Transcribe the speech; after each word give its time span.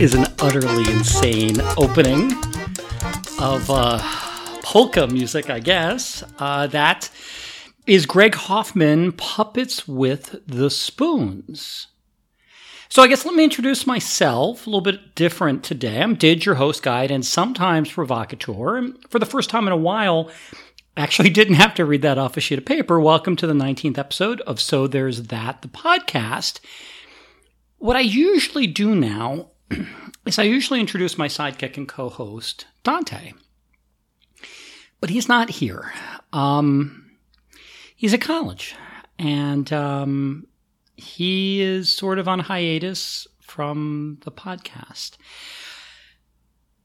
is 0.00 0.14
an 0.14 0.24
utterly 0.38 0.90
insane 0.90 1.60
opening 1.76 2.32
of 3.38 3.68
uh, 3.68 3.98
polka 4.62 5.06
music, 5.06 5.50
I 5.50 5.60
guess. 5.60 6.24
Uh, 6.38 6.66
that 6.68 7.10
is 7.86 8.06
Greg 8.06 8.34
Hoffman, 8.34 9.12
Puppets 9.12 9.86
with 9.86 10.40
the 10.46 10.70
Spoons. 10.70 11.88
So 12.88 13.02
I 13.02 13.08
guess 13.08 13.26
let 13.26 13.34
me 13.34 13.44
introduce 13.44 13.86
myself, 13.86 14.66
a 14.66 14.70
little 14.70 14.80
bit 14.80 15.14
different 15.14 15.62
today. 15.64 16.00
I'm 16.00 16.14
Did, 16.14 16.46
your 16.46 16.54
host 16.54 16.82
guide, 16.82 17.10
and 17.10 17.24
sometimes 17.24 17.92
provocateur. 17.92 18.78
And 18.78 18.96
for 19.10 19.18
the 19.18 19.26
first 19.26 19.50
time 19.50 19.66
in 19.66 19.72
a 19.72 19.76
while, 19.76 20.30
actually 20.96 21.28
didn't 21.30 21.54
have 21.56 21.74
to 21.74 21.84
read 21.84 22.00
that 22.00 22.16
off 22.16 22.38
a 22.38 22.40
sheet 22.40 22.58
of 22.58 22.64
paper. 22.64 22.98
Welcome 22.98 23.36
to 23.36 23.46
the 23.46 23.52
19th 23.52 23.98
episode 23.98 24.40
of 24.42 24.62
So 24.62 24.86
There's 24.86 25.24
That, 25.24 25.60
the 25.60 25.68
podcast. 25.68 26.58
What 27.76 27.96
I 27.96 28.00
usually 28.00 28.66
do 28.66 28.94
now 28.94 29.50
is 30.26 30.38
I 30.38 30.42
usually 30.44 30.80
introduce 30.80 31.18
my 31.18 31.28
sidekick 31.28 31.76
and 31.76 31.88
co-host, 31.88 32.66
Dante. 32.82 33.32
But 35.00 35.10
he's 35.10 35.28
not 35.28 35.50
here. 35.50 35.92
Um, 36.32 37.10
he's 37.96 38.12
at 38.12 38.20
college, 38.20 38.74
and 39.18 39.72
um, 39.72 40.46
he 40.96 41.62
is 41.62 41.92
sort 41.92 42.18
of 42.18 42.28
on 42.28 42.40
hiatus 42.40 43.26
from 43.40 44.18
the 44.24 44.32
podcast. 44.32 45.16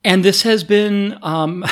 And 0.03 0.23
this 0.23 0.43
has 0.43 0.63
been 0.63 1.17
um, 1.23 1.65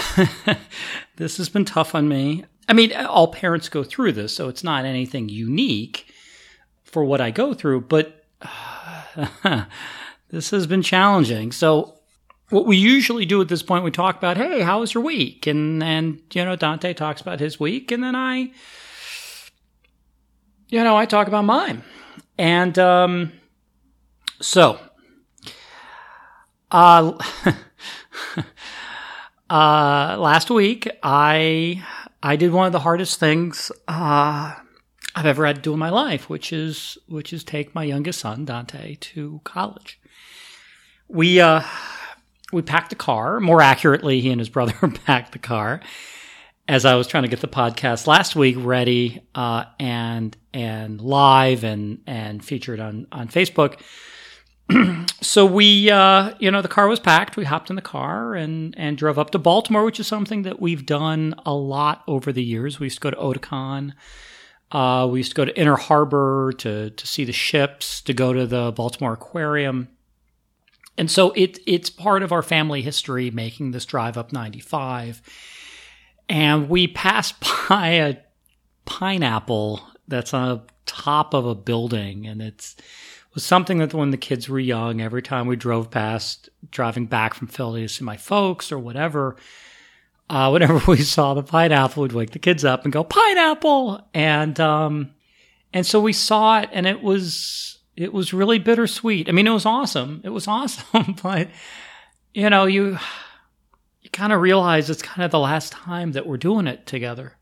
this 1.16 1.38
has 1.38 1.50
been 1.50 1.66
tough 1.66 1.96
on 1.96 2.10
me. 2.10 2.44
I 2.68 2.74
mean, 2.74 2.94
all 2.94 3.28
parents 3.28 3.70
go 3.70 3.84
through 3.84 4.14
this, 4.14 4.36
so 4.36 4.50
it's 4.50 4.64
not 4.64 4.86
anything 4.86 5.30
unique 5.30 6.12
for 6.84 7.04
what 7.06 7.22
I 7.22 7.32
go 7.32 7.54
through. 7.54 7.82
But 7.82 8.26
this 10.34 10.50
has 10.50 10.66
been 10.66 10.82
challenging. 10.82 11.52
So 11.52 12.00
what 12.50 12.66
we 12.66 12.76
usually 12.76 13.24
do 13.24 13.40
at 13.40 13.50
this 13.50 13.62
point, 13.62 13.84
we 13.84 13.92
talk 13.92 14.18
about, 14.18 14.36
hey, 14.36 14.62
how 14.62 14.80
was 14.80 14.96
your 14.96 15.04
week? 15.04 15.46
And 15.46 15.84
and 15.84 16.20
you 16.34 16.44
know, 16.44 16.56
Dante 16.56 16.94
talks 16.94 17.22
about 17.22 17.40
his 17.40 17.60
week, 17.60 17.92
and 17.92 18.04
then 18.04 18.16
I, 18.16 18.52
you 20.70 20.84
know, 20.84 20.98
I 20.98 21.06
talk 21.06 21.28
about 21.28 21.46
mine. 21.46 21.84
And 22.40 22.78
um, 22.80 23.32
so, 24.42 24.80
uh, 26.72 27.14
uh, 29.52 30.18
last 30.18 30.50
week 30.50 30.90
I 31.04 31.86
I 32.24 32.38
did 32.38 32.52
one 32.52 32.66
of 32.66 32.72
the 32.72 32.80
hardest 32.80 33.20
things 33.20 33.72
uh, 33.88 34.56
I've 35.16 35.28
ever 35.28 35.46
had 35.46 35.58
to 35.58 35.62
do 35.62 35.74
in 35.74 35.80
my 35.80 35.92
life, 35.92 36.28
which 36.28 36.52
is 36.52 36.98
which 37.08 37.32
is 37.34 37.44
take 37.44 37.76
my 37.76 37.84
youngest 37.84 38.20
son 38.20 38.46
Dante 38.46 38.96
to 38.96 39.40
college 39.44 40.00
we 41.14 41.40
uh, 41.40 41.62
we 42.52 42.62
packed 42.62 42.90
the 42.90 42.96
car. 42.96 43.40
More 43.40 43.62
accurately, 43.62 44.20
he 44.20 44.32
and 44.32 44.40
his 44.40 44.50
brother 44.50 44.74
packed 45.06 45.32
the 45.32 45.40
car. 45.40 45.82
As 46.68 46.86
I 46.86 46.96
was 46.96 47.08
trying 47.08 47.24
to 47.24 47.30
get 47.30 47.42
the 47.42 47.48
podcast 47.48 48.08
last 48.08 48.36
week 48.36 48.56
ready 48.60 49.22
uh, 49.36 49.66
and 49.80 50.36
and 50.54 51.00
live 51.00 51.64
and 51.64 52.02
and 52.08 52.44
featured 52.44 52.80
on 52.80 53.08
on 53.12 53.28
Facebook. 53.28 53.80
so 55.22 55.46
we, 55.46 55.92
uh, 55.92 56.34
you 56.40 56.50
know, 56.50 56.62
the 56.62 56.70
car 56.70 56.88
was 56.88 57.02
packed. 57.02 57.36
We 57.36 57.44
hopped 57.44 57.70
in 57.70 57.76
the 57.76 57.82
car 57.82 58.34
and 58.34 58.74
and 58.78 58.98
drove 58.98 59.20
up 59.20 59.32
to 59.32 59.40
Baltimore, 59.40 59.84
which 59.84 60.00
is 60.00 60.08
something 60.08 60.44
that 60.44 60.62
we've 60.62 60.86
done 60.86 61.36
a 61.46 61.54
lot 61.54 62.04
over 62.08 62.32
the 62.32 62.44
years. 62.44 62.80
We 62.80 62.88
used 62.88 63.02
to 63.02 63.02
go 63.02 63.12
to 63.12 63.18
Otakon. 63.18 63.94
Uh, 64.72 65.08
we 65.12 65.20
used 65.20 65.32
to 65.32 65.36
go 65.36 65.46
to 65.46 65.60
Inner 65.60 65.76
Harbor 65.76 66.54
to 66.60 66.90
to 66.90 67.08
see 67.08 67.26
the 67.26 67.34
ships, 67.34 68.02
to 68.02 68.14
go 68.14 68.34
to 68.34 68.48
the 68.48 68.72
Baltimore 68.72 69.14
Aquarium. 69.14 69.90
And 70.98 71.10
so 71.10 71.32
it 71.32 71.60
it's 71.66 71.90
part 71.90 72.24
of 72.24 72.32
our 72.32 72.44
family 72.44 72.82
history 72.82 73.32
making 73.32 73.72
this 73.72 73.86
drive 73.86 74.18
up 74.18 74.32
95. 74.32 75.22
And 76.30 76.70
we 76.70 76.88
passed 76.88 77.36
by 77.70 77.88
a 77.90 78.18
pineapple 78.86 79.82
that's 80.08 80.34
on 80.34 80.50
the 80.50 80.62
top 80.86 81.34
of 81.34 81.46
a 81.46 81.56
building 81.56 82.28
and 82.28 82.42
it's 82.42 82.76
it 83.34 83.38
was 83.38 83.46
something 83.46 83.80
that 83.80 83.96
when 83.96 84.12
the 84.12 84.18
kids 84.18 84.48
were 84.48 84.60
young, 84.60 85.02
every 85.02 85.24
time 85.24 85.48
we 85.48 85.56
drove 85.56 85.90
past, 85.90 86.50
driving 86.70 87.08
back 87.08 87.34
from 87.34 87.48
Philly 87.48 87.82
to 87.82 87.90
see 87.90 88.04
my 88.04 88.16
folks 88.16 88.72
or 88.72 88.78
whatever, 88.78 89.38
uh, 90.30 90.50
whenever 90.52 90.80
we 90.88 91.02
saw 91.02 91.34
the 91.34 91.42
pineapple, 91.42 92.04
we'd 92.04 92.12
wake 92.12 92.30
the 92.30 92.38
kids 92.38 92.64
up 92.64 92.84
and 92.84 92.94
go 92.94 93.04
pineapple, 93.04 94.08
and 94.14 94.60
um, 94.60 95.16
and 95.74 95.84
so 95.84 96.00
we 96.00 96.14
saw 96.14 96.60
it, 96.60 96.70
and 96.74 96.86
it 96.86 97.02
was 97.02 97.80
it 97.96 98.14
was 98.14 98.34
really 98.34 98.60
bittersweet. 98.60 99.30
I 99.30 99.32
mean, 99.32 99.48
it 99.48 99.52
was 99.52 99.66
awesome. 99.66 100.22
It 100.24 100.30
was 100.30 100.48
awesome, 100.48 101.16
but 101.22 101.50
you 102.34 102.50
know, 102.50 102.66
you 102.66 102.98
you 104.02 104.10
kind 104.12 104.34
of 104.34 104.42
realize 104.42 104.90
it's 104.90 105.02
kind 105.02 105.24
of 105.24 105.32
the 105.32 105.40
last 105.40 105.72
time 105.72 106.12
that 106.14 106.28
we're 106.28 106.38
doing 106.38 106.68
it 106.68 106.86
together. 106.86 107.34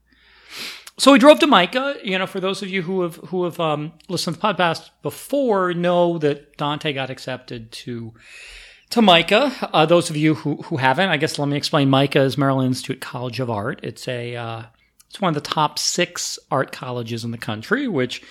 So 0.97 1.11
we 1.11 1.19
drove 1.19 1.40
to 1.40 1.47
MICA. 1.47 1.97
You 2.03 2.19
know, 2.19 2.28
for 2.28 2.40
those 2.40 2.61
of 2.61 2.69
you 2.69 2.81
who 2.84 3.01
have 3.01 3.16
who 3.16 3.45
have 3.45 3.59
um, 3.59 3.94
listened 4.07 4.35
to 4.35 4.41
the 4.41 4.47
podcast 4.47 4.90
before, 5.01 5.73
know 5.73 6.17
that 6.19 6.57
Dante 6.57 6.94
got 6.94 7.09
accepted 7.09 7.72
to 7.72 8.13
to 8.91 9.01
MICA. 9.01 9.69
Uh, 9.73 9.85
those 9.85 10.09
of 10.09 10.17
you 10.17 10.35
who 10.35 10.57
who 10.63 10.78
haven't, 10.78 11.09
I 11.09 11.17
guess 11.17 11.40
let 11.40 11.47
me 11.47 11.57
explain. 11.57 11.90
MICA 11.90 12.22
is 12.22 12.38
Maryland 12.38 12.67
Institute 12.67 13.01
College 13.01 13.40
of 13.40 13.50
Art. 13.50 13.79
It's 13.84 14.07
a 14.07 14.35
uh, 14.35 14.63
it's 15.09 15.19
one 15.19 15.35
of 15.35 15.44
the 15.44 15.50
top 15.50 15.79
six 15.79 16.38
art 16.51 16.72
colleges 16.72 17.25
in 17.25 17.31
the 17.31 17.38
country, 17.38 17.88
which 17.88 18.22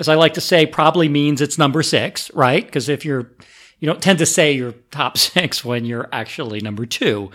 as 0.00 0.08
I 0.08 0.14
like 0.14 0.34
to 0.34 0.40
say, 0.40 0.64
probably 0.64 1.08
means 1.08 1.42
it's 1.42 1.58
number 1.58 1.82
six, 1.82 2.32
right? 2.32 2.64
Because 2.64 2.88
if 2.88 3.04
you're, 3.04 3.30
you 3.78 3.86
don't 3.86 4.02
tend 4.02 4.18
to 4.18 4.26
say 4.26 4.52
you're 4.52 4.72
top 4.90 5.18
six 5.18 5.64
when 5.64 5.84
you're 5.84 6.08
actually 6.10 6.60
number 6.60 6.86
two. 6.86 7.30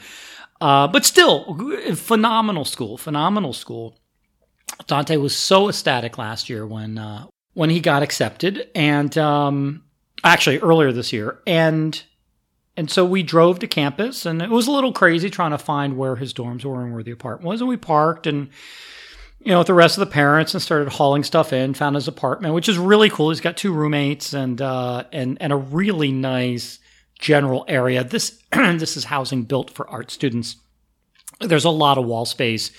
Uh, 0.59 0.87
but 0.87 1.05
still, 1.05 1.55
phenomenal 1.95 2.65
school, 2.65 2.97
phenomenal 2.97 3.53
school. 3.53 3.97
Dante 4.87 5.17
was 5.17 5.35
so 5.35 5.69
ecstatic 5.69 6.17
last 6.17 6.49
year 6.49 6.65
when 6.65 6.97
uh, 6.97 7.27
when 7.53 7.69
he 7.69 7.79
got 7.79 8.03
accepted, 8.03 8.69
and 8.73 9.15
um, 9.17 9.83
actually 10.23 10.59
earlier 10.59 10.91
this 10.91 11.13
year, 11.13 11.39
and 11.45 12.01
and 12.77 12.89
so 12.89 13.05
we 13.05 13.21
drove 13.21 13.59
to 13.59 13.67
campus, 13.67 14.25
and 14.25 14.41
it 14.41 14.49
was 14.49 14.67
a 14.67 14.71
little 14.71 14.91
crazy 14.91 15.29
trying 15.29 15.51
to 15.51 15.57
find 15.57 15.97
where 15.97 16.15
his 16.15 16.33
dorms 16.33 16.65
were 16.65 16.83
and 16.83 16.93
where 16.93 17.03
the 17.03 17.11
apartment 17.11 17.47
was, 17.47 17.61
and 17.61 17.69
we 17.69 17.77
parked 17.77 18.25
and 18.25 18.49
you 19.45 19.51
know, 19.51 19.59
with 19.59 19.67
the 19.67 19.75
rest 19.75 19.95
of 19.95 19.99
the 19.99 20.11
parents 20.11 20.55
and 20.55 20.61
started 20.61 20.89
hauling 20.89 21.23
stuff 21.23 21.53
in. 21.53 21.75
Found 21.75 21.95
his 21.95 22.07
apartment, 22.07 22.55
which 22.55 22.67
is 22.67 22.79
really 22.79 23.11
cool. 23.11 23.29
He's 23.29 23.41
got 23.41 23.55
two 23.55 23.71
roommates 23.71 24.33
and 24.33 24.59
uh, 24.59 25.03
and 25.13 25.37
and 25.39 25.53
a 25.53 25.55
really 25.55 26.11
nice 26.11 26.79
general 27.19 27.63
area. 27.67 28.03
This 28.03 28.41
this 28.51 28.97
is 28.97 29.05
housing 29.05 29.43
built 29.43 29.69
for 29.69 29.87
art 29.87 30.09
students. 30.09 30.57
There's 31.39 31.63
a 31.65 31.69
lot 31.69 31.99
of 31.99 32.05
wall 32.05 32.25
space. 32.25 32.71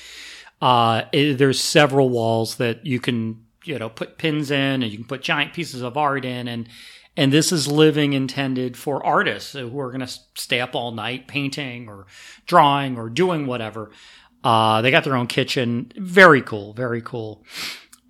Uh, 0.61 1.03
it, 1.13 1.35
there's 1.39 1.61
several 1.61 2.09
walls 2.09 2.57
that 2.57 2.85
you 2.85 2.99
can 2.99 3.45
you 3.65 3.79
know 3.79 3.89
put 3.89 4.19
pins 4.19 4.51
in, 4.51 4.83
and 4.83 4.91
you 4.91 4.99
can 4.99 5.07
put 5.07 5.23
giant 5.23 5.53
pieces 5.53 5.83
of 5.83 5.97
art 5.97 6.25
in, 6.25 6.49
and 6.49 6.69
and 7.17 7.33
this 7.33 7.53
is 7.53 7.69
living 7.69 8.13
intended 8.13 8.77
for 8.77 9.07
artists 9.07 9.53
who 9.53 9.79
are 9.79 9.93
going 9.93 10.05
to 10.05 10.13
stay 10.35 10.61
up 10.61 10.75
all 10.75 10.91
night 10.91 11.29
painting 11.29 11.89
or 11.89 12.07
drawing 12.45 12.99
or 12.99 13.09
doing 13.09 13.47
whatever. 13.47 13.93
Uh, 14.47 14.81
they 14.81 14.93
got 14.93 15.03
their 15.03 15.17
own 15.17 15.27
kitchen. 15.27 15.91
Very 15.97 16.41
cool. 16.41 16.73
Very 16.73 17.03
cool. 17.03 17.43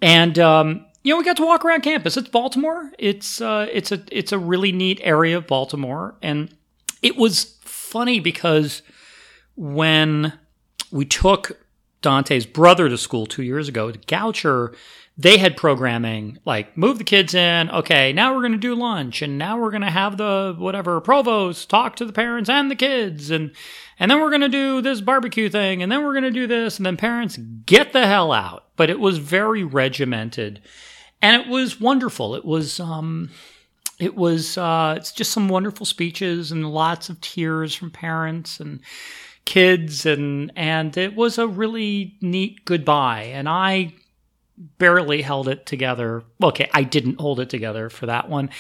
And, 0.03 0.39
um, 0.39 0.85
you 1.03 1.15
know, 1.15 1.17
we 1.17 1.25
got 1.25 1.39
to 1.39 1.47
walk 1.47 1.65
around 1.65 1.81
campus. 1.81 2.19
It's 2.19 2.29
Baltimore. 2.29 2.93
It's, 2.99 3.41
uh, 3.41 3.69
it's 3.73 3.91
a, 3.91 4.05
it's 4.13 4.33
a 4.33 4.39
really 4.39 4.71
neat 4.71 5.01
area 5.03 5.39
of 5.39 5.47
Baltimore. 5.47 6.15
And 6.21 6.55
it 7.01 7.17
was 7.17 7.57
funny 7.63 8.21
because 8.21 8.83
when 9.55 10.35
we 10.91 11.07
took 11.07 11.59
Dante's 12.03 12.45
brother 12.45 12.91
to 12.91 12.99
school 12.99 13.25
two 13.25 13.43
years 13.43 13.67
ago 13.67 13.91
Goucher, 13.91 14.77
they 15.19 15.39
had 15.39 15.57
programming 15.57 16.39
like 16.45 16.77
move 16.77 16.99
the 16.99 17.05
kids 17.05 17.35
in. 17.35 17.71
Okay, 17.71 18.13
now 18.13 18.35
we're 18.35 18.43
going 18.43 18.53
to 18.53 18.59
do 18.59 18.75
lunch, 18.75 19.23
and 19.23 19.39
now 19.39 19.59
we're 19.59 19.71
going 19.71 19.83
to 19.83 19.91
have 19.91 20.17
the 20.17 20.55
whatever 20.59 21.01
provost 21.01 21.71
talk 21.71 21.97
to 21.97 22.05
the 22.05 22.13
parents 22.13 22.51
and 22.51 22.71
the 22.71 22.77
kids, 22.77 23.31
and 23.31 23.53
and 23.99 24.11
then 24.11 24.21
we're 24.21 24.31
going 24.31 24.43
to 24.43 24.49
do 24.49 24.83
this 24.83 25.01
barbecue 25.01 25.49
thing, 25.49 25.83
and 25.83 25.91
then 25.91 26.05
we're 26.05 26.13
going 26.13 26.25
to 26.25 26.31
do 26.31 26.47
this, 26.47 26.77
and 26.77 26.85
then 26.85 26.97
parents 26.97 27.39
get 27.65 27.93
the 27.93 28.07
hell 28.07 28.33
out. 28.33 28.65
But 28.77 28.91
it 28.91 29.01
was 29.01 29.19
very 29.19 29.65
regimented, 29.65 30.61
and 31.23 31.41
it 31.41 31.49
was 31.49 31.81
wonderful. 31.81 32.35
It 32.35 32.45
was 32.45 32.79
um, 32.79 33.31
it 33.99 34.17
was 34.17 34.59
uh, 34.59 34.95
it's 34.99 35.13
just 35.13 35.33
some 35.33 35.49
wonderful 35.49 35.87
speeches 35.87 36.53
and 36.53 36.71
lots 36.71 37.09
of 37.09 37.21
tears 37.23 37.75
from 37.75 37.91
parents 37.91 38.61
and 38.61 38.81
kids 39.47 40.05
and 40.05 40.51
and 40.57 40.97
it 40.97 41.15
was 41.15 41.39
a 41.39 41.47
really 41.47 42.17
neat 42.21 42.65
goodbye 42.65 43.23
and 43.23 43.49
i 43.49 43.95
barely 44.57 45.23
held 45.23 45.49
it 45.49 45.67
together. 45.67 46.25
Okay, 46.43 46.69
I 46.73 46.83
didn't 46.83 47.21
hold 47.21 47.41
it 47.41 47.51
together 47.51 47.91
for 47.91 48.07
that 48.07 48.29
one. 48.29 48.51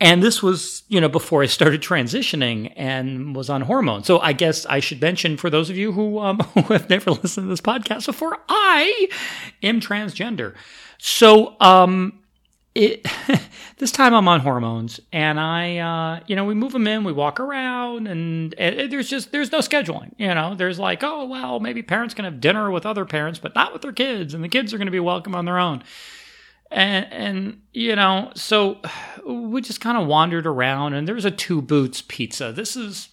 And 0.00 0.22
this 0.22 0.42
was, 0.42 0.82
you 0.88 1.00
know, 1.00 1.08
before 1.08 1.42
I 1.42 1.46
started 1.46 1.80
transitioning 1.80 2.72
and 2.76 3.34
was 3.34 3.48
on 3.48 3.62
hormones. 3.62 4.06
So 4.06 4.18
I 4.18 4.32
guess 4.32 4.66
I 4.66 4.80
should 4.80 5.00
mention 5.00 5.36
for 5.36 5.50
those 5.50 5.70
of 5.70 5.76
you 5.76 5.92
who, 5.92 6.18
um, 6.18 6.38
who 6.54 6.72
have 6.72 6.90
never 6.90 7.10
listened 7.22 7.46
to 7.46 7.48
this 7.48 7.60
podcast 7.60 8.06
before, 8.06 8.38
I 8.48 9.08
am 9.62 9.80
transgender. 9.80 10.54
So, 10.98 11.56
um, 11.60 12.23
it 12.74 13.06
this 13.78 13.90
time 13.90 14.14
I'm 14.14 14.28
on 14.28 14.40
hormones, 14.40 15.00
and 15.12 15.38
I, 15.38 15.78
uh, 15.78 16.20
you 16.26 16.36
know, 16.36 16.44
we 16.44 16.54
move 16.54 16.72
them 16.72 16.86
in, 16.86 17.04
we 17.04 17.12
walk 17.12 17.40
around, 17.40 18.06
and, 18.06 18.52
there's 18.58 19.08
just 19.08 19.32
there's 19.32 19.52
no 19.52 19.58
scheduling. 19.58 20.12
You 20.18 20.34
know, 20.34 20.54
there's 20.54 20.78
like, 20.78 21.02
oh 21.02 21.24
well, 21.26 21.60
maybe 21.60 21.82
parents 21.82 22.14
can 22.14 22.24
have 22.24 22.40
dinner 22.40 22.70
with 22.70 22.86
other 22.86 23.04
parents, 23.04 23.38
but 23.38 23.54
not 23.54 23.72
with 23.72 23.82
their 23.82 23.92
kids, 23.92 24.34
and 24.34 24.42
the 24.42 24.48
kids 24.48 24.74
are 24.74 24.78
going 24.78 24.86
to 24.86 24.92
be 24.92 25.00
welcome 25.00 25.34
on 25.34 25.44
their 25.44 25.58
own. 25.58 25.82
And 26.70 27.06
and 27.12 27.62
you 27.72 27.96
know, 27.96 28.32
so 28.34 28.80
we 29.26 29.60
just 29.60 29.80
kind 29.80 29.98
of 29.98 30.06
wandered 30.06 30.46
around, 30.46 30.94
and 30.94 31.06
there's 31.06 31.24
a 31.24 31.30
Two 31.30 31.62
Boots 31.62 32.02
Pizza. 32.02 32.52
This 32.52 32.76
is 32.76 33.08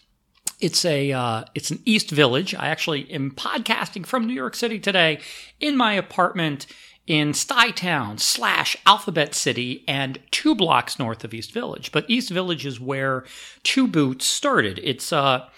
it's 0.59 0.85
a 0.85 1.11
uh, 1.11 1.43
it's 1.55 1.71
an 1.71 1.81
East 1.85 2.11
Village. 2.11 2.55
I 2.55 2.67
actually 2.67 3.11
am 3.11 3.31
podcasting 3.31 4.05
from 4.05 4.25
New 4.25 4.33
York 4.33 4.55
City 4.55 4.79
today 4.79 5.19
in 5.59 5.75
my 5.75 5.93
apartment 5.93 6.67
in 7.07 7.31
Stuytown 7.31 8.19
slash 8.19 8.77
Alphabet 8.85 9.33
City 9.33 9.83
and 9.87 10.19
two 10.31 10.55
blocks 10.55 10.99
north 10.99 11.23
of 11.23 11.33
East 11.33 11.51
Village. 11.51 11.91
But 11.91 12.09
East 12.09 12.29
Village 12.29 12.65
is 12.65 12.79
where 12.79 13.25
Two 13.63 13.87
Boots 13.87 14.25
started. 14.25 14.79
It's 14.83 15.11
a, 15.11 15.49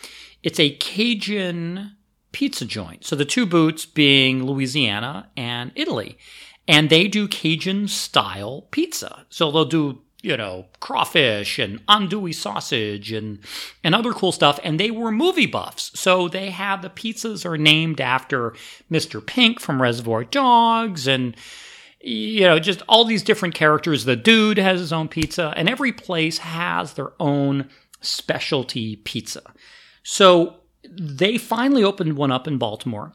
it's 0.42 0.60
a 0.60 0.75
Cajun 0.75 1.95
pizza 2.31 2.66
joint. 2.66 3.06
So 3.06 3.16
the 3.16 3.25
Two 3.25 3.45
Boots 3.45 3.86
being 3.86 4.45
Louisiana 4.45 5.30
and 5.38 5.72
Italy. 5.75 6.18
And 6.68 6.90
they 6.90 7.07
do 7.07 7.28
Cajun 7.28 7.88
style 7.90 8.68
pizza. 8.72 9.25
So 9.30 9.51
they'll 9.51 9.66
do 9.66 10.01
you 10.24 10.38
know, 10.38 10.66
crawfish 10.80 11.60
and 11.60 11.86
andouille 11.86 12.34
sausage 12.34 13.12
and 13.12 13.40
and 13.84 13.94
other 13.94 14.14
cool 14.14 14.31
stuff. 14.31 14.58
And 14.64 14.80
they 14.80 14.90
were 14.90 15.12
movie 15.12 15.46
buffs, 15.46 15.92
so 16.00 16.28
they 16.28 16.50
have 16.50 16.81
the 16.81 16.90
pizzas 16.90 17.46
are 17.46 17.58
named 17.58 18.02
after 18.02 18.56
Mr. 18.90 19.24
Pink 19.24 19.60
from 19.60 19.81
Reservoir 19.81 20.24
Dogs 20.24 21.08
and 21.08 21.36
you 22.00 22.42
know 22.42 22.58
just 22.58 22.81
all 22.88 23.04
these 23.04 23.22
different 23.22 23.54
characters. 23.54 24.06
The 24.06 24.16
dude 24.16 24.58
has 24.58 24.80
his 24.80 24.94
own 24.94 25.10
pizza, 25.10 25.54
and 25.58 25.70
every 25.70 25.92
place 25.92 26.40
has 26.40 26.94
their 26.94 27.12
own 27.19 27.69
specialty 28.00 28.96
pizza. 28.96 29.44
So 30.04 30.56
they 30.90 31.38
finally 31.38 31.84
opened 31.84 32.16
one 32.16 32.31
up 32.31 32.48
in 32.48 32.58
Baltimore, 32.58 33.12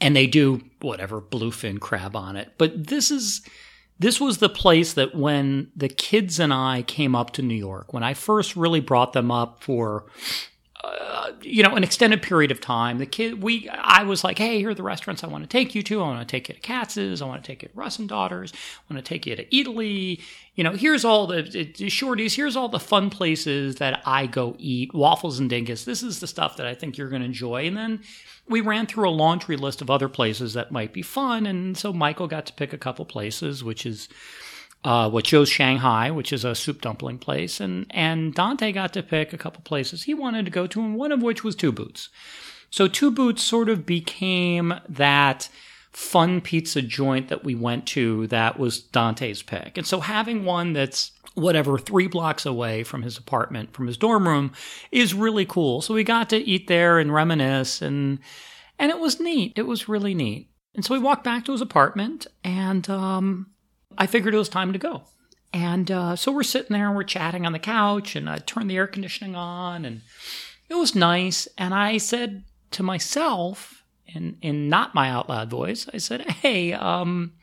and 0.00 0.16
they 0.16 0.26
do 0.26 0.62
whatever 0.80 1.20
bluefin 1.20 1.78
crab 1.78 2.16
on 2.16 2.34
it. 2.36 2.54
But 2.58 2.88
this 2.88 3.12
is 3.12 3.40
this 3.98 4.20
was 4.20 4.38
the 4.38 4.48
place 4.48 4.94
that 4.94 5.14
when 5.14 5.70
the 5.76 5.88
kids 5.88 6.40
and 6.40 6.52
I 6.52 6.82
came 6.82 7.14
up 7.14 7.32
to 7.32 7.42
New 7.42 7.54
York, 7.54 7.92
when 7.92 8.02
I 8.02 8.14
first 8.14 8.56
really 8.56 8.80
brought 8.80 9.12
them 9.12 9.30
up 9.30 9.62
for 9.62 10.06
you 11.42 11.62
know, 11.62 11.74
an 11.74 11.84
extended 11.84 12.22
period 12.22 12.50
of 12.50 12.60
time. 12.60 12.98
The 12.98 13.06
kid, 13.06 13.42
we, 13.42 13.68
I 13.68 14.02
was 14.04 14.24
like, 14.24 14.38
hey, 14.38 14.58
here 14.58 14.70
are 14.70 14.74
the 14.74 14.82
restaurants 14.82 15.22
I 15.22 15.26
want 15.26 15.44
to 15.44 15.48
take 15.48 15.74
you 15.74 15.82
to. 15.82 16.02
I 16.02 16.04
want 16.04 16.26
to 16.26 16.30
take 16.30 16.48
you 16.48 16.54
to 16.54 16.60
Katz's. 16.60 17.22
I 17.22 17.26
want 17.26 17.42
to 17.42 17.46
take 17.46 17.62
you 17.62 17.68
to 17.68 17.74
Russ 17.74 17.98
and 17.98 18.08
Daughters. 18.08 18.52
I 18.54 18.92
want 18.92 19.04
to 19.04 19.08
take 19.08 19.26
you 19.26 19.36
to 19.36 19.44
Eataly. 19.46 20.20
You 20.54 20.64
know, 20.64 20.72
here's 20.72 21.04
all 21.04 21.26
the, 21.26 21.42
the 21.42 21.86
shorties. 21.86 22.34
Here's 22.34 22.56
all 22.56 22.68
the 22.68 22.80
fun 22.80 23.10
places 23.10 23.76
that 23.76 24.02
I 24.06 24.26
go 24.26 24.56
eat. 24.58 24.92
Wafels 24.92 25.38
and 25.38 25.50
Dinges. 25.50 25.84
This 25.84 26.02
is 26.02 26.20
the 26.20 26.26
stuff 26.26 26.56
that 26.56 26.66
I 26.66 26.74
think 26.74 26.96
you're 26.96 27.08
going 27.08 27.22
to 27.22 27.26
enjoy. 27.26 27.66
And 27.66 27.76
then 27.76 28.02
we 28.48 28.60
ran 28.60 28.86
through 28.86 29.08
a 29.08 29.10
laundry 29.10 29.56
list 29.56 29.80
of 29.80 29.90
other 29.90 30.08
places 30.08 30.54
that 30.54 30.72
might 30.72 30.92
be 30.92 31.02
fun. 31.02 31.46
And 31.46 31.76
so 31.76 31.92
Michael 31.92 32.26
got 32.26 32.46
to 32.46 32.52
pick 32.52 32.72
a 32.72 32.78
couple 32.78 33.04
places, 33.04 33.64
which 33.64 33.86
is 33.86 34.08
uh, 34.84 35.08
what 35.08 35.24
Joe's 35.24 35.48
Shanghai, 35.48 36.10
which 36.10 36.32
is 36.32 36.44
a 36.44 36.54
soup 36.54 36.82
dumpling 36.82 37.18
place. 37.18 37.58
And, 37.58 37.86
and 37.90 38.34
Dante 38.34 38.70
got 38.70 38.92
to 38.92 39.02
pick 39.02 39.32
a 39.32 39.38
couple 39.38 39.62
places 39.62 40.02
he 40.02 40.14
wanted 40.14 40.44
to 40.44 40.50
go 40.50 40.66
to, 40.66 40.80
and 40.80 40.94
one 40.96 41.10
of 41.10 41.22
which 41.22 41.42
was 41.42 41.56
Two 41.56 41.72
Boots. 41.72 42.10
So 42.70 42.86
Two 42.86 43.10
Boots 43.10 43.42
sort 43.42 43.68
of 43.68 43.86
became 43.86 44.74
that 44.88 45.48
fun 45.90 46.40
pizza 46.40 46.82
joint 46.82 47.28
that 47.28 47.44
we 47.44 47.54
went 47.54 47.86
to 47.86 48.26
that 48.26 48.58
was 48.58 48.82
Dante's 48.82 49.42
pick. 49.42 49.78
And 49.78 49.86
so 49.86 50.00
having 50.00 50.44
one 50.44 50.72
that's 50.72 51.12
whatever, 51.34 51.78
three 51.78 52.08
blocks 52.08 52.44
away 52.44 52.84
from 52.84 53.02
his 53.02 53.16
apartment, 53.16 53.72
from 53.72 53.86
his 53.86 53.96
dorm 53.96 54.28
room, 54.28 54.52
is 54.90 55.14
really 55.14 55.46
cool. 55.46 55.82
So 55.82 55.94
we 55.94 56.04
got 56.04 56.30
to 56.30 56.36
eat 56.36 56.66
there 56.66 56.98
and 56.98 57.12
reminisce 57.12 57.80
and 57.80 58.18
and 58.76 58.90
it 58.90 58.98
was 58.98 59.20
neat. 59.20 59.52
It 59.54 59.66
was 59.68 59.88
really 59.88 60.14
neat. 60.14 60.50
And 60.74 60.84
so 60.84 60.94
we 60.94 61.00
walked 61.00 61.22
back 61.22 61.44
to 61.44 61.52
his 61.52 61.60
apartment 61.60 62.26
and 62.42 62.90
um, 62.90 63.53
I 63.98 64.06
figured 64.06 64.34
it 64.34 64.38
was 64.38 64.48
time 64.48 64.72
to 64.72 64.78
go. 64.78 65.02
And 65.52 65.90
uh, 65.90 66.16
so 66.16 66.32
we're 66.32 66.42
sitting 66.42 66.74
there 66.74 66.88
and 66.88 66.96
we're 66.96 67.04
chatting 67.04 67.46
on 67.46 67.52
the 67.52 67.58
couch 67.58 68.16
and 68.16 68.28
I 68.28 68.38
turned 68.38 68.68
the 68.70 68.76
air 68.76 68.88
conditioning 68.88 69.36
on 69.36 69.84
and 69.84 70.00
it 70.68 70.74
was 70.74 70.94
nice. 70.94 71.46
And 71.56 71.72
I 71.72 71.98
said 71.98 72.44
to 72.72 72.82
myself, 72.82 73.84
in, 74.06 74.36
in 74.42 74.68
not 74.68 74.94
my 74.94 75.10
out 75.10 75.28
loud 75.28 75.50
voice, 75.50 75.88
I 75.92 75.98
said, 75.98 76.22
Hey, 76.22 76.72
um, 76.72 77.34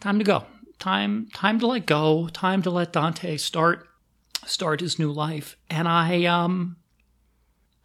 time 0.00 0.18
to 0.18 0.24
go 0.24 0.44
time 0.78 1.28
time 1.32 1.58
to 1.60 1.66
let 1.66 1.86
go, 1.86 2.28
time 2.28 2.62
to 2.62 2.70
let 2.70 2.92
Dante 2.92 3.36
start 3.36 3.88
start 4.44 4.80
his 4.80 4.98
new 4.98 5.12
life. 5.12 5.56
And 5.70 5.88
I 5.88 6.24
um 6.24 6.76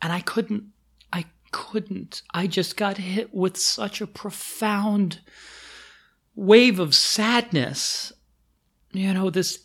and 0.02 0.12
I 0.12 0.22
couldn't 0.22 0.66
I 1.12 1.26
couldn't. 1.52 2.22
I 2.34 2.48
just 2.48 2.78
got 2.78 2.98
hit 2.98 3.34
with 3.34 3.58
such 3.58 4.02
a 4.02 4.08
profound 4.08 5.22
wave 6.42 6.80
of 6.80 6.96
sadness. 6.96 8.12
You 8.92 9.14
know, 9.14 9.30
this 9.30 9.60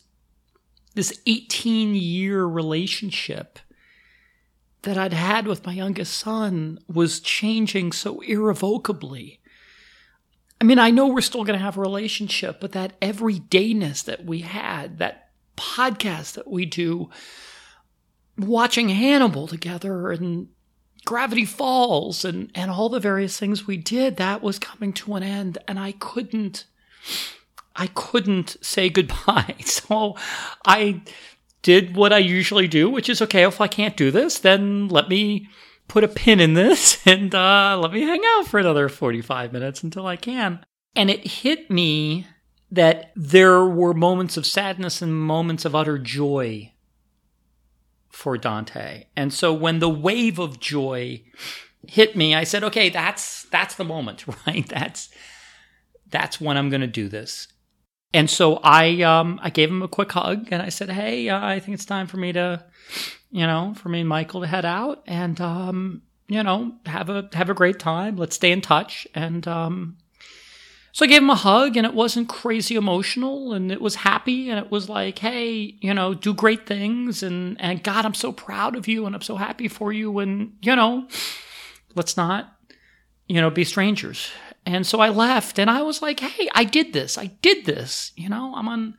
this 0.93 1.19
18 1.25 1.95
year 1.95 2.45
relationship 2.45 3.59
that 4.83 4.97
I'd 4.97 5.13
had 5.13 5.47
with 5.47 5.65
my 5.65 5.73
youngest 5.73 6.17
son 6.17 6.79
was 6.87 7.19
changing 7.19 7.91
so 7.91 8.19
irrevocably. 8.21 9.39
I 10.61 10.63
mean, 10.63 10.79
I 10.79 10.91
know 10.91 11.07
we're 11.07 11.21
still 11.21 11.43
going 11.43 11.57
to 11.57 11.63
have 11.63 11.77
a 11.77 11.81
relationship, 11.81 12.59
but 12.59 12.71
that 12.71 12.99
everydayness 12.99 14.05
that 14.05 14.25
we 14.25 14.39
had, 14.39 14.97
that 14.97 15.29
podcast 15.55 16.33
that 16.33 16.49
we 16.49 16.65
do, 16.65 17.09
watching 18.37 18.89
Hannibal 18.89 19.47
together 19.47 20.11
and 20.11 20.47
Gravity 21.07 21.45
Falls 21.45 22.25
and, 22.25 22.51
and 22.53 22.69
all 22.69 22.89
the 22.89 22.99
various 22.99 23.39
things 23.39 23.65
we 23.65 23.77
did, 23.77 24.17
that 24.17 24.43
was 24.43 24.59
coming 24.59 24.91
to 24.91 25.15
an 25.15 25.23
end. 25.23 25.57
And 25.65 25.79
I 25.79 25.93
couldn't, 25.93 26.65
I 27.77 27.87
couldn't 27.87 28.57
say 28.61 28.89
goodbye. 28.97 29.55
So 29.65 30.17
I 30.65 31.01
did 31.61 31.95
what 31.95 32.11
I 32.11 32.17
usually 32.17 32.67
do, 32.67 32.89
which 32.89 33.07
is 33.07 33.21
okay, 33.21 33.43
if 33.43 33.61
I 33.61 33.67
can't 33.67 33.95
do 33.95 34.11
this, 34.11 34.39
then 34.39 34.89
let 34.89 35.07
me 35.07 35.47
put 35.87 36.03
a 36.03 36.09
pin 36.09 36.41
in 36.41 36.55
this 36.55 36.99
and 37.07 37.33
uh, 37.33 37.79
let 37.81 37.93
me 37.93 38.01
hang 38.01 38.21
out 38.35 38.47
for 38.47 38.59
another 38.59 38.89
45 38.89 39.53
minutes 39.53 39.83
until 39.83 40.05
I 40.05 40.17
can. 40.17 40.59
And 40.93 41.09
it 41.09 41.25
hit 41.25 41.71
me 41.71 42.27
that 42.69 43.13
there 43.15 43.63
were 43.63 43.93
moments 43.93 44.35
of 44.35 44.45
sadness 44.45 45.01
and 45.01 45.17
moments 45.17 45.63
of 45.63 45.73
utter 45.73 45.97
joy 45.97 46.73
for 48.17 48.35
Dante. 48.35 49.05
And 49.15 49.31
so 49.31 49.53
when 49.53 49.77
the 49.77 49.87
wave 49.87 50.39
of 50.39 50.59
joy 50.59 51.21
hit 51.87 52.15
me, 52.15 52.33
I 52.33 52.45
said, 52.45 52.63
okay, 52.63 52.89
that's 52.89 53.43
that's 53.51 53.75
the 53.75 53.83
moment, 53.83 54.25
right? 54.47 54.67
That's 54.67 55.09
that's 56.09 56.41
when 56.41 56.57
I'm 56.57 56.71
going 56.71 56.81
to 56.81 56.87
do 56.87 57.09
this. 57.09 57.47
And 58.13 58.27
so 58.27 58.55
I 58.63 59.03
um 59.03 59.39
I 59.43 59.51
gave 59.51 59.69
him 59.69 59.83
a 59.83 59.87
quick 59.87 60.11
hug 60.13 60.47
and 60.49 60.63
I 60.63 60.69
said, 60.69 60.89
"Hey, 60.89 61.29
uh, 61.29 61.45
I 61.45 61.59
think 61.59 61.75
it's 61.75 61.85
time 61.85 62.07
for 62.07 62.17
me 62.17 62.33
to 62.33 62.65
you 63.29 63.45
know, 63.45 63.75
for 63.75 63.89
me 63.89 63.99
and 63.99 64.09
Michael 64.09 64.41
to 64.41 64.47
head 64.47 64.65
out 64.65 65.03
and 65.05 65.39
um, 65.39 66.01
you 66.27 66.41
know, 66.41 66.71
have 66.87 67.09
a 67.09 67.29
have 67.33 67.51
a 67.51 67.53
great 67.53 67.77
time. 67.77 68.15
Let's 68.15 68.35
stay 68.35 68.51
in 68.51 68.61
touch. 68.61 69.07
And 69.13 69.47
um 69.47 69.97
so 70.97 71.05
I 71.05 71.09
gave 71.09 71.21
him 71.21 71.29
a 71.29 71.35
hug 71.35 71.77
and 71.77 71.85
it 71.85 71.93
wasn't 71.93 72.27
crazy 72.27 72.73
emotional 72.73 73.53
and 73.53 73.71
it 73.71 73.79
was 73.79 73.93
happy 73.93 74.49
and 74.49 74.57
it 74.57 74.71
was 74.71 74.89
like, 74.89 75.19
hey, 75.19 75.77
you 75.79 75.93
know, 75.93 76.15
do 76.15 76.33
great 76.33 76.65
things 76.65 77.21
and 77.21 77.55
and 77.61 77.83
God, 77.83 78.03
I'm 78.03 78.15
so 78.15 78.31
proud 78.31 78.75
of 78.75 78.87
you 78.87 79.05
and 79.05 79.13
I'm 79.13 79.21
so 79.21 79.35
happy 79.35 79.67
for 79.67 79.93
you 79.93 80.17
and 80.17 80.53
you 80.59 80.75
know, 80.75 81.07
let's 81.93 82.17
not 82.17 82.51
you 83.27 83.39
know, 83.39 83.51
be 83.51 83.63
strangers. 83.63 84.31
And 84.65 84.87
so 84.87 84.99
I 84.99 85.09
left 85.09 85.59
and 85.59 85.69
I 85.69 85.83
was 85.83 86.01
like, 86.01 86.19
hey, 86.19 86.49
I 86.55 86.63
did 86.63 86.93
this. 86.93 87.15
I 87.15 87.27
did 87.27 87.65
this. 87.65 88.11
You 88.15 88.29
know, 88.29 88.55
I'm 88.55 88.67
on 88.67 88.95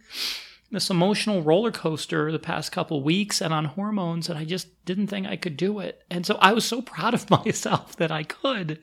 this 0.71 0.91
emotional 0.91 1.43
roller 1.43 1.73
coaster 1.73 2.31
the 2.31 2.39
past 2.39 2.71
couple 2.71 3.03
weeks 3.03 3.41
and 3.43 3.53
on 3.53 3.65
hormones 3.65 4.29
and 4.29 4.39
I 4.39 4.45
just 4.45 4.85
didn't 4.85 5.09
think 5.09 5.27
I 5.27 5.35
could 5.35 5.57
do 5.57 5.81
it. 5.81 6.05
And 6.09 6.25
so 6.25 6.39
I 6.41 6.53
was 6.53 6.65
so 6.65 6.81
proud 6.95 7.15
of 7.15 7.29
myself 7.29 7.97
that 7.97 8.13
I 8.13 8.23
could. 8.23 8.79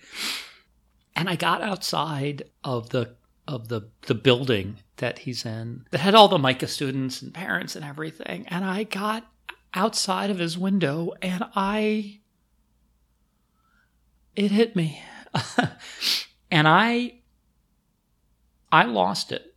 And 1.16 1.30
I 1.30 1.36
got 1.36 1.62
outside 1.62 2.44
of 2.64 2.90
the 2.90 3.16
of 3.48 3.68
the 3.68 3.90
the 4.08 4.16
building 4.16 4.78
that 4.98 5.20
he's 5.20 5.46
in 5.46 5.86
that 5.92 6.00
had 6.00 6.16
all 6.16 6.28
the 6.28 6.40
MICA 6.40 6.68
students 6.68 7.22
and 7.22 7.34
parents 7.34 7.76
and 7.76 7.86
everything. 7.86 8.46
And 8.48 8.66
I 8.66 8.84
got 8.84 9.26
outside 9.74 10.30
of 10.30 10.40
his 10.40 10.58
window 10.58 11.14
and 11.22 11.44
I 11.56 12.20
it 14.36 14.52
hit 14.52 14.76
me. 14.76 15.02
and 16.52 16.68
I 16.68 17.16
I 18.72 18.84
lost 18.86 19.32
it 19.32 19.56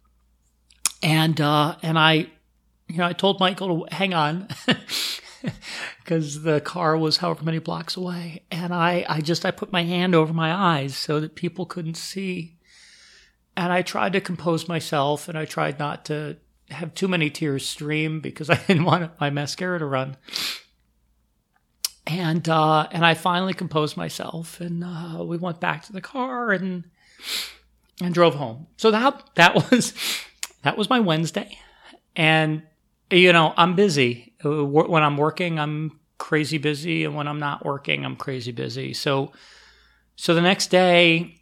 and 1.03 1.41
uh, 1.41 1.77
and 1.83 1.99
I, 1.99 2.27
you 2.89 2.99
know, 2.99 3.07
I 3.07 3.13
told 3.13 3.41
Michael 3.41 3.87
to 3.87 3.95
hang 3.95 4.15
on 4.15 4.49
because 6.05 6.43
the 6.43 6.61
car 6.61 6.97
was 6.97 7.19
however 7.19 7.45
many 7.45 7.59
blocks 7.59 7.97
away, 7.97 8.45
and 8.51 8.75
I 8.75 9.05
I 9.09 9.21
just 9.21 9.45
I 9.45 9.51
put 9.51 9.73
my 9.73 9.83
hand 9.83 10.15
over 10.15 10.33
my 10.33 10.53
eyes 10.53 10.97
so 10.97 11.21
that 11.21 11.35
people 11.35 11.67
couldn't 11.67 11.97
see, 11.97 12.57
and 13.57 13.73
I 13.73 13.83
tried 13.83 14.13
to 14.15 14.21
compose 14.21 14.69
myself, 14.69 15.29
and 15.29 15.37
I 15.37 15.45
tried 15.45 15.79
not 15.79 16.05
to 16.07 16.37
have 16.71 16.95
too 16.95 17.09
many 17.09 17.31
tears 17.31 17.67
stream 17.67 18.21
because 18.21 18.51
I 18.51 18.57
didn't 18.57 18.85
want 18.85 19.21
my 19.21 19.31
mascara 19.31 19.79
to 19.79 19.87
run. 19.87 20.17
And 22.07 22.49
uh, 22.49 22.89
and 22.91 23.05
I 23.05 23.15
finally 23.15 23.55
composed 23.55 23.97
myself, 23.97 24.61
and 24.61 24.83
uh, 24.83 25.25
we 25.25 25.37
went 25.37 25.61
back 25.61 25.85
to 25.85 25.93
the 25.93 26.01
car 26.01 26.53
and 26.53 26.85
and 28.01 28.15
drove 28.15 28.35
home. 28.35 28.67
So 28.77 28.91
that 28.91 29.29
that 29.35 29.55
was 29.71 29.93
that 30.63 30.79
was 30.79 30.89
my 30.89 31.01
Wednesday, 31.01 31.59
and 32.17 32.63
you 33.11 33.33
know 33.33 33.53
I'm 33.57 33.75
busy 33.75 34.28
when 34.45 35.03
I'm 35.03 35.17
working. 35.17 35.59
I'm 35.59 35.99
crazy 36.19 36.59
busy, 36.59 37.05
and 37.05 37.15
when 37.15 37.29
I'm 37.29 37.39
not 37.39 37.65
working, 37.65 38.05
I'm 38.05 38.17
crazy 38.17 38.53
busy. 38.53 38.93
So 38.93 39.33
so 40.21 40.35
the 40.35 40.43
next 40.43 40.67
day, 40.67 41.37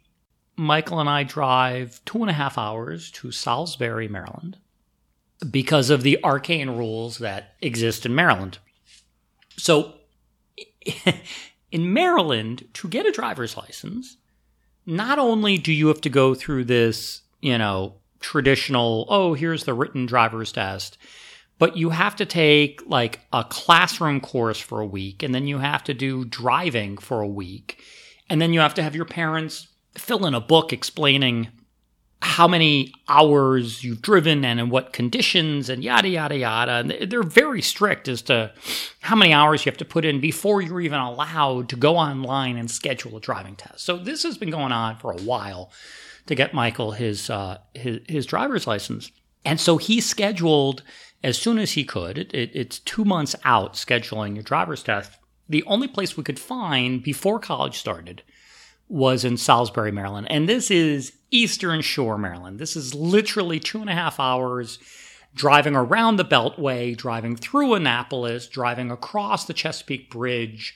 Michael 0.55 0.99
and 0.99 1.09
I 1.09 1.23
drive 1.23 1.99
two 2.05 2.21
and 2.21 2.29
a 2.29 2.33
half 2.33 2.59
hours 2.59 3.09
to 3.13 3.31
Salisbury, 3.31 4.07
Maryland, 4.07 4.59
because 5.49 5.89
of 5.89 6.03
the 6.03 6.23
arcane 6.23 6.69
rules 6.69 7.17
that 7.17 7.55
exist 7.59 8.05
in 8.05 8.13
Maryland. 8.13 8.59
So, 9.57 9.95
in 11.71 11.91
Maryland, 11.91 12.67
to 12.73 12.87
get 12.87 13.07
a 13.07 13.11
driver's 13.11 13.57
license, 13.57 14.17
not 14.85 15.17
only 15.17 15.57
do 15.57 15.73
you 15.73 15.87
have 15.87 16.01
to 16.01 16.09
go 16.09 16.35
through 16.35 16.65
this, 16.65 17.23
you 17.41 17.57
know, 17.57 17.95
traditional, 18.19 19.07
oh, 19.09 19.33
here's 19.33 19.63
the 19.63 19.73
written 19.73 20.05
driver's 20.05 20.51
test, 20.51 20.99
but 21.59 21.77
you 21.77 21.89
have 21.89 22.15
to 22.17 22.25
take 22.25 22.81
like 22.87 23.21
a 23.33 23.43
classroom 23.43 24.19
course 24.19 24.59
for 24.59 24.79
a 24.79 24.85
week, 24.85 25.23
and 25.23 25.33
then 25.33 25.47
you 25.47 25.59
have 25.59 25.83
to 25.85 25.93
do 25.93 26.25
driving 26.25 26.97
for 26.97 27.21
a 27.21 27.27
week, 27.27 27.81
and 28.29 28.41
then 28.41 28.53
you 28.53 28.59
have 28.59 28.73
to 28.75 28.83
have 28.83 28.95
your 28.95 29.05
parents 29.05 29.67
fill 29.95 30.25
in 30.25 30.33
a 30.33 30.41
book 30.41 30.71
explaining 30.71 31.47
how 32.21 32.47
many 32.47 32.91
hours 33.07 33.83
you've 33.83 34.01
driven 34.01 34.43
and 34.43 34.59
in 34.59 34.69
what 34.69 34.91
conditions 34.91 35.69
and 35.69 35.83
yada 35.83 36.07
yada 36.07 36.35
yada. 36.35 36.71
And 36.71 37.11
they're 37.11 37.21
very 37.21 37.61
strict 37.61 38.07
as 38.07 38.23
to 38.23 38.51
how 39.01 39.15
many 39.15 39.33
hours 39.33 39.65
you 39.65 39.69
have 39.69 39.77
to 39.77 39.85
put 39.85 40.03
in 40.03 40.19
before 40.19 40.61
you're 40.61 40.81
even 40.81 40.99
allowed 40.99 41.69
to 41.69 41.75
go 41.75 41.95
online 41.95 42.57
and 42.57 42.71
schedule 42.71 43.15
a 43.17 43.19
driving 43.19 43.55
test. 43.55 43.81
So 43.81 43.97
this 43.97 44.23
has 44.23 44.37
been 44.37 44.49
going 44.49 44.71
on 44.71 44.97
for 44.97 45.11
a 45.11 45.21
while 45.21 45.71
to 46.25 46.35
get 46.35 46.53
michael 46.53 46.91
his 46.91 47.29
uh, 47.29 47.59
his, 47.73 47.99
his, 48.07 48.25
driver's 48.25 48.65
license. 48.65 49.11
And 49.45 49.59
so 49.59 49.77
he 49.77 50.01
scheduled 50.01 50.83
as 51.23 51.37
soon 51.37 51.57
as 51.57 51.73
he 51.73 51.83
could 51.83 52.17
it, 52.17 52.33
it, 52.33 52.51
it's 52.53 52.79
two 52.79 53.05
months 53.05 53.35
out 53.43 53.73
scheduling 53.73 54.35
your 54.35 54.43
driver's 54.43 54.83
test 54.83 55.11
the 55.49 55.63
only 55.63 55.87
place 55.87 56.17
we 56.17 56.23
could 56.23 56.39
find 56.39 57.01
before 57.01 57.39
college 57.39 57.77
started 57.77 58.21
was 58.89 59.25
in 59.25 59.37
Salisbury, 59.37 59.91
Maryland. 59.91 60.27
And 60.29 60.47
this 60.47 60.71
is 60.71 61.13
Eastern 61.31 61.81
Shore, 61.81 62.17
Maryland. 62.17 62.59
This 62.59 62.75
is 62.75 62.93
literally 62.93 63.59
two 63.59 63.81
and 63.81 63.89
a 63.89 63.93
half 63.93 64.19
hours 64.19 64.79
driving 65.35 65.75
around 65.75 66.15
the 66.15 66.25
Beltway, 66.25 66.95
driving 66.95 67.35
through 67.35 67.75
Annapolis, 67.75 68.47
driving 68.47 68.89
across 68.91 69.45
the 69.45 69.53
Chesapeake 69.53 70.09
Bridge, 70.09 70.75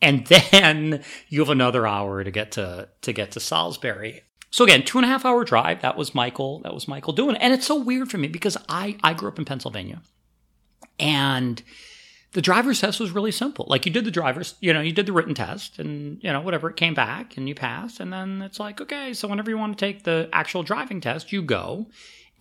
and 0.00 0.26
then 0.50 1.02
you 1.28 1.40
have 1.40 1.50
another 1.50 1.86
hour 1.86 2.24
to 2.24 2.30
get 2.30 2.52
to 2.52 2.88
to 3.02 3.12
get 3.12 3.32
to 3.32 3.40
Salisbury. 3.40 4.22
So 4.52 4.64
again, 4.64 4.84
two 4.84 4.98
and 4.98 5.04
a 5.04 5.08
half 5.08 5.24
hour 5.24 5.44
drive. 5.44 5.80
That 5.80 5.96
was 5.96 6.14
Michael. 6.14 6.60
That 6.60 6.74
was 6.74 6.86
Michael 6.86 7.14
doing 7.14 7.34
it. 7.34 7.42
And 7.42 7.52
it's 7.52 7.66
so 7.66 7.74
weird 7.74 8.10
for 8.10 8.18
me 8.18 8.28
because 8.28 8.56
I 8.68 8.96
I 9.02 9.14
grew 9.14 9.28
up 9.28 9.38
in 9.38 9.44
Pennsylvania, 9.44 10.02
and 11.00 11.62
the 12.32 12.42
driver's 12.42 12.80
test 12.80 13.00
was 13.00 13.10
really 13.10 13.32
simple. 13.32 13.66
Like 13.68 13.84
you 13.86 13.92
did 13.92 14.04
the 14.04 14.10
driver's, 14.10 14.54
you 14.60 14.72
know, 14.72 14.80
you 14.80 14.92
did 14.92 15.06
the 15.06 15.12
written 15.12 15.34
test 15.34 15.78
and, 15.78 16.22
you 16.22 16.32
know, 16.32 16.40
whatever, 16.40 16.70
it 16.70 16.76
came 16.76 16.94
back 16.94 17.36
and 17.36 17.46
you 17.46 17.54
passed. 17.54 18.00
And 18.00 18.10
then 18.12 18.40
it's 18.40 18.58
like, 18.58 18.80
okay, 18.80 19.12
so 19.12 19.28
whenever 19.28 19.50
you 19.50 19.58
want 19.58 19.76
to 19.76 19.84
take 19.84 20.04
the 20.04 20.30
actual 20.32 20.62
driving 20.62 21.00
test, 21.00 21.30
you 21.30 21.42
go 21.42 21.86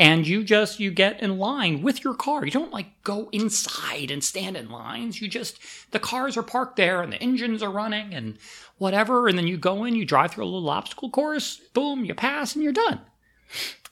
and 0.01 0.25
you 0.25 0.43
just, 0.43 0.79
you 0.79 0.89
get 0.89 1.22
in 1.22 1.38
line 1.38 1.84
with 1.84 2.03
your 2.03 2.15
car. 2.15 2.43
You 2.43 2.50
don't 2.50 2.74
like 2.74 3.03
go 3.03 3.29
inside 3.31 4.10
and 4.10 4.24
stand 4.24 4.58
in 4.58 4.72
lines. 4.72 5.22
You 5.22 5.27
just, 5.27 5.60
the 5.91 6.00
cars 6.00 6.36
are 6.36 6.41
parked 6.41 6.75
there 6.75 7.03
and 7.03 7.13
the 7.13 7.22
engines 7.22 7.62
are 7.62 7.70
running 7.70 8.12
and 8.12 8.39
whatever. 8.79 9.27
And 9.27 9.38
then 9.38 9.46
you 9.46 9.58
go 9.58 9.84
in, 9.84 9.93
you 9.93 10.03
drive 10.03 10.31
through 10.31 10.46
a 10.46 10.48
little 10.48 10.72
obstacle 10.72 11.12
course, 11.12 11.62
boom, 11.75 12.03
you 12.03 12.15
pass 12.15 12.55
and 12.55 12.63
you're 12.63 12.74
done. 12.74 13.01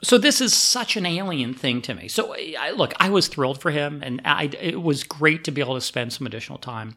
So 0.01 0.17
this 0.17 0.41
is 0.41 0.51
such 0.51 0.97
an 0.97 1.05
alien 1.05 1.53
thing 1.53 1.79
to 1.83 1.93
me. 1.93 2.07
So 2.07 2.35
I, 2.35 2.71
look, 2.71 2.95
I 2.99 3.11
was 3.11 3.27
thrilled 3.27 3.61
for 3.61 3.69
him, 3.69 4.01
and 4.01 4.19
I, 4.25 4.45
it 4.59 4.81
was 4.81 5.03
great 5.03 5.43
to 5.43 5.51
be 5.51 5.61
able 5.61 5.75
to 5.75 5.81
spend 5.81 6.11
some 6.11 6.25
additional 6.25 6.57
time 6.57 6.95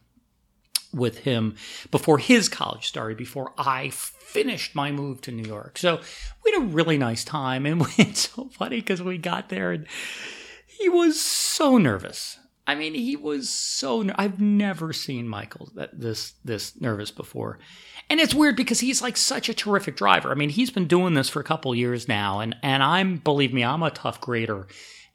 with 0.92 1.18
him 1.18 1.56
before 1.90 2.18
his 2.18 2.48
college 2.48 2.86
started, 2.86 3.16
before 3.16 3.52
I 3.58 3.90
finished 3.90 4.74
my 4.74 4.90
move 4.90 5.20
to 5.22 5.32
New 5.32 5.44
York. 5.44 5.78
So 5.78 6.00
we 6.44 6.52
had 6.52 6.62
a 6.62 6.66
really 6.66 6.98
nice 6.98 7.24
time, 7.24 7.66
and 7.66 7.82
it's 7.98 8.30
so 8.30 8.48
funny 8.48 8.76
because 8.76 9.02
we 9.02 9.18
got 9.18 9.48
there 9.48 9.72
and 9.72 9.86
he 10.66 10.88
was 10.88 11.20
so 11.20 11.78
nervous. 11.78 12.38
I 12.66 12.74
mean, 12.74 12.94
he 12.94 13.16
was 13.16 13.48
so. 13.48 14.08
I've 14.14 14.40
never 14.40 14.92
seen 14.92 15.28
Michael 15.28 15.70
that 15.74 15.98
this 15.98 16.34
this 16.44 16.80
nervous 16.80 17.10
before, 17.10 17.58
and 18.08 18.20
it's 18.20 18.34
weird 18.34 18.56
because 18.56 18.78
he's 18.78 19.02
like 19.02 19.16
such 19.16 19.48
a 19.48 19.54
terrific 19.54 19.96
driver. 19.96 20.30
I 20.30 20.34
mean, 20.34 20.48
he's 20.48 20.70
been 20.70 20.86
doing 20.86 21.14
this 21.14 21.28
for 21.28 21.40
a 21.40 21.44
couple 21.44 21.74
years 21.74 22.06
now, 22.06 22.38
and 22.38 22.54
and 22.62 22.82
I'm 22.82 23.16
believe 23.16 23.52
me, 23.52 23.64
I'm 23.64 23.82
a 23.82 23.90
tough 23.90 24.20
grader, 24.20 24.68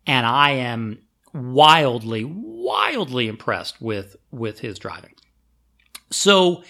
and 0.05 0.25
I 0.25 0.51
am 0.51 0.99
wildly, 1.33 2.25
wildly 2.25 3.29
impressed 3.29 3.81
with 3.81 4.17
with 4.29 4.59
his 4.59 4.77
driving. 4.77 5.13
So 6.09 6.63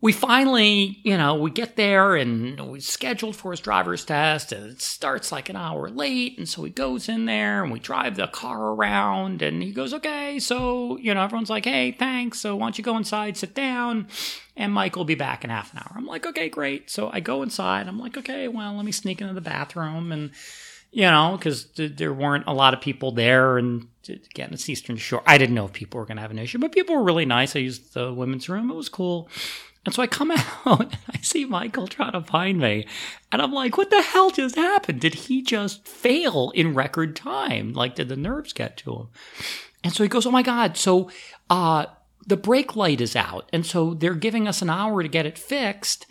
we 0.00 0.12
finally, 0.12 1.00
you 1.02 1.16
know, 1.16 1.34
we 1.34 1.50
get 1.50 1.74
there 1.74 2.14
and 2.14 2.70
we 2.70 2.78
scheduled 2.78 3.34
for 3.34 3.50
his 3.50 3.58
driver's 3.58 4.04
test 4.04 4.52
and 4.52 4.70
it 4.70 4.80
starts 4.80 5.32
like 5.32 5.48
an 5.48 5.56
hour 5.56 5.90
late. 5.90 6.38
And 6.38 6.48
so 6.48 6.62
he 6.62 6.70
goes 6.70 7.08
in 7.08 7.24
there 7.26 7.64
and 7.64 7.72
we 7.72 7.80
drive 7.80 8.14
the 8.14 8.28
car 8.28 8.74
around 8.74 9.42
and 9.42 9.60
he 9.60 9.72
goes, 9.72 9.92
okay. 9.92 10.38
So, 10.38 10.98
you 10.98 11.12
know, 11.12 11.22
everyone's 11.22 11.50
like, 11.50 11.64
hey, 11.64 11.90
thanks. 11.90 12.38
So 12.38 12.54
why 12.54 12.66
don't 12.66 12.78
you 12.78 12.84
go 12.84 12.96
inside, 12.96 13.36
sit 13.36 13.56
down 13.56 14.06
and 14.56 14.72
Mike 14.72 14.94
will 14.94 15.04
be 15.04 15.16
back 15.16 15.42
in 15.42 15.50
half 15.50 15.72
an 15.72 15.80
hour. 15.80 15.92
I'm 15.96 16.06
like, 16.06 16.26
okay, 16.26 16.48
great. 16.48 16.90
So 16.90 17.10
I 17.12 17.18
go 17.18 17.42
inside. 17.42 17.88
I'm 17.88 17.98
like, 17.98 18.16
okay, 18.16 18.46
well, 18.46 18.76
let 18.76 18.84
me 18.84 18.92
sneak 18.92 19.20
into 19.20 19.34
the 19.34 19.40
bathroom 19.40 20.12
and, 20.12 20.30
you 20.92 21.02
know, 21.02 21.36
because 21.36 21.66
there 21.74 22.14
weren't 22.14 22.46
a 22.46 22.54
lot 22.54 22.72
of 22.72 22.80
people 22.80 23.10
there. 23.10 23.58
And 23.58 23.88
again, 24.08 24.50
it's 24.52 24.68
Eastern 24.68 24.96
Shore. 24.96 25.22
I 25.26 25.38
didn't 25.38 25.54
know 25.54 25.66
if 25.66 25.72
people 25.72 25.98
were 25.98 26.06
going 26.06 26.16
to 26.16 26.22
have 26.22 26.30
an 26.30 26.38
issue, 26.38 26.58
but 26.58 26.72
people 26.72 26.96
were 26.96 27.02
really 27.02 27.24
nice. 27.24 27.54
I 27.54 27.60
used 27.60 27.94
the 27.94 28.12
women's 28.12 28.48
room. 28.48 28.70
It 28.70 28.74
was 28.74 28.88
cool. 28.88 29.28
And 29.84 29.94
so 29.94 30.02
I 30.02 30.06
come 30.06 30.30
out 30.66 30.80
and 30.80 30.98
I 31.10 31.18
see 31.22 31.44
Michael 31.44 31.86
trying 31.86 32.12
to 32.12 32.22
find 32.22 32.58
me. 32.58 32.86
And 33.32 33.40
I'm 33.40 33.52
like, 33.52 33.76
what 33.76 33.90
the 33.90 34.02
hell 34.02 34.30
just 34.30 34.56
happened? 34.56 35.00
Did 35.00 35.14
he 35.14 35.42
just 35.42 35.86
fail 35.86 36.50
in 36.54 36.74
record 36.74 37.16
time? 37.16 37.72
Like, 37.72 37.94
did 37.94 38.08
the 38.08 38.16
nerves 38.16 38.52
get 38.52 38.76
to 38.78 38.92
him? 38.94 39.08
And 39.84 39.92
so 39.92 40.02
he 40.02 40.08
goes, 40.08 40.26
oh 40.26 40.30
my 40.30 40.42
God. 40.42 40.76
So, 40.76 41.10
uh, 41.48 41.86
the 42.26 42.36
brake 42.36 42.76
light 42.76 43.00
is 43.00 43.16
out. 43.16 43.48
And 43.52 43.64
so 43.64 43.94
they're 43.94 44.14
giving 44.14 44.46
us 44.46 44.60
an 44.60 44.68
hour 44.68 45.02
to 45.02 45.08
get 45.08 45.24
it 45.24 45.38
fixed. 45.38 46.04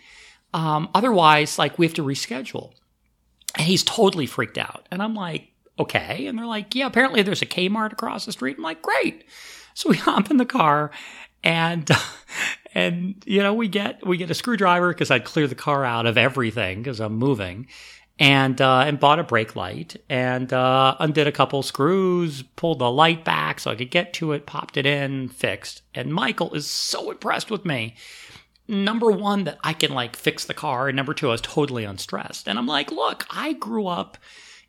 Um, 0.53 0.89
otherwise, 0.95 1.59
like, 1.59 1.77
we 1.77 1.85
have 1.85 1.93
to 1.95 2.03
reschedule. 2.03 2.73
And 3.55 3.67
he's 3.67 3.83
totally 3.83 4.25
freaked 4.25 4.57
out. 4.57 4.87
And 4.89 5.03
I'm 5.03 5.13
like, 5.13 5.51
okay. 5.79 6.27
And 6.27 6.37
they're 6.37 6.45
like, 6.45 6.75
yeah, 6.75 6.87
apparently 6.87 7.21
there's 7.21 7.41
a 7.41 7.45
Kmart 7.45 7.93
across 7.93 8.25
the 8.25 8.31
street. 8.31 8.57
I'm 8.57 8.63
like, 8.63 8.81
great. 8.81 9.25
So 9.73 9.89
we 9.89 9.97
hop 9.97 10.31
in 10.31 10.37
the 10.37 10.45
car 10.45 10.91
and 11.43 11.89
and 12.73 13.23
you 13.25 13.41
know 13.41 13.53
we 13.53 13.67
get 13.67 14.05
we 14.05 14.17
get 14.17 14.29
a 14.29 14.35
screwdriver 14.35 14.89
because 14.89 15.11
I'd 15.11 15.23
clear 15.23 15.47
the 15.47 15.55
car 15.55 15.85
out 15.85 16.05
of 16.05 16.17
everything 16.17 16.83
because 16.83 16.99
I'm 16.99 17.15
moving, 17.15 17.67
and 18.19 18.59
uh, 18.61 18.79
and 18.79 18.99
bought 18.99 19.19
a 19.19 19.23
brake 19.23 19.55
light 19.55 19.95
and 20.09 20.51
uh, 20.51 20.95
undid 20.99 21.27
a 21.27 21.31
couple 21.31 21.63
screws, 21.63 22.43
pulled 22.55 22.79
the 22.79 22.91
light 22.91 23.23
back 23.23 23.59
so 23.59 23.71
I 23.71 23.75
could 23.75 23.91
get 23.91 24.13
to 24.13 24.31
it, 24.33 24.45
popped 24.45 24.77
it 24.77 24.85
in, 24.85 25.29
fixed. 25.29 25.81
And 25.93 26.13
Michael 26.13 26.53
is 26.53 26.67
so 26.67 27.11
impressed 27.11 27.49
with 27.51 27.65
me. 27.65 27.95
Number 28.69 29.09
one, 29.09 29.45
that 29.45 29.59
I 29.63 29.71
can 29.71 29.93
like 29.93 30.17
fix 30.17 30.43
the 30.43 30.53
car, 30.53 30.89
and 30.89 30.95
number 30.95 31.13
two, 31.13 31.29
I 31.29 31.31
was 31.31 31.41
totally 31.41 31.85
unstressed. 31.85 32.47
And 32.47 32.59
I'm 32.59 32.67
like, 32.67 32.91
look, 32.91 33.25
I 33.29 33.53
grew 33.53 33.87
up 33.87 34.17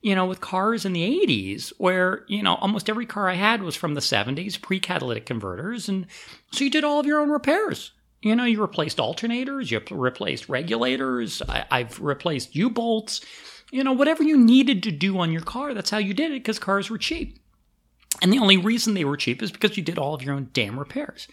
you 0.00 0.14
know, 0.14 0.26
with 0.26 0.40
cars 0.40 0.84
in 0.84 0.92
the 0.92 1.26
80s, 1.26 1.72
where, 1.78 2.24
you 2.28 2.42
know, 2.42 2.54
almost 2.56 2.88
every 2.88 3.06
car 3.06 3.28
I 3.28 3.34
had 3.34 3.62
was 3.62 3.76
from 3.76 3.94
the 3.94 4.00
70s, 4.00 4.60
pre 4.60 4.78
catalytic 4.80 5.26
converters. 5.26 5.88
And 5.88 6.06
so 6.52 6.64
you 6.64 6.70
did 6.70 6.84
all 6.84 7.00
of 7.00 7.06
your 7.06 7.20
own 7.20 7.30
repairs. 7.30 7.92
You 8.22 8.34
know, 8.34 8.44
you 8.44 8.60
replaced 8.60 8.98
alternators, 8.98 9.70
you 9.70 9.80
replaced 9.96 10.48
regulators, 10.48 11.40
I, 11.48 11.66
have 11.70 12.00
replaced 12.00 12.56
U 12.56 12.68
bolts, 12.68 13.20
you 13.70 13.84
know, 13.84 13.92
whatever 13.92 14.24
you 14.24 14.36
needed 14.36 14.82
to 14.84 14.90
do 14.90 15.18
on 15.18 15.30
your 15.30 15.42
car, 15.42 15.72
that's 15.72 15.90
how 15.90 15.98
you 15.98 16.14
did 16.14 16.32
it 16.32 16.42
because 16.42 16.58
cars 16.58 16.90
were 16.90 16.98
cheap. 16.98 17.38
And 18.20 18.32
the 18.32 18.38
only 18.38 18.56
reason 18.56 18.94
they 18.94 19.04
were 19.04 19.16
cheap 19.16 19.40
is 19.40 19.52
because 19.52 19.76
you 19.76 19.84
did 19.84 19.98
all 19.98 20.14
of 20.14 20.22
your 20.22 20.34
own 20.34 20.50
damn 20.52 20.78
repairs. 20.78 21.28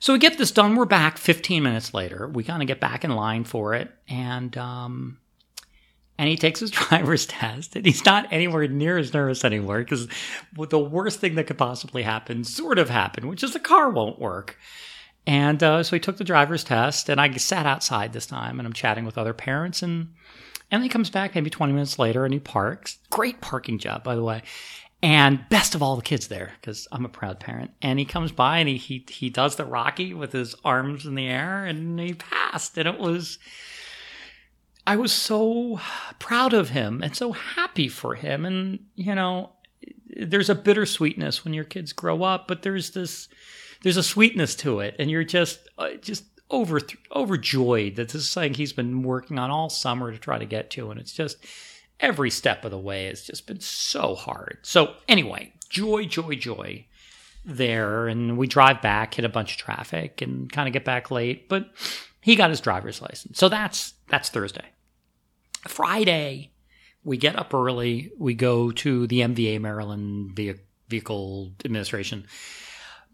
So 0.00 0.12
we 0.12 0.18
get 0.18 0.38
this 0.38 0.50
done. 0.50 0.74
We're 0.74 0.86
back 0.86 1.18
15 1.18 1.62
minutes 1.62 1.94
later. 1.94 2.28
We 2.28 2.42
kind 2.42 2.62
of 2.62 2.68
get 2.68 2.80
back 2.80 3.04
in 3.04 3.10
line 3.10 3.44
for 3.44 3.74
it. 3.74 3.90
And, 4.08 4.56
um, 4.56 5.18
and 6.18 6.28
he 6.28 6.36
takes 6.36 6.60
his 6.60 6.70
driver's 6.72 7.26
test 7.26 7.76
and 7.76 7.86
he's 7.86 8.04
not 8.04 8.30
anywhere 8.32 8.66
near 8.68 8.98
as 8.98 9.14
nervous 9.14 9.44
anymore 9.44 9.78
because 9.78 10.08
the 10.52 10.78
worst 10.78 11.20
thing 11.20 11.36
that 11.36 11.46
could 11.46 11.58
possibly 11.58 12.02
happen 12.02 12.44
sort 12.44 12.78
of 12.78 12.90
happened, 12.90 13.28
which 13.28 13.42
is 13.42 13.52
the 13.52 13.60
car 13.60 13.88
won't 13.90 14.18
work. 14.18 14.58
And 15.26 15.62
uh, 15.62 15.82
so 15.82 15.94
he 15.94 16.00
took 16.00 16.16
the 16.16 16.24
driver's 16.24 16.64
test 16.64 17.08
and 17.08 17.20
I 17.20 17.30
sat 17.36 17.66
outside 17.66 18.12
this 18.12 18.26
time 18.26 18.58
and 18.58 18.66
I'm 18.66 18.72
chatting 18.72 19.04
with 19.04 19.18
other 19.18 19.34
parents 19.34 19.82
and 19.82 20.08
and 20.70 20.82
he 20.82 20.90
comes 20.90 21.08
back 21.08 21.34
maybe 21.34 21.48
20 21.48 21.72
minutes 21.72 21.98
later 21.98 22.26
and 22.26 22.34
he 22.34 22.40
parks. 22.40 22.98
Great 23.08 23.40
parking 23.40 23.78
job, 23.78 24.04
by 24.04 24.14
the 24.14 24.22
way. 24.22 24.42
And 25.02 25.48
best 25.48 25.74
of 25.74 25.82
all, 25.82 25.96
the 25.96 26.02
kids 26.02 26.26
there 26.26 26.52
because 26.60 26.88
I'm 26.90 27.04
a 27.04 27.08
proud 27.08 27.38
parent. 27.38 27.70
And 27.80 27.98
he 27.98 28.04
comes 28.04 28.32
by 28.32 28.58
and 28.58 28.68
he, 28.68 28.76
he 28.76 29.04
he 29.08 29.30
does 29.30 29.56
the 29.56 29.64
Rocky 29.64 30.12
with 30.12 30.32
his 30.32 30.56
arms 30.64 31.06
in 31.06 31.14
the 31.14 31.28
air, 31.28 31.64
and 31.64 32.00
he 32.00 32.14
passed. 32.14 32.76
And 32.76 32.88
it 32.88 32.98
was, 32.98 33.38
I 34.88 34.96
was 34.96 35.12
so 35.12 35.78
proud 36.18 36.54
of 36.54 36.70
him 36.70 37.02
and 37.02 37.14
so 37.14 37.32
happy 37.32 37.88
for 37.88 38.14
him. 38.14 38.46
And 38.46 38.86
you 38.94 39.14
know, 39.14 39.50
there's 40.06 40.48
a 40.48 40.54
bittersweetness 40.54 41.44
when 41.44 41.52
your 41.52 41.64
kids 41.64 41.92
grow 41.92 42.22
up, 42.22 42.48
but 42.48 42.62
there's 42.62 42.92
this 42.92 43.28
there's 43.82 43.98
a 43.98 44.02
sweetness 44.02 44.54
to 44.56 44.80
it, 44.80 44.96
and 44.98 45.10
you're 45.10 45.24
just 45.24 45.68
uh, 45.76 45.90
just 46.00 46.24
over 46.50 46.80
overjoyed 47.14 47.96
that 47.96 48.08
this 48.08 48.22
is 48.22 48.30
something 48.30 48.54
he's 48.54 48.72
been 48.72 49.02
working 49.02 49.38
on 49.38 49.50
all 49.50 49.68
summer 49.68 50.10
to 50.10 50.16
try 50.16 50.38
to 50.38 50.46
get 50.46 50.70
to, 50.70 50.90
and 50.90 50.98
it's 50.98 51.12
just 51.12 51.36
every 52.00 52.30
step 52.30 52.64
of 52.64 52.70
the 52.70 52.78
way 52.78 53.08
has 53.08 53.24
just 53.24 53.46
been 53.46 53.60
so 53.60 54.14
hard. 54.14 54.56
So 54.62 54.94
anyway, 55.06 55.52
joy, 55.68 56.06
joy, 56.06 56.34
joy 56.36 56.86
there, 57.44 58.08
and 58.08 58.38
we 58.38 58.46
drive 58.46 58.80
back, 58.80 59.12
hit 59.12 59.26
a 59.26 59.28
bunch 59.28 59.52
of 59.52 59.58
traffic, 59.58 60.22
and 60.22 60.50
kind 60.50 60.66
of 60.66 60.72
get 60.72 60.86
back 60.86 61.10
late, 61.10 61.46
but 61.46 61.68
he 62.22 62.36
got 62.36 62.48
his 62.48 62.62
driver's 62.62 63.02
license. 63.02 63.38
So 63.38 63.50
that's 63.50 63.92
that's 64.08 64.30
Thursday. 64.30 64.64
Friday, 65.66 66.52
we 67.04 67.16
get 67.16 67.36
up 67.36 67.54
early. 67.54 68.12
We 68.18 68.34
go 68.34 68.70
to 68.70 69.06
the 69.06 69.20
MVA 69.20 69.60
Maryland 69.60 70.38
Vehicle 70.88 71.52
Administration 71.64 72.26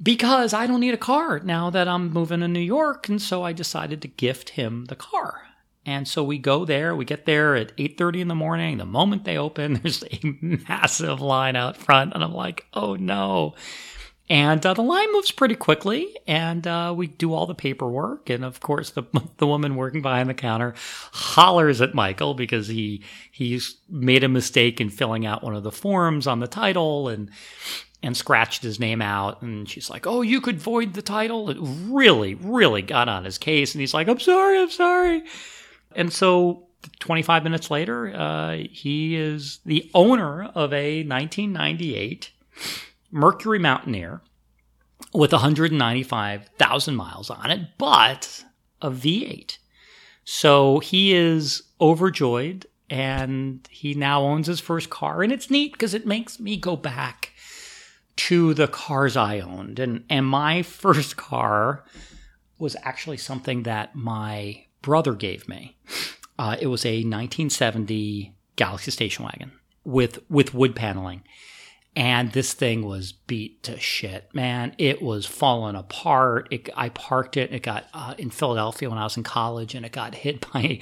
because 0.03 0.53
I 0.53 0.67
don't 0.67 0.81
need 0.81 0.95
a 0.95 0.99
car 0.99 1.41
now 1.41 1.71
that 1.71 1.89
I'm 1.89 2.13
moving 2.13 2.41
to 2.41 2.49
New 2.49 2.61
York, 2.61 3.09
and 3.09 3.21
so 3.21 3.43
I 3.43 3.53
decided 3.53 4.03
to 4.03 4.09
gift 4.09 4.51
him 4.51 4.87
the 4.87 4.97
car. 4.97 5.43
And 5.87 6.09
so 6.09 6.25
we 6.25 6.39
go 6.39 6.65
there. 6.65 6.97
We 6.97 7.05
get 7.05 7.27
there 7.27 7.55
at 7.57 7.77
8:30 7.77 8.23
in 8.23 8.29
the 8.29 8.35
morning. 8.35 8.79
The 8.79 8.87
moment 8.87 9.25
they 9.25 9.37
open, 9.37 9.75
there's 9.83 10.03
a 10.03 10.21
massive 10.41 11.21
line 11.21 11.57
out 11.57 11.77
front, 11.77 12.15
and 12.15 12.25
I'm 12.25 12.35
like, 12.35 12.67
"Oh 12.73 12.97
no!" 12.97 13.55
And 14.31 14.65
uh, 14.65 14.73
the 14.73 14.83
line 14.83 15.13
moves 15.13 15.31
pretty 15.31 15.55
quickly, 15.55 16.17
and 16.27 16.67
uh, 16.67 16.95
we 16.97 17.09
do 17.09 17.35
all 17.35 17.45
the 17.45 17.55
paperwork. 17.55 18.31
And 18.31 18.43
of 18.43 18.61
course, 18.61 18.91
the 18.91 19.03
the 19.37 19.47
woman 19.47 19.77
working 19.77 20.01
behind 20.01 20.31
the 20.31 20.35
counter 20.35 20.75
hollers 21.13 21.83
at 21.83 21.95
Michael 21.95 22.33
because 22.33 22.67
he 22.69 23.03
he's 23.31 23.77
made 23.91 24.25
a 24.25 24.29
mistake 24.29 24.81
in 24.81 24.89
filling 24.89 25.27
out 25.27 25.43
one 25.43 25.55
of 25.55 25.63
the 25.63 25.73
forms 25.73 26.27
on 26.27 26.41
the 26.41 26.47
title, 26.47 27.09
and 27.09 27.31
and 28.03 28.17
scratched 28.17 28.63
his 28.63 28.81
name 28.81 29.03
out. 29.03 29.43
And 29.43 29.69
she's 29.69 29.91
like, 29.91 30.07
"Oh, 30.07 30.23
you 30.23 30.41
could 30.41 30.59
void 30.59 30.95
the 30.95 31.03
title." 31.03 31.51
It 31.51 31.59
really, 31.61 32.35
really 32.35 32.81
got 32.81 33.11
on 33.11 33.27
his 33.27 33.37
case, 33.37 33.75
and 33.75 33.81
he's 33.81 33.93
like, 33.93 34.09
"I'm 34.09 34.21
sorry, 34.21 34.59
I'm 34.59 34.71
sorry." 34.71 35.25
And 35.95 36.11
so 36.11 36.67
25 37.01 37.45
minutes 37.45 37.71
later, 37.71 38.15
uh, 38.15 38.57
he 38.71 39.17
is 39.17 39.61
the 39.67 39.91
owner 39.93 40.45
of 40.45 40.73
a 40.73 41.05
1998 41.05 42.31
Mercury 43.15 43.61
Mountaineer 43.61 44.23
with 45.13 45.31
195,000 45.31 46.97
miles 46.97 47.31
on 47.31 47.49
it, 47.49 47.61
but 47.79 48.45
a 48.83 48.91
V8. 48.91 49.59
So 50.25 50.81
he 50.81 51.15
is 51.15 51.63
overjoyed 51.81 52.67
and 52.91 53.67
he 53.71 53.95
now 53.95 54.23
owns 54.23 54.49
his 54.49 54.59
first 54.59 54.91
car. 54.91 55.23
And 55.23 55.33
it's 55.33 55.49
neat 55.49 55.73
because 55.73 55.95
it 55.95 56.09
makes 56.09 56.41
me 56.41 56.57
go 56.57 56.75
back 56.75 57.33
to 58.17 58.53
the 58.53 58.67
cars 58.67 59.17
I 59.17 59.39
owned. 59.39 59.79
And, 59.79 60.03
and 60.11 60.27
my 60.27 60.63
first 60.65 61.17
car 61.17 61.85
was 62.59 62.77
actually 62.83 63.19
something 63.19 63.63
that 63.63 63.95
my 63.95 64.65
brother 64.83 65.15
gave 65.15 65.49
me. 65.49 65.77
Uh, 66.37 66.57
it 66.61 66.67
was 66.67 66.85
a 66.85 66.97
1970 66.97 68.35
Galaxie 68.57 68.91
station 68.91 69.25
wagon 69.25 69.53
with 69.85 70.19
with 70.29 70.53
wood 70.53 70.75
paneling 70.75 71.23
and 71.97 72.33
this 72.33 72.55
thing 72.55 72.85
was 72.85 73.13
beat 73.13 73.63
to 73.65 73.79
shit, 73.79 74.29
man. 74.35 74.75
It 74.79 75.01
was 75.01 75.27
falling 75.27 75.77
apart. 75.77 76.49
It, 76.51 76.69
I 76.77 76.89
parked 76.89 77.37
it. 77.37 77.53
It 77.53 77.63
got 77.63 77.87
uh, 77.95 78.15
in 78.19 78.31
Philadelphia 78.31 78.91
when 78.91 78.99
I 78.99 79.05
was 79.05 79.17
in 79.17 79.23
college, 79.23 79.75
and 79.75 79.87
it 79.87 79.93
got 79.93 80.15
hit 80.15 80.51
by 80.53 80.81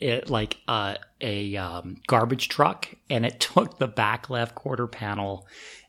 it 0.00 0.30
like 0.30 0.58
uh, 0.66 0.96
a 1.20 1.56
um, 1.56 1.98
garbage 2.06 2.48
truck, 2.48 2.88
and 3.10 3.26
it 3.26 3.40
took 3.40 3.78
the 3.78 3.88
back 3.88 4.30
left 4.30 4.54
quarter 4.54 4.86
panel 4.86 5.46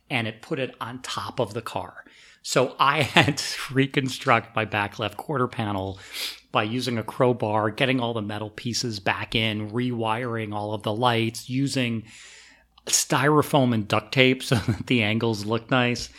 and 0.09 0.27
it 0.27 0.41
put 0.41 0.59
it 0.59 0.73
on 0.79 1.01
top 1.01 1.39
of 1.39 1.53
the 1.53 1.61
car. 1.61 2.05
So 2.41 2.75
I 2.79 3.01
had 3.03 3.37
to 3.37 3.73
reconstruct 3.73 4.55
my 4.55 4.65
back 4.65 4.99
left 4.99 5.17
quarter 5.17 5.47
panel 5.47 5.99
by 6.51 6.63
using 6.63 6.97
a 6.97 7.03
crowbar, 7.03 7.71
getting 7.71 7.99
all 7.99 8.13
the 8.13 8.21
metal 8.21 8.49
pieces 8.49 8.99
back 8.99 9.35
in, 9.35 9.71
rewiring 9.71 10.53
all 10.53 10.73
of 10.73 10.83
the 10.83 10.93
lights, 10.93 11.49
using 11.49 12.03
styrofoam 12.87 13.73
and 13.73 13.87
duct 13.87 14.11
tape 14.11 14.43
so 14.43 14.55
that 14.67 14.87
the 14.87 15.03
angles 15.03 15.45
look 15.45 15.69
nice. 15.71 16.09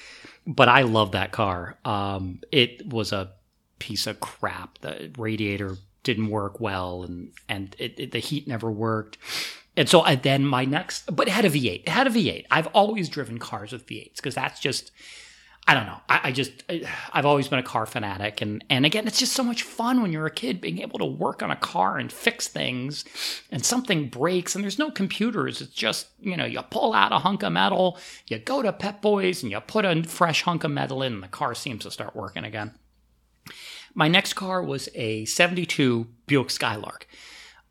But 0.47 0.69
I 0.69 0.83
love 0.83 1.13
that 1.13 1.33
car. 1.33 1.77
Um, 1.85 2.41
it 2.51 2.87
was 2.87 3.13
a 3.13 3.33
piece 3.79 4.07
of 4.07 4.21
crap. 4.21 4.79
The 4.79 5.13
radiator 5.19 5.77
didn't 6.03 6.31
work 6.31 6.59
well, 6.59 7.03
and 7.03 7.33
and 7.51 7.77
it, 7.79 8.01
it, 8.01 8.13
the 8.13 8.19
heat 8.19 8.49
never 8.49 8.71
worked. 8.71 9.19
And 9.77 9.89
so 9.89 10.01
I, 10.01 10.17
then 10.17 10.45
my 10.45 10.65
next, 10.65 11.15
but 11.15 11.29
it 11.29 11.31
had 11.31 11.45
a 11.45 11.51
V8. 11.51 11.83
It 11.83 11.89
had 11.89 12.07
a 12.07 12.11
V8. 12.11 12.47
I've 12.51 12.67
always 12.69 13.09
driven 13.09 13.39
cars 13.39 13.73
with 13.73 13.87
V8s 13.87 14.17
because 14.17 14.35
that's 14.35 14.59
just 14.59 14.91
I 15.69 15.75
don't 15.75 15.85
know. 15.85 16.01
I, 16.09 16.21
I, 16.25 16.33
just 16.33 16.65
I've 17.13 17.27
always 17.27 17.47
been 17.47 17.59
a 17.59 17.63
car 17.63 17.85
fanatic, 17.85 18.41
and 18.41 18.65
and 18.71 18.87
again, 18.87 19.07
it's 19.07 19.19
just 19.19 19.35
so 19.35 19.43
much 19.43 19.63
fun 19.63 20.01
when 20.01 20.13
you're 20.13 20.25
a 20.25 20.31
kid 20.31 20.63
being 20.63 20.79
able 20.79 20.99
to 20.99 21.05
work 21.05 21.43
on 21.43 21.51
a 21.51 21.57
car 21.57 21.99
and 21.99 22.11
fix 22.11 22.49
things, 22.49 23.05
and 23.51 23.63
something 23.63 24.09
breaks, 24.09 24.55
and 24.55 24.65
there's 24.65 24.79
no 24.79 24.91
computers. 24.91 25.61
It's 25.61 25.75
just 25.75 26.07
you 26.21 26.39
know 26.39 26.47
you 26.47 26.63
pull 26.63 26.95
out 26.95 27.13
a 27.13 27.19
hunk 27.19 27.43
of 27.43 27.53
metal, 27.53 27.99
you 28.29 28.39
go 28.39 28.63
to 28.63 28.73
Pep 28.73 29.03
Boys, 29.03 29.43
and 29.43 29.53
you 29.53 29.61
put 29.61 29.85
a 29.85 30.03
fresh 30.05 30.41
hunk 30.43 30.65
of 30.65 30.71
metal 30.71 31.03
in, 31.03 31.13
and 31.13 31.23
the 31.23 31.29
car 31.29 31.55
seems 31.55 31.83
to 31.83 31.91
start 31.91 32.17
working 32.17 32.45
again. 32.45 32.73
My 33.95 34.09
next 34.09 34.33
car 34.33 34.63
was 34.63 34.89
a 34.95 35.27
'72 35.27 36.07
Buick 36.27 36.49
Skylark. 36.49 37.07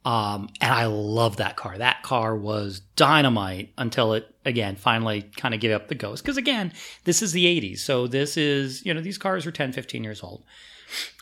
Um, 0.05 0.49
and 0.62 0.73
I 0.73 0.86
love 0.86 1.38
that 1.38 1.57
car. 1.57 1.77
That 1.77 2.01
car 2.01 2.36
was 2.36 2.79
dynamite 2.95 3.73
until 3.77 4.13
it, 4.13 4.33
again, 4.45 4.77
finally 4.77 5.23
kind 5.36 5.53
of 5.53 5.60
gave 5.60 5.71
up 5.71 5.89
the 5.89 5.95
ghost. 5.95 6.23
Because 6.23 6.38
again, 6.38 6.71
this 7.03 7.21
is 7.21 7.33
the 7.33 7.45
80s. 7.45 7.79
So 7.79 8.07
this 8.07 8.38
is, 8.38 8.86
you 8.86 8.93
know, 8.93 9.01
these 9.01 9.17
cars 9.17 9.45
are 9.45 9.51
10, 9.51 9.73
15 9.73 10.03
years 10.03 10.23
old. 10.23 10.43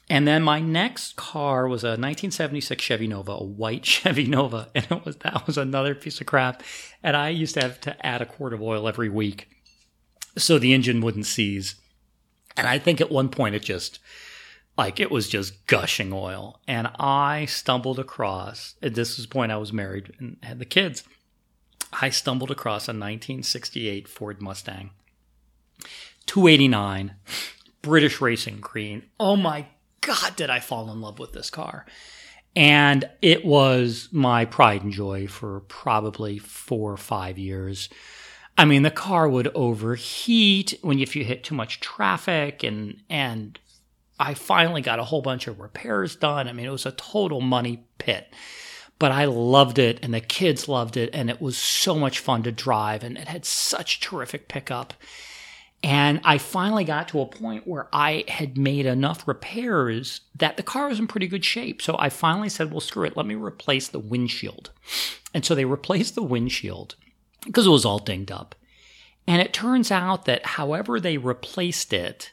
And 0.07 0.27
then 0.27 0.43
my 0.43 0.59
next 0.59 1.15
car 1.15 1.67
was 1.67 1.83
a 1.83 1.97
1976 1.97 2.83
Chevy 2.83 3.07
Nova, 3.07 3.31
a 3.31 3.43
white 3.43 3.85
Chevy 3.85 4.27
Nova. 4.27 4.69
And 4.75 4.85
it 4.89 5.05
was, 5.05 5.15
that 5.17 5.47
was 5.47 5.57
another 5.57 5.95
piece 5.95 6.21
of 6.21 6.27
crap. 6.27 6.61
And 7.01 7.17
I 7.17 7.29
used 7.29 7.55
to 7.55 7.61
have 7.61 7.81
to 7.81 8.05
add 8.05 8.21
a 8.21 8.25
quart 8.25 8.53
of 8.53 8.61
oil 8.61 8.87
every 8.87 9.09
week 9.09 9.49
so 10.37 10.59
the 10.59 10.73
engine 10.73 11.01
wouldn't 11.01 11.25
seize. 11.25 11.75
And 12.57 12.67
I 12.67 12.77
think 12.77 13.01
at 13.01 13.11
one 13.11 13.29
point 13.29 13.55
it 13.55 13.63
just, 13.63 13.99
like 14.77 14.99
it 14.99 15.11
was 15.11 15.29
just 15.29 15.65
gushing 15.67 16.11
oil. 16.13 16.59
And 16.67 16.89
I 16.99 17.45
stumbled 17.45 17.99
across, 17.99 18.75
at 18.81 18.95
this 18.95 19.25
point 19.25 19.51
I 19.51 19.57
was 19.57 19.73
married 19.73 20.13
and 20.19 20.37
had 20.43 20.59
the 20.59 20.65
kids. 20.65 21.03
I 21.93 22.09
stumbled 22.09 22.51
across 22.51 22.87
a 22.87 22.91
1968 22.91 24.07
Ford 24.07 24.41
Mustang, 24.41 24.91
289, 26.25 27.15
British 27.81 28.19
racing 28.19 28.59
green. 28.59 29.03
Oh 29.19 29.35
my 29.35 29.67
God, 30.01 30.35
did 30.35 30.49
I 30.49 30.59
fall 30.59 30.91
in 30.91 31.01
love 31.01 31.19
with 31.19 31.33
this 31.33 31.49
car? 31.49 31.85
And 32.55 33.09
it 33.21 33.45
was 33.45 34.09
my 34.11 34.45
pride 34.45 34.83
and 34.83 34.91
joy 34.91 35.27
for 35.27 35.61
probably 35.61 36.37
four 36.37 36.91
or 36.93 36.97
five 36.97 37.37
years. 37.37 37.89
I 38.57 38.65
mean, 38.65 38.83
the 38.83 38.91
car 38.91 39.27
would 39.27 39.47
overheat 39.53 40.77
when 40.81 40.99
if 40.99 41.15
you 41.15 41.25
hit 41.25 41.43
too 41.43 41.55
much 41.55 41.81
traffic 41.81 42.63
and 42.63 43.01
and 43.09 43.59
I 44.19 44.33
finally 44.33 44.81
got 44.81 44.99
a 44.99 45.03
whole 45.03 45.21
bunch 45.21 45.47
of 45.47 45.59
repairs 45.59 46.15
done. 46.15 46.47
I 46.47 46.53
mean, 46.53 46.65
it 46.65 46.71
was 46.71 46.85
a 46.85 46.91
total 46.91 47.41
money 47.41 47.85
pit, 47.97 48.33
but 48.97 49.11
I 49.11 49.25
loved 49.25 49.77
it 49.77 49.99
and 50.01 50.13
the 50.13 50.21
kids 50.21 50.69
loved 50.69 50.95
it. 50.97 51.09
And 51.13 51.29
it 51.29 51.41
was 51.41 51.57
so 51.57 51.95
much 51.95 52.19
fun 52.19 52.43
to 52.43 52.51
drive 52.51 53.03
and 53.03 53.17
it 53.17 53.27
had 53.27 53.45
such 53.45 53.99
terrific 53.99 54.47
pickup. 54.47 54.93
And 55.83 56.21
I 56.23 56.39
finally 56.39 56.83
got 56.83 57.09
to 57.09 57.21
a 57.21 57.27
point 57.27 57.67
where 57.67 57.89
I 57.93 58.23
had 58.27 58.57
made 58.57 58.85
enough 58.87 59.27
repairs 59.27 60.21
that 60.33 60.57
the 60.57 60.63
car 60.63 60.87
was 60.87 60.99
in 60.99 61.05
pretty 61.05 61.27
good 61.27 61.45
shape. 61.45 61.81
So 61.81 61.95
I 61.99 62.09
finally 62.09 62.49
said, 62.49 62.71
well, 62.71 62.79
screw 62.79 63.03
it. 63.03 63.15
Let 63.15 63.27
me 63.27 63.35
replace 63.35 63.87
the 63.87 63.99
windshield. 63.99 64.71
And 65.33 65.45
so 65.45 65.53
they 65.53 65.65
replaced 65.65 66.15
the 66.15 66.23
windshield 66.23 66.95
because 67.45 67.67
it 67.67 67.71
was 67.71 67.85
all 67.85 67.99
dinged 67.99 68.31
up. 68.31 68.55
And 69.27 69.41
it 69.41 69.53
turns 69.53 69.91
out 69.91 70.25
that 70.25 70.45
however 70.45 70.99
they 70.99 71.17
replaced 71.17 71.93
it, 71.93 72.31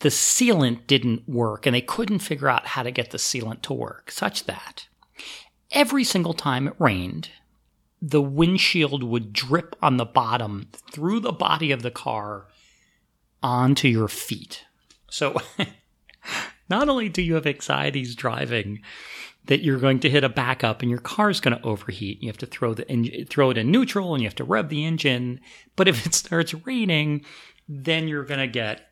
the 0.00 0.08
sealant 0.08 0.86
didn't 0.86 1.28
work 1.28 1.66
and 1.66 1.74
they 1.74 1.80
couldn't 1.80 2.18
figure 2.20 2.48
out 2.48 2.66
how 2.66 2.82
to 2.82 2.90
get 2.90 3.10
the 3.10 3.18
sealant 3.18 3.62
to 3.62 3.72
work, 3.72 4.10
such 4.10 4.44
that 4.44 4.88
every 5.70 6.04
single 6.04 6.34
time 6.34 6.66
it 6.66 6.74
rained, 6.78 7.30
the 8.02 8.22
windshield 8.22 9.02
would 9.02 9.32
drip 9.32 9.76
on 9.82 9.98
the 9.98 10.06
bottom 10.06 10.68
through 10.90 11.20
the 11.20 11.32
body 11.32 11.70
of 11.70 11.82
the 11.82 11.90
car 11.90 12.46
onto 13.42 13.88
your 13.88 14.08
feet. 14.08 14.64
So 15.10 15.36
not 16.70 16.88
only 16.88 17.08
do 17.08 17.22
you 17.22 17.34
have 17.34 17.46
anxieties 17.46 18.14
driving 18.14 18.80
that 19.46 19.62
you're 19.62 19.78
going 19.78 20.00
to 20.00 20.10
hit 20.10 20.24
a 20.24 20.28
backup 20.28 20.82
and 20.82 20.90
your 20.90 21.00
car's 21.00 21.40
going 21.40 21.56
to 21.56 21.64
overheat. 21.64 22.22
You 22.22 22.28
have 22.28 22.38
to 22.38 22.46
throw 22.46 22.74
the 22.74 22.88
en- 22.90 23.26
throw 23.28 23.50
it 23.50 23.58
in 23.58 23.70
neutral 23.70 24.14
and 24.14 24.22
you 24.22 24.28
have 24.28 24.34
to 24.36 24.44
rev 24.44 24.68
the 24.68 24.84
engine. 24.84 25.40
But 25.76 25.88
if 25.88 26.06
it 26.06 26.14
starts 26.14 26.54
raining, 26.66 27.24
then 27.68 28.06
you're 28.06 28.24
going 28.24 28.40
to 28.40 28.46
get 28.46 28.89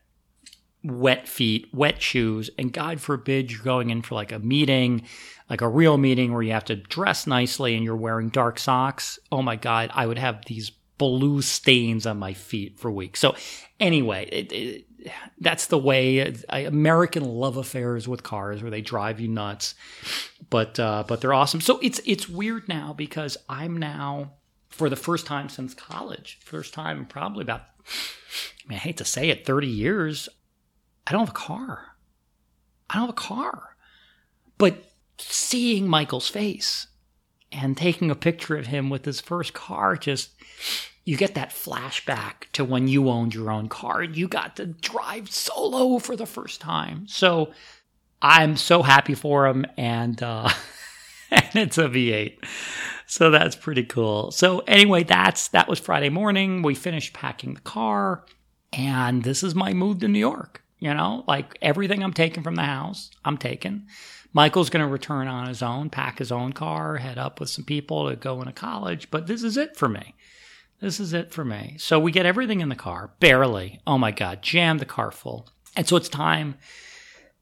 wet 0.84 1.28
feet, 1.28 1.68
wet 1.72 2.00
shoes, 2.00 2.50
and 2.58 2.72
God 2.72 3.00
forbid 3.00 3.50
you're 3.50 3.62
going 3.62 3.90
in 3.90 4.02
for 4.02 4.14
like 4.14 4.32
a 4.32 4.38
meeting, 4.38 5.02
like 5.50 5.60
a 5.60 5.68
real 5.68 5.98
meeting 5.98 6.32
where 6.32 6.42
you 6.42 6.52
have 6.52 6.64
to 6.66 6.76
dress 6.76 7.26
nicely 7.26 7.74
and 7.74 7.84
you're 7.84 7.96
wearing 7.96 8.28
dark 8.28 8.58
socks. 8.58 9.18
Oh 9.32 9.42
my 9.42 9.56
God, 9.56 9.90
I 9.94 10.06
would 10.06 10.18
have 10.18 10.44
these 10.46 10.70
blue 10.98 11.42
stains 11.42 12.06
on 12.06 12.18
my 12.18 12.34
feet 12.34 12.78
for 12.78 12.90
weeks. 12.90 13.20
So 13.20 13.34
anyway, 13.80 14.28
it, 14.30 14.52
it, 14.52 14.84
that's 15.40 15.66
the 15.66 15.78
way 15.78 16.34
American 16.48 17.24
love 17.24 17.56
affairs 17.56 18.08
with 18.08 18.22
cars 18.22 18.62
where 18.62 18.70
they 18.70 18.80
drive 18.80 19.20
you 19.20 19.28
nuts, 19.28 19.74
but 20.50 20.78
uh, 20.78 21.04
but 21.06 21.20
they're 21.20 21.34
awesome. 21.34 21.60
So 21.60 21.78
it's 21.82 22.00
it's 22.04 22.28
weird 22.28 22.68
now 22.68 22.92
because 22.92 23.36
I'm 23.48 23.76
now 23.76 24.32
for 24.68 24.88
the 24.88 24.96
first 24.96 25.26
time 25.26 25.48
since 25.48 25.72
college, 25.72 26.38
first 26.42 26.74
time 26.74 27.06
probably 27.06 27.42
about. 27.42 27.62
I 28.64 28.68
mean, 28.68 28.76
I 28.76 28.80
hate 28.80 28.98
to 28.98 29.04
say 29.04 29.30
it, 29.30 29.46
thirty 29.46 29.68
years. 29.68 30.28
I 31.08 31.12
don't 31.12 31.20
have 31.20 31.30
a 31.30 31.32
car. 31.32 31.96
I 32.90 32.94
don't 32.94 33.02
have 33.06 33.10
a 33.10 33.12
car, 33.14 33.76
but 34.58 34.84
seeing 35.18 35.88
Michael's 35.88 36.28
face 36.28 36.88
and 37.50 37.76
taking 37.76 38.10
a 38.10 38.14
picture 38.14 38.56
of 38.56 38.66
him 38.66 38.90
with 38.90 39.04
his 39.04 39.20
first 39.20 39.54
car 39.54 39.96
just 39.96 40.30
you 41.04 41.16
get 41.16 41.34
that 41.34 41.50
flashback 41.50 42.50
to 42.52 42.62
when 42.64 42.88
you 42.88 43.08
owned 43.08 43.34
your 43.34 43.50
own 43.50 43.68
car 43.68 44.02
and 44.02 44.16
you 44.16 44.28
got 44.28 44.56
to 44.56 44.66
drive 44.66 45.30
solo 45.30 45.98
for 45.98 46.14
the 46.14 46.26
first 46.26 46.60
time. 46.60 47.06
So 47.08 47.52
I'm 48.20 48.56
so 48.56 48.82
happy 48.82 49.14
for 49.14 49.46
him 49.46 49.64
and 49.78 50.22
uh 50.22 50.50
and 51.30 51.56
it's 51.56 51.78
a 51.78 51.88
V8. 51.88 52.44
So 53.06 53.30
that's 53.30 53.56
pretty 53.56 53.84
cool. 53.84 54.30
So 54.30 54.58
anyway, 54.60 55.04
that's 55.04 55.48
that 55.48 55.68
was 55.68 55.78
Friday 55.78 56.10
morning. 56.10 56.60
We 56.60 56.74
finished 56.74 57.14
packing 57.14 57.54
the 57.54 57.60
car 57.60 58.26
and 58.74 59.22
this 59.22 59.42
is 59.42 59.54
my 59.54 59.72
move 59.72 60.00
to 60.00 60.08
New 60.08 60.18
York. 60.18 60.62
You 60.78 60.94
know, 60.94 61.24
like 61.26 61.58
everything 61.60 62.02
I'm 62.02 62.12
taking 62.12 62.42
from 62.42 62.54
the 62.54 62.62
house, 62.62 63.10
I'm 63.24 63.36
taking. 63.36 63.86
Michael's 64.32 64.70
going 64.70 64.84
to 64.84 64.92
return 64.92 65.26
on 65.26 65.48
his 65.48 65.62
own, 65.62 65.90
pack 65.90 66.18
his 66.18 66.30
own 66.30 66.52
car, 66.52 66.98
head 66.98 67.18
up 67.18 67.40
with 67.40 67.48
some 67.48 67.64
people 67.64 68.08
to 68.08 68.16
go 68.16 68.40
into 68.40 68.52
college, 68.52 69.10
but 69.10 69.26
this 69.26 69.42
is 69.42 69.56
it 69.56 69.76
for 69.76 69.88
me. 69.88 70.14
This 70.80 71.00
is 71.00 71.12
it 71.12 71.32
for 71.32 71.44
me. 71.44 71.76
So 71.78 71.98
we 71.98 72.12
get 72.12 72.26
everything 72.26 72.60
in 72.60 72.68
the 72.68 72.76
car, 72.76 73.10
barely. 73.18 73.80
Oh 73.86 73.98
my 73.98 74.12
God, 74.12 74.42
jam 74.42 74.78
the 74.78 74.84
car 74.84 75.10
full. 75.10 75.48
And 75.74 75.88
so 75.88 75.96
it's 75.96 76.08
time, 76.08 76.56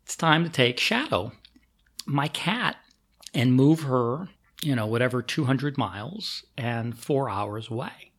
it's 0.04 0.16
time 0.16 0.44
to 0.44 0.50
take 0.50 0.78
Shadow, 0.78 1.32
my 2.06 2.28
cat, 2.28 2.76
and 3.34 3.52
move 3.52 3.82
her, 3.82 4.28
you 4.62 4.74
know, 4.74 4.86
whatever, 4.86 5.20
200 5.20 5.76
miles 5.76 6.44
and 6.56 6.98
four 6.98 7.28
hours 7.28 7.68
away 7.68 8.12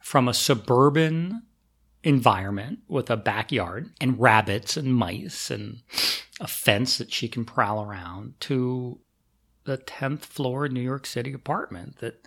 from 0.00 0.28
a 0.28 0.34
suburban 0.34 1.42
environment 2.04 2.80
with 2.86 3.10
a 3.10 3.16
backyard 3.16 3.90
and 4.00 4.20
rabbits 4.20 4.76
and 4.76 4.94
mice 4.94 5.50
and 5.50 5.80
a 6.38 6.46
fence 6.46 6.98
that 6.98 7.12
she 7.12 7.28
can 7.28 7.44
prowl 7.44 7.82
around 7.84 8.34
to 8.40 9.00
the 9.64 9.78
10th 9.78 10.20
floor 10.20 10.68
New 10.68 10.82
York 10.82 11.06
City 11.06 11.32
apartment 11.32 11.98
that 11.98 12.26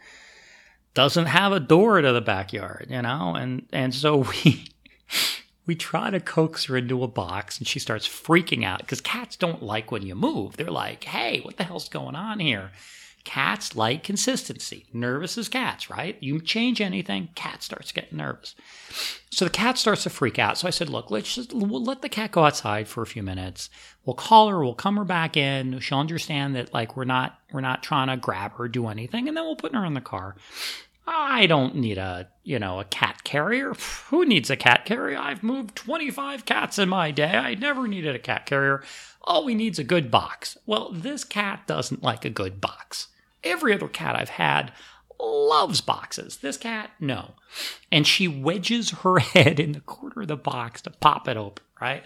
doesn't 0.96 1.28
have 1.28 1.52
a 1.52 1.60
door 1.60 2.02
to 2.02 2.12
the 2.12 2.22
backyard, 2.22 2.88
you 2.90 3.02
know? 3.04 3.36
And 3.36 3.68
and 3.72 3.94
so 3.94 4.18
we 4.46 4.66
we 5.68 5.76
try 5.76 6.10
to 6.10 6.20
coax 6.20 6.66
her 6.66 6.78
into 6.78 7.04
a 7.04 7.08
box 7.08 7.60
and 7.60 7.68
she 7.68 7.78
starts 7.78 8.08
freaking 8.08 8.66
out 8.66 8.80
because 8.80 9.02
cats 9.02 9.36
don't 9.36 9.62
like 9.62 9.92
when 9.92 10.02
you 10.02 10.16
move. 10.16 10.58
They're 10.58 10.72
like, 10.72 11.04
"Hey, 11.04 11.42
what 11.42 11.58
the 11.58 11.66
hell's 11.66 11.88
going 11.88 12.16
on 12.16 12.40
here?" 12.40 12.72
Cats 13.28 13.76
like 13.76 14.06
consistency. 14.06 14.86
Nervous 14.94 15.38
as 15.38 15.50
cats, 15.50 15.90
right? 15.90 16.16
You 16.22 16.40
change 16.40 16.80
anything, 16.80 17.28
cat 17.36 17.62
starts 17.62 17.92
getting 17.92 18.20
nervous. 18.20 18.56
So 19.32 19.44
the 19.44 19.52
cat 19.52 19.78
starts 19.78 20.04
to 20.04 20.10
freak 20.10 20.40
out. 20.40 20.58
So 20.58 20.66
I 20.66 20.72
said, 20.72 20.90
look, 20.90 21.12
let's 21.12 21.36
just 21.36 21.52
we'll 21.52 21.84
let 21.84 22.02
the 22.02 22.08
cat 22.08 22.32
go 22.32 22.46
outside 22.46 22.88
for 22.88 23.04
a 23.04 23.06
few 23.06 23.22
minutes. 23.22 23.70
We'll 24.06 24.14
call 24.14 24.48
her, 24.48 24.64
we'll 24.64 24.76
come 24.76 24.96
her 24.96 25.04
back 25.04 25.36
in. 25.36 25.78
She'll 25.80 26.00
understand 26.00 26.56
that 26.56 26.74
like 26.74 26.96
we're 26.96 27.04
not 27.04 27.38
we're 27.52 27.60
not 27.60 27.84
trying 27.84 28.08
to 28.08 28.16
grab 28.16 28.54
her, 28.54 28.70
do 28.70 28.88
anything, 28.88 29.28
and 29.28 29.36
then 29.36 29.44
we'll 29.44 29.58
put 29.58 29.76
her 29.76 29.84
in 29.84 29.94
the 29.94 30.00
car. 30.00 30.38
I 31.06 31.48
don't 31.48 31.76
need 31.76 31.98
a, 31.98 32.30
you 32.46 32.60
know, 32.60 32.80
a 32.80 32.86
cat 32.86 33.26
carrier. 33.26 33.74
Who 34.10 34.26
needs 34.26 34.50
a 34.50 34.56
cat 34.56 34.86
carrier? 34.86 35.18
I've 35.18 35.44
moved 35.44 35.76
25 35.76 36.46
cats 36.46 36.80
in 36.80 36.88
my 36.88 37.12
day. 37.12 37.36
I 37.36 37.56
never 37.56 37.90
needed 37.90 38.16
a 38.16 38.20
cat 38.20 38.46
carrier. 38.46 38.84
All 39.22 39.44
we 39.44 39.54
need's 39.54 39.80
a 39.80 39.84
good 39.84 40.10
box. 40.10 40.58
Well, 40.66 40.94
this 40.94 41.26
cat 41.26 41.68
doesn't 41.68 42.04
like 42.04 42.24
a 42.24 42.30
good 42.30 42.62
box. 42.62 43.10
Every 43.44 43.74
other 43.74 43.88
cat 43.88 44.16
I've 44.16 44.30
had 44.30 44.72
loves 45.20 45.82
boxes. 45.82 46.38
This 46.38 46.58
cat, 46.58 46.92
no. 47.00 47.32
And 47.92 48.06
she 48.06 48.28
wedges 48.28 48.92
her 48.92 49.20
head 49.20 49.60
in 49.60 49.72
the 49.72 49.82
corner 49.82 50.24
of 50.24 50.28
the 50.28 50.38
box 50.38 50.82
to 50.84 50.90
pop 50.90 51.28
it 51.28 51.38
open, 51.38 51.64
right? 51.82 52.04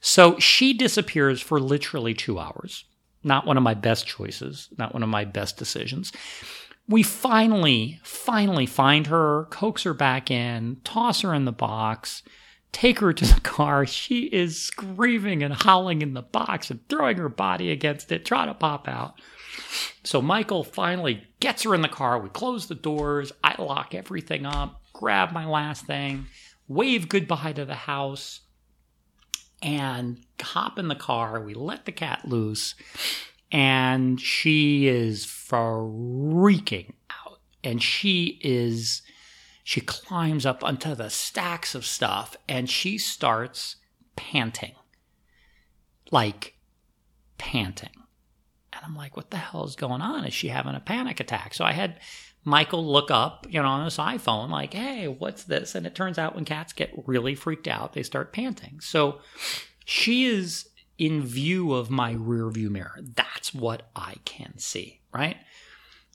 So 0.00 0.38
she 0.38 0.72
disappears 0.72 1.40
for 1.40 1.58
literally 1.58 2.14
two 2.14 2.38
hours. 2.38 2.84
Not 3.22 3.46
one 3.46 3.56
of 3.56 3.62
my 3.62 3.74
best 3.74 4.06
choices, 4.06 4.68
not 4.78 4.92
one 4.92 5.02
of 5.02 5.08
my 5.08 5.24
best 5.24 5.56
decisions 5.56 6.12
we 6.88 7.02
finally, 7.02 8.00
finally 8.02 8.66
find 8.66 9.08
her, 9.08 9.46
coax 9.50 9.82
her 9.82 9.94
back 9.94 10.30
in, 10.30 10.78
toss 10.84 11.22
her 11.22 11.34
in 11.34 11.44
the 11.44 11.52
box, 11.52 12.22
take 12.72 13.00
her 13.00 13.12
to 13.12 13.24
the 13.24 13.40
car. 13.40 13.86
She 13.86 14.24
is 14.24 14.60
screaming 14.60 15.42
and 15.42 15.54
howling 15.54 16.02
in 16.02 16.14
the 16.14 16.22
box 16.22 16.70
and 16.70 16.86
throwing 16.88 17.16
her 17.16 17.28
body 17.28 17.70
against 17.70 18.12
it, 18.12 18.24
trying 18.24 18.48
to 18.48 18.54
pop 18.54 18.88
out. 18.88 19.20
So 20.04 20.22
Michael 20.22 20.64
finally 20.64 21.24
gets 21.40 21.64
her 21.64 21.74
in 21.74 21.82
the 21.82 21.88
car. 21.88 22.18
We 22.18 22.28
close 22.28 22.66
the 22.66 22.74
doors. 22.74 23.32
I 23.42 23.60
lock 23.60 23.94
everything 23.94 24.46
up, 24.46 24.82
grab 24.92 25.32
my 25.32 25.46
last 25.46 25.86
thing, 25.86 26.26
wave 26.68 27.08
goodbye 27.08 27.52
to 27.54 27.64
the 27.64 27.74
house, 27.74 28.40
and 29.62 30.24
hop 30.40 30.78
in 30.78 30.88
the 30.88 30.94
car. 30.94 31.40
We 31.40 31.54
let 31.54 31.84
the 31.84 31.92
cat 31.92 32.26
loose 32.26 32.74
and 33.50 34.20
she 34.20 34.86
is 34.86 35.24
freaking 35.24 36.92
out. 37.10 37.40
And 37.62 37.82
she 37.82 38.38
is, 38.42 39.02
she 39.64 39.80
climbs 39.80 40.46
up 40.46 40.62
onto 40.62 40.94
the 40.94 41.10
stacks 41.10 41.74
of 41.74 41.84
stuff 41.84 42.36
and 42.48 42.68
she 42.70 42.98
starts 42.98 43.76
panting. 44.14 44.74
Like 46.10 46.54
panting. 47.38 47.90
And 48.76 48.84
I'm 48.84 48.96
like, 48.96 49.16
what 49.16 49.30
the 49.30 49.36
hell 49.36 49.64
is 49.64 49.76
going 49.76 50.00
on? 50.00 50.24
Is 50.24 50.34
she 50.34 50.48
having 50.48 50.74
a 50.74 50.80
panic 50.80 51.20
attack? 51.20 51.54
So 51.54 51.64
I 51.64 51.72
had 51.72 52.00
Michael 52.44 52.86
look 52.86 53.10
up, 53.10 53.46
you 53.50 53.60
know, 53.60 53.66
on 53.66 53.84
his 53.84 53.96
iPhone, 53.96 54.50
like, 54.50 54.72
hey, 54.72 55.08
what's 55.08 55.44
this? 55.44 55.74
And 55.74 55.84
it 55.84 55.96
turns 55.96 56.16
out 56.16 56.36
when 56.36 56.44
cats 56.44 56.72
get 56.72 56.92
really 57.04 57.34
freaked 57.34 57.66
out, 57.66 57.92
they 57.92 58.04
start 58.04 58.32
panting. 58.32 58.78
So 58.80 59.18
she 59.84 60.26
is 60.26 60.68
in 60.96 61.22
view 61.22 61.72
of 61.72 61.90
my 61.90 62.12
rear 62.12 62.48
view 62.48 62.70
mirror. 62.70 63.00
That's 63.02 63.52
what 63.52 63.90
I 63.96 64.14
can 64.24 64.58
see, 64.58 65.00
right? 65.12 65.36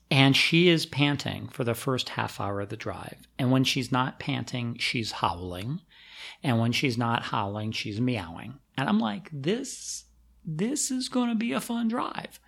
And 0.09 0.35
she 0.35 0.69
is 0.69 0.85
panting 0.85 1.49
for 1.49 1.63
the 1.63 1.73
first 1.73 2.09
half 2.09 2.39
hour 2.39 2.61
of 2.61 2.69
the 2.69 2.77
drive. 2.77 3.27
And 3.37 3.51
when 3.51 3.63
she's 3.63 3.91
not 3.91 4.19
panting, 4.19 4.77
she's 4.77 5.11
howling. 5.11 5.81
And 6.43 6.59
when 6.59 6.71
she's 6.71 6.97
not 6.97 7.23
howling, 7.23 7.73
she's 7.73 8.01
meowing. 8.01 8.59
And 8.77 8.87
I'm 8.87 8.99
like, 8.99 9.29
this, 9.31 10.05
this 10.45 10.91
is 10.91 11.09
going 11.09 11.29
to 11.29 11.35
be 11.35 11.51
a 11.51 11.61
fun 11.61 11.87
drive 11.87 12.39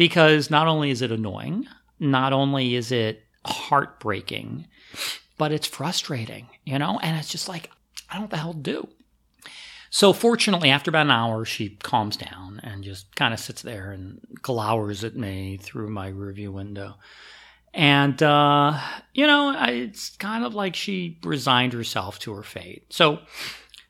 because 0.00 0.48
not 0.48 0.66
only 0.66 0.88
is 0.88 1.02
it 1.02 1.12
annoying, 1.12 1.68
not 1.98 2.32
only 2.32 2.74
is 2.74 2.90
it 2.90 3.22
heartbreaking, 3.44 4.66
but 5.36 5.52
it's 5.52 5.66
frustrating, 5.66 6.48
you 6.64 6.78
know? 6.78 6.98
And 7.02 7.18
it's 7.18 7.28
just 7.28 7.50
like, 7.50 7.70
I 8.08 8.14
don't 8.14 8.20
know 8.20 8.24
what 8.24 8.30
the 8.30 8.36
hell 8.38 8.54
to 8.54 8.58
do. 8.60 8.88
So 9.90 10.14
fortunately, 10.14 10.70
after 10.70 10.90
about 10.90 11.04
an 11.04 11.10
hour, 11.10 11.44
she 11.44 11.76
calms 11.82 12.16
down 12.16 12.62
and 12.64 12.82
just 12.82 13.14
kind 13.14 13.34
of 13.34 13.40
sits 13.40 13.60
there 13.60 13.90
and 13.90 14.22
glowers 14.40 15.04
at 15.04 15.16
me 15.16 15.58
through 15.58 15.90
my 15.90 16.10
rearview 16.10 16.50
window. 16.50 16.94
And, 17.74 18.22
uh, 18.22 18.80
you 19.12 19.26
know, 19.26 19.54
it's 19.68 20.16
kind 20.16 20.46
of 20.46 20.54
like 20.54 20.74
she 20.74 21.18
resigned 21.22 21.74
herself 21.74 22.18
to 22.20 22.32
her 22.32 22.42
fate. 22.42 22.86
So 22.88 23.18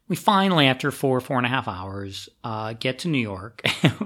we 0.08 0.16
finally, 0.16 0.66
after 0.66 0.90
four, 0.90 1.20
four 1.20 1.36
and 1.36 1.46
a 1.46 1.50
half 1.50 1.68
hours, 1.68 2.28
uh, 2.42 2.72
get 2.72 2.98
to 3.00 3.08
New 3.08 3.18
York. 3.18 3.62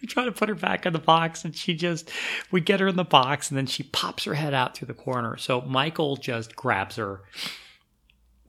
we 0.00 0.08
try 0.08 0.24
to 0.24 0.32
put 0.32 0.48
her 0.48 0.54
back 0.54 0.86
in 0.86 0.92
the 0.92 0.98
box 0.98 1.44
and 1.44 1.54
she 1.54 1.74
just, 1.74 2.10
we 2.50 2.60
get 2.60 2.80
her 2.80 2.88
in 2.88 2.96
the 2.96 3.04
box 3.04 3.50
and 3.50 3.58
then 3.58 3.66
she 3.66 3.82
pops 3.84 4.24
her 4.24 4.34
head 4.34 4.54
out 4.54 4.76
through 4.76 4.86
the 4.86 4.94
corner. 4.94 5.36
So 5.36 5.60
Michael 5.62 6.16
just 6.16 6.56
grabs 6.56 6.96
her. 6.96 7.22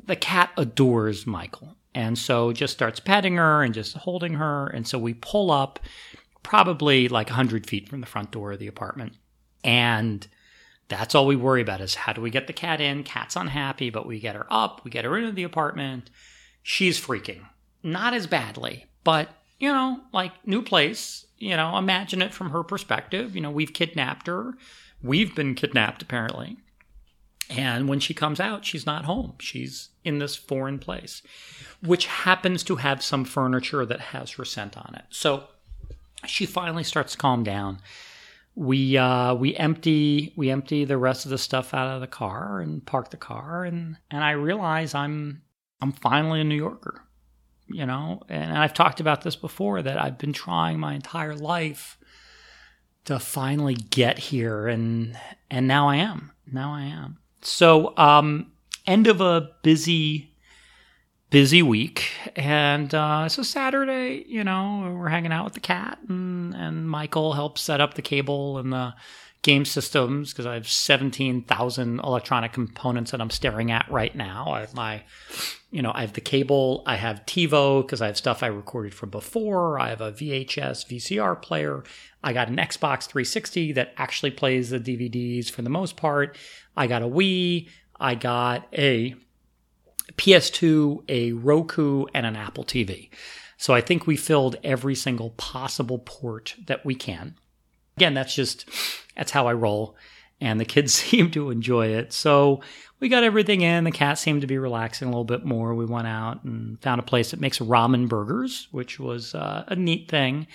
The 0.03 0.15
cat 0.15 0.51
adores 0.57 1.27
Michael 1.27 1.75
and 1.93 2.17
so 2.17 2.53
just 2.53 2.73
starts 2.73 2.99
petting 2.99 3.36
her 3.36 3.63
and 3.63 3.73
just 3.73 3.97
holding 3.97 4.36
her. 4.36 4.67
And 4.67 4.88
so 4.88 4.97
we 4.97 5.13
pull 5.13 5.51
up 5.51 5.79
probably 6.43 7.07
like 7.07 7.27
100 7.27 7.67
feet 7.67 7.89
from 7.89 8.01
the 8.01 8.07
front 8.07 8.31
door 8.31 8.53
of 8.53 8.60
the 8.60 8.67
apartment. 8.67 9.13
And 9.63 10.25
that's 10.88 11.15
all 11.15 11.25
we 11.25 11.36
worry 11.36 11.62
about 11.62 11.81
is 11.81 11.95
how 11.95 12.13
do 12.13 12.21
we 12.21 12.29
get 12.29 12.47
the 12.47 12.53
cat 12.53 12.81
in? 12.81 13.03
Cat's 13.03 13.36
unhappy, 13.36 13.89
but 13.89 14.05
we 14.05 14.19
get 14.19 14.36
her 14.36 14.47
up, 14.49 14.84
we 14.84 14.91
get 14.91 15.05
her 15.05 15.17
into 15.17 15.31
the 15.31 15.43
apartment. 15.43 16.10
She's 16.63 16.99
freaking. 16.99 17.45
Not 17.84 18.13
as 18.13 18.27
badly, 18.27 18.86
but 19.03 19.29
you 19.62 19.71
know, 19.71 20.00
like 20.12 20.32
new 20.45 20.63
place, 20.63 21.26
you 21.38 21.56
know, 21.56 21.78
imagine 21.78 22.21
it 22.21 22.34
from 22.34 22.50
her 22.50 22.63
perspective. 22.63 23.36
You 23.36 23.41
know, 23.41 23.52
we've 23.52 23.74
kidnapped 23.74 24.26
her. 24.26 24.56
We've 25.04 25.36
been 25.36 25.54
kidnapped, 25.54 26.02
apparently. 26.02 26.58
And 27.47 27.88
when 27.88 28.00
she 28.00 28.15
comes 28.15 28.39
out, 28.39 28.65
she's 28.65 28.88
not 28.88 29.06
home. 29.06 29.36
She's 29.39 29.89
in 30.04 30.17
this 30.17 30.36
foreign 30.36 30.80
place, 30.80 31.21
which 31.82 32.08
happens 32.08 32.63
to 32.63 32.78
have 32.78 33.04
some 33.04 33.24
furniture 33.24 33.86
that 33.86 34.00
has 34.00 34.32
her 34.32 34.45
scent 34.45 34.78
on 34.78 34.95
it. 34.95 35.06
So 35.10 35.43
she 36.26 36.47
finally 36.47 36.84
starts 36.84 37.12
to 37.12 37.17
calm 37.19 37.43
down. 37.43 37.82
We 38.56 38.97
uh, 38.97 39.36
we 39.36 39.56
empty 39.56 40.34
we 40.36 40.50
empty 40.50 40.86
the 40.86 40.97
rest 40.97 41.26
of 41.26 41.32
the 41.32 41.38
stuff 41.38 41.74
out 41.74 41.88
of 41.88 42.02
the 42.02 42.08
car 42.08 42.60
and 42.60 42.86
park 42.86 43.12
the 43.12 43.17
car 43.17 43.63
and 43.63 43.97
and 44.10 44.24
I 44.24 44.32
realize 44.32 44.93
I'm 44.93 45.43
I'm 45.82 45.91
finally 45.91 46.41
a 46.41 46.43
New 46.43 46.56
Yorker, 46.56 47.04
you 47.73 47.86
know. 47.86 48.21
And 48.29 48.57
I've 48.57 48.73
talked 48.73 48.99
about 48.99 49.21
this 49.21 49.36
before 49.36 49.81
that 49.81 50.01
I've 50.01 50.17
been 50.17 50.34
trying 50.34 50.79
my 50.79 50.93
entire 50.93 51.36
life 51.36 51.97
to 53.05 53.19
finally 53.19 53.75
get 53.75 54.19
here 54.19 54.67
and 54.67 55.17
and 55.49 55.67
now 55.67 55.89
I 55.89 55.97
am. 55.97 56.31
Now 56.51 56.73
I 56.73 56.84
am. 56.84 57.17
So 57.41 57.97
um 57.97 58.51
end 58.88 59.07
of 59.07 59.21
a 59.21 59.49
busy 59.63 60.31
busy 61.29 61.63
week 61.63 62.12
and 62.36 62.93
uh, 62.93 63.23
a 63.25 63.29
saturday 63.29 64.23
you 64.27 64.43
know 64.43 64.93
we're 64.97 65.07
hanging 65.07 65.31
out 65.31 65.45
with 65.45 65.53
the 65.53 65.62
cat 65.62 65.97
and, 66.10 66.53
and 66.53 66.89
michael 66.89 67.34
helps 67.34 67.62
set 67.62 67.79
up 67.79 67.93
the 67.93 68.01
cable 68.01 68.57
and 68.57 68.73
the 68.73 68.93
game 69.41 69.63
systems 69.63 70.31
because 70.31 70.45
i 70.45 70.53
have 70.53 70.67
17000 70.67 71.99
electronic 71.99 72.51
components 72.51 73.12
that 73.12 73.21
i'm 73.21 73.29
staring 73.29 73.71
at 73.71 73.89
right 73.89 74.13
now 74.13 74.51
i 74.51 74.60
have 74.60 74.75
my 74.75 75.01
you 75.71 75.81
know 75.81 75.91
i 75.95 76.01
have 76.01 76.13
the 76.13 76.21
cable 76.21 76.84
i 76.86 76.95
have 76.95 77.25
tivo 77.25 77.81
because 77.81 78.01
i 78.01 78.07
have 78.07 78.17
stuff 78.17 78.43
i 78.43 78.47
recorded 78.47 78.93
from 78.93 79.10
before 79.10 79.79
i 79.79 79.89
have 79.89 80.01
a 80.01 80.12
vhs 80.12 80.86
vcr 80.86 81.41
player 81.41 81.84
i 82.23 82.34
got 82.34 82.47
an 82.47 82.57
xbox 82.57 83.07
360 83.07 83.71
that 83.73 83.93
actually 83.97 84.31
plays 84.31 84.69
the 84.69 84.79
dvds 84.79 85.49
for 85.49 85.62
the 85.62 85.69
most 85.69 85.97
part 85.97 86.38
i 86.77 86.86
got 86.86 87.01
a 87.01 87.07
wii 87.07 87.67
i 87.99 88.13
got 88.15 88.67
a 88.73 89.15
PS2, 90.17 91.03
a 91.10 91.31
Roku, 91.34 92.05
and 92.13 92.25
an 92.25 92.36
Apple 92.36 92.63
TV. 92.63 93.10
So 93.57 93.73
I 93.73 93.81
think 93.81 94.07
we 94.07 94.17
filled 94.17 94.55
every 94.63 94.95
single 94.95 95.31
possible 95.31 95.99
port 95.99 96.55
that 96.67 96.86
we 96.86 96.95
can. 96.95 97.36
Again, 97.97 98.13
that's 98.13 98.34
just 98.34 98.67
that's 99.15 99.31
how 99.31 99.47
I 99.47 99.53
roll. 99.53 99.95
And 100.41 100.60
the 100.60 100.65
kids 100.65 100.93
seem 100.95 101.32
to 101.32 101.51
enjoy 101.51 101.88
it. 101.88 102.12
So 102.12 102.62
we 102.99 103.08
got 103.08 103.23
everything 103.23 103.62
in. 103.62 103.84
The 103.84 103.91
cat 103.91 104.19
seemed 104.19 104.41
to 104.41 104.47
be 104.47 104.58
relaxing 104.58 105.08
a 105.08 105.12
little 105.12 105.23
bit 105.23 105.45
more. 105.45 105.73
We 105.73 105.86
went 105.86 106.08
out 106.08 106.43
and 106.43 106.82
found 106.82 106.99
a 106.99 107.04
place 107.04 107.32
that 107.32 107.39
makes 107.39 107.60
ramen 107.60 108.10
burgers, 108.10 108.67
which 108.71 108.99
was 108.99 109.34
uh, 109.34 109.63
a 109.67 109.75
neat 109.75 110.10
thing 110.10 110.47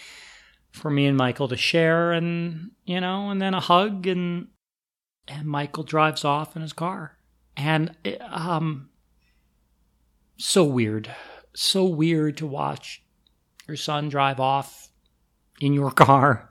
for 0.72 0.90
me 0.90 1.06
and 1.06 1.16
Michael 1.16 1.48
to 1.48 1.56
share. 1.56 2.12
And, 2.12 2.72
you 2.84 3.00
know, 3.00 3.30
and 3.30 3.40
then 3.40 3.54
a 3.54 3.60
hug 3.60 4.06
and, 4.06 4.48
and 5.26 5.46
Michael 5.46 5.82
drives 5.82 6.24
off 6.24 6.54
in 6.54 6.62
his 6.62 6.72
car. 6.72 7.16
And, 7.56 7.96
um, 8.30 8.90
so 10.36 10.64
weird. 10.64 11.10
So 11.54 11.84
weird 11.84 12.36
to 12.38 12.46
watch 12.46 13.02
your 13.66 13.76
son 13.76 14.08
drive 14.08 14.40
off 14.40 14.90
in 15.60 15.72
your 15.72 15.90
car. 15.92 16.50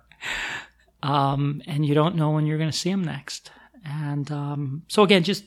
Um, 1.05 1.61
and 1.67 1.85
you 1.85 1.93
don't 1.93 2.15
know 2.15 2.31
when 2.31 2.45
you're 2.45 2.57
going 2.57 2.71
to 2.71 2.77
see 2.77 2.89
him 2.89 3.03
next. 3.03 3.51
And 3.83 4.31
um, 4.31 4.83
so, 4.87 5.03
again, 5.03 5.23
just 5.23 5.43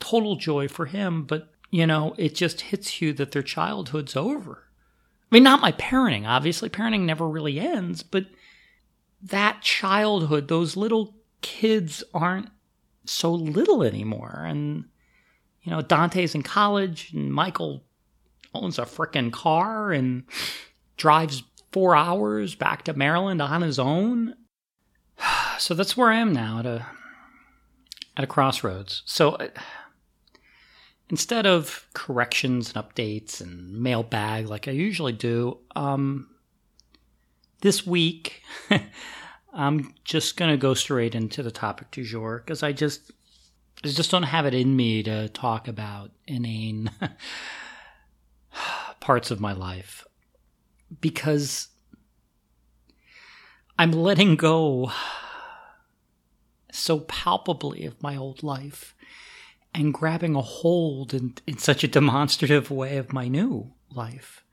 total 0.00 0.36
joy 0.36 0.68
for 0.68 0.86
him. 0.86 1.24
But, 1.24 1.50
you 1.70 1.86
know, 1.86 2.14
it 2.18 2.34
just 2.34 2.60
hits 2.60 3.00
you 3.00 3.12
that 3.14 3.32
their 3.32 3.42
childhood's 3.42 4.16
over. 4.16 4.64
I 5.30 5.34
mean, 5.34 5.42
not 5.42 5.60
my 5.60 5.72
parenting, 5.72 6.26
obviously. 6.26 6.68
Parenting 6.68 7.02
never 7.02 7.28
really 7.28 7.58
ends, 7.58 8.02
but 8.02 8.26
that 9.22 9.62
childhood, 9.62 10.48
those 10.48 10.76
little 10.76 11.14
kids 11.40 12.04
aren't 12.12 12.50
so 13.04 13.32
little 13.32 13.82
anymore. 13.82 14.44
And 14.46 14.84
you 15.66 15.72
know, 15.72 15.82
Dante's 15.82 16.36
in 16.36 16.42
college 16.42 17.12
and 17.12 17.32
Michael 17.32 17.82
owns 18.54 18.78
a 18.78 18.82
frickin' 18.82 19.32
car 19.32 19.90
and 19.90 20.22
drives 20.96 21.42
four 21.72 21.96
hours 21.96 22.54
back 22.54 22.84
to 22.84 22.94
Maryland 22.94 23.42
on 23.42 23.62
his 23.62 23.80
own. 23.80 24.36
So 25.58 25.74
that's 25.74 25.96
where 25.96 26.10
I 26.10 26.16
am 26.16 26.32
now 26.32 26.58
at 26.58 26.66
a 26.66 26.86
at 28.16 28.24
a 28.24 28.26
crossroads. 28.26 29.02
So 29.04 29.32
uh, 29.32 29.48
instead 31.10 31.46
of 31.46 31.86
corrections 31.92 32.72
and 32.72 32.84
updates 32.84 33.40
and 33.40 33.72
mailbag 33.72 34.48
like 34.48 34.68
I 34.68 34.72
usually 34.72 35.12
do, 35.12 35.58
um, 35.74 36.28
this 37.60 37.86
week 37.86 38.42
I'm 39.52 39.94
just 40.04 40.36
gonna 40.36 40.56
go 40.56 40.74
straight 40.74 41.14
into 41.14 41.42
the 41.42 41.50
topic 41.50 41.90
du 41.90 42.04
jour 42.04 42.42
because 42.44 42.62
I 42.62 42.72
just 42.72 43.10
I 43.84 43.88
just 43.88 44.10
don't 44.10 44.24
have 44.24 44.46
it 44.46 44.54
in 44.54 44.76
me 44.76 45.02
to 45.02 45.28
talk 45.30 45.68
about 45.68 46.10
inane 46.26 46.90
parts 49.00 49.30
of 49.30 49.40
my 49.40 49.52
life 49.52 50.04
because 51.00 51.68
I'm 53.78 53.92
letting 53.92 54.36
go 54.36 54.90
so 56.70 57.00
palpably 57.00 57.84
of 57.84 58.02
my 58.02 58.16
old 58.16 58.42
life 58.42 58.94
and 59.74 59.92
grabbing 59.92 60.34
a 60.34 60.40
hold 60.40 61.12
in, 61.12 61.34
in 61.46 61.58
such 61.58 61.84
a 61.84 61.88
demonstrative 61.88 62.70
way 62.70 62.96
of 62.96 63.12
my 63.12 63.28
new 63.28 63.72
life. 63.90 64.44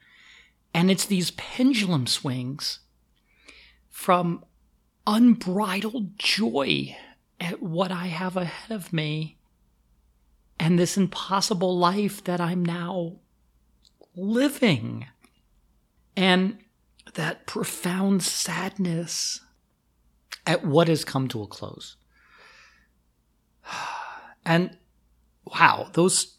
And 0.74 0.90
it's 0.90 1.06
these 1.06 1.32
pendulum 1.32 2.08
swings 2.08 2.80
from 3.90 4.44
unbridled 5.06 6.18
joy 6.18 6.96
at 7.40 7.62
what 7.62 7.92
I 7.92 8.08
have 8.08 8.38
ahead 8.38 8.72
of 8.72 8.92
me 8.92 9.38
and 10.60 10.80
this 10.80 10.98
impossible 10.98 11.78
life 11.78 12.24
that 12.24 12.40
I'm 12.40 12.64
now 12.64 13.18
living. 14.16 15.08
And 16.16 16.60
that 17.16 17.46
profound 17.46 18.24
sadness 18.24 19.42
at 20.46 20.66
what 20.66 20.88
has 20.88 21.06
come 21.06 21.28
to 21.30 21.42
a 21.42 21.48
close. 21.48 21.96
And 24.46 24.76
wow, 25.46 25.90
those 25.94 26.36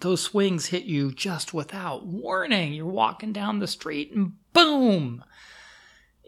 those 0.00 0.20
swings 0.20 0.66
hit 0.66 0.82
you 0.82 1.12
just 1.12 1.54
without 1.54 2.04
warning. 2.04 2.72
You're 2.72 2.86
walking 2.86 3.32
down 3.32 3.60
the 3.60 3.68
street 3.68 4.10
and 4.12 4.32
boom, 4.52 5.22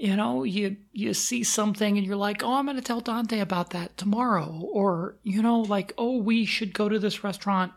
you 0.03 0.17
know 0.17 0.43
you 0.43 0.77
you 0.93 1.15
see 1.15 1.45
something 1.45 1.97
and 1.97 2.05
you're 2.05 2.17
like 2.17 2.43
oh 2.43 2.55
i'm 2.55 2.65
going 2.65 2.77
to 2.77 2.83
tell 2.83 3.01
dante 3.01 3.39
about 3.39 3.71
that 3.71 3.97
tomorrow 3.97 4.69
or 4.73 5.17
you 5.23 5.41
know 5.41 5.61
like 5.61 5.93
oh 5.97 6.17
we 6.17 6.45
should 6.45 6.75
go 6.75 6.89
to 6.89 6.99
this 6.99 7.23
restaurant 7.23 7.73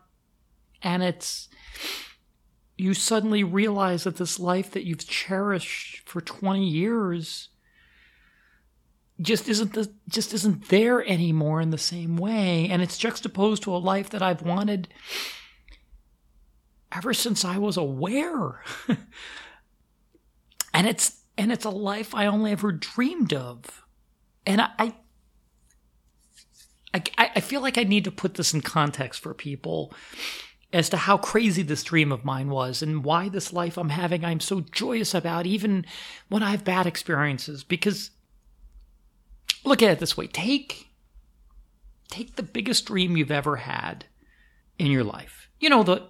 and 0.81 1.03
it's 1.03 1.49
you 2.77 2.95
suddenly 2.95 3.43
realize 3.43 4.05
that 4.05 4.17
this 4.17 4.39
life 4.39 4.71
that 4.71 4.85
you've 4.85 5.07
cherished 5.07 6.09
for 6.09 6.19
20 6.19 6.67
years 6.67 7.49
just 9.21 9.47
isn't 9.47 9.73
the, 9.73 9.91
just 10.09 10.33
isn't 10.33 10.67
there 10.69 11.05
anymore 11.05 11.61
in 11.61 11.69
the 11.69 11.77
same 11.77 12.17
way 12.17 12.67
and 12.69 12.81
it's 12.81 12.97
juxtaposed 12.97 13.63
to 13.63 13.75
a 13.75 13.77
life 13.77 14.09
that 14.09 14.21
I've 14.21 14.41
wanted 14.41 14.87
ever 16.91 17.13
since 17.13 17.45
I 17.45 17.57
was 17.57 17.77
aware 17.77 18.61
and 20.73 20.87
it's 20.87 21.21
and 21.37 21.51
it's 21.51 21.65
a 21.65 21.69
life 21.69 22.15
I 22.15 22.25
only 22.27 22.51
ever 22.51 22.71
dreamed 22.71 23.33
of. 23.33 23.83
And 24.45 24.61
I, 24.61 24.93
I, 26.93 27.03
I 27.17 27.39
feel 27.41 27.61
like 27.61 27.77
I 27.77 27.83
need 27.83 28.03
to 28.05 28.11
put 28.11 28.35
this 28.35 28.53
in 28.53 28.61
context 28.61 29.21
for 29.21 29.33
people 29.33 29.93
as 30.71 30.89
to 30.89 30.97
how 30.97 31.17
crazy 31.17 31.61
this 31.61 31.83
dream 31.83 32.11
of 32.11 32.25
mine 32.25 32.49
was 32.49 32.81
and 32.81 33.03
why 33.03 33.29
this 33.29 33.51
life 33.51 33.77
I'm 33.77 33.89
having 33.89 34.23
I'm 34.23 34.39
so 34.39 34.61
joyous 34.61 35.13
about, 35.13 35.45
even 35.45 35.85
when 36.29 36.43
I 36.43 36.51
have 36.51 36.63
bad 36.63 36.85
experiences. 36.85 37.63
Because 37.63 38.11
look 39.65 39.81
at 39.81 39.91
it 39.91 39.99
this 39.99 40.17
way: 40.17 40.27
take 40.27 40.87
take 42.09 42.35
the 42.35 42.43
biggest 42.43 42.85
dream 42.85 43.17
you've 43.17 43.31
ever 43.31 43.57
had 43.57 44.05
in 44.77 44.87
your 44.87 45.03
life. 45.03 45.49
You 45.59 45.69
know 45.69 45.83
the 45.83 46.07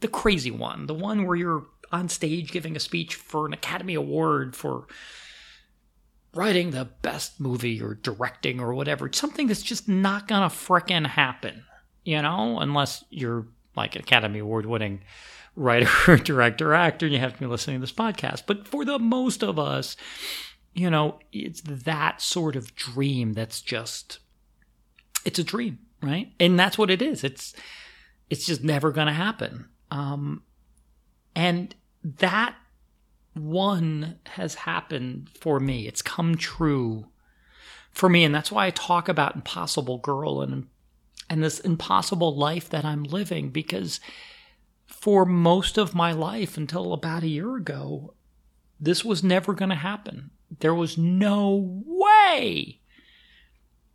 the 0.00 0.08
crazy 0.08 0.50
one, 0.50 0.86
the 0.86 0.94
one 0.94 1.26
where 1.26 1.36
you're 1.36 1.66
on 1.92 2.08
stage 2.08 2.52
giving 2.52 2.76
a 2.76 2.80
speech 2.80 3.14
for 3.14 3.46
an 3.46 3.52
Academy 3.52 3.94
Award 3.94 4.54
for 4.54 4.86
writing 6.34 6.70
the 6.70 6.84
best 7.02 7.40
movie 7.40 7.82
or 7.82 7.94
directing 7.94 8.60
or 8.60 8.72
whatever. 8.74 9.10
Something 9.12 9.48
that's 9.48 9.62
just 9.62 9.88
not 9.88 10.28
gonna 10.28 10.46
frickin' 10.46 11.06
happen, 11.06 11.64
you 12.04 12.22
know, 12.22 12.58
unless 12.60 13.04
you're 13.10 13.46
like 13.76 13.96
an 13.96 14.02
Academy 14.02 14.38
Award 14.38 14.66
winning 14.66 15.00
writer, 15.56 16.16
director, 16.24 16.74
actor, 16.74 17.06
and 17.06 17.14
you 17.14 17.20
have 17.20 17.34
to 17.34 17.40
be 17.40 17.46
listening 17.46 17.76
to 17.76 17.80
this 17.80 17.92
podcast. 17.92 18.44
But 18.46 18.66
for 18.66 18.84
the 18.84 18.98
most 18.98 19.42
of 19.42 19.58
us, 19.58 19.96
you 20.74 20.90
know, 20.90 21.18
it's 21.32 21.62
that 21.62 22.20
sort 22.20 22.56
of 22.56 22.74
dream 22.74 23.32
that's 23.32 23.60
just 23.60 24.18
it's 25.24 25.38
a 25.38 25.44
dream, 25.44 25.78
right? 26.02 26.32
And 26.38 26.58
that's 26.58 26.78
what 26.78 26.90
it 26.90 27.02
is. 27.02 27.24
It's 27.24 27.54
it's 28.28 28.46
just 28.46 28.62
never 28.62 28.92
gonna 28.92 29.14
happen. 29.14 29.68
Um 29.90 30.42
and 31.34 31.74
that 32.02 32.56
one 33.34 34.18
has 34.26 34.54
happened 34.54 35.28
for 35.40 35.60
me. 35.60 35.86
It's 35.86 36.02
come 36.02 36.36
true 36.36 37.06
for 37.90 38.08
me. 38.08 38.24
And 38.24 38.34
that's 38.34 38.52
why 38.52 38.66
I 38.66 38.70
talk 38.70 39.08
about 39.08 39.34
Impossible 39.34 39.98
Girl 39.98 40.42
and, 40.42 40.66
and 41.28 41.42
this 41.42 41.60
impossible 41.60 42.36
life 42.36 42.68
that 42.70 42.84
I'm 42.84 43.04
living 43.04 43.50
because 43.50 44.00
for 44.86 45.24
most 45.24 45.78
of 45.78 45.94
my 45.94 46.12
life 46.12 46.56
until 46.56 46.92
about 46.92 47.22
a 47.22 47.28
year 47.28 47.56
ago, 47.56 48.14
this 48.80 49.04
was 49.04 49.22
never 49.22 49.54
going 49.54 49.68
to 49.68 49.76
happen. 49.76 50.30
There 50.58 50.74
was 50.74 50.98
no 50.98 51.82
way 51.86 52.80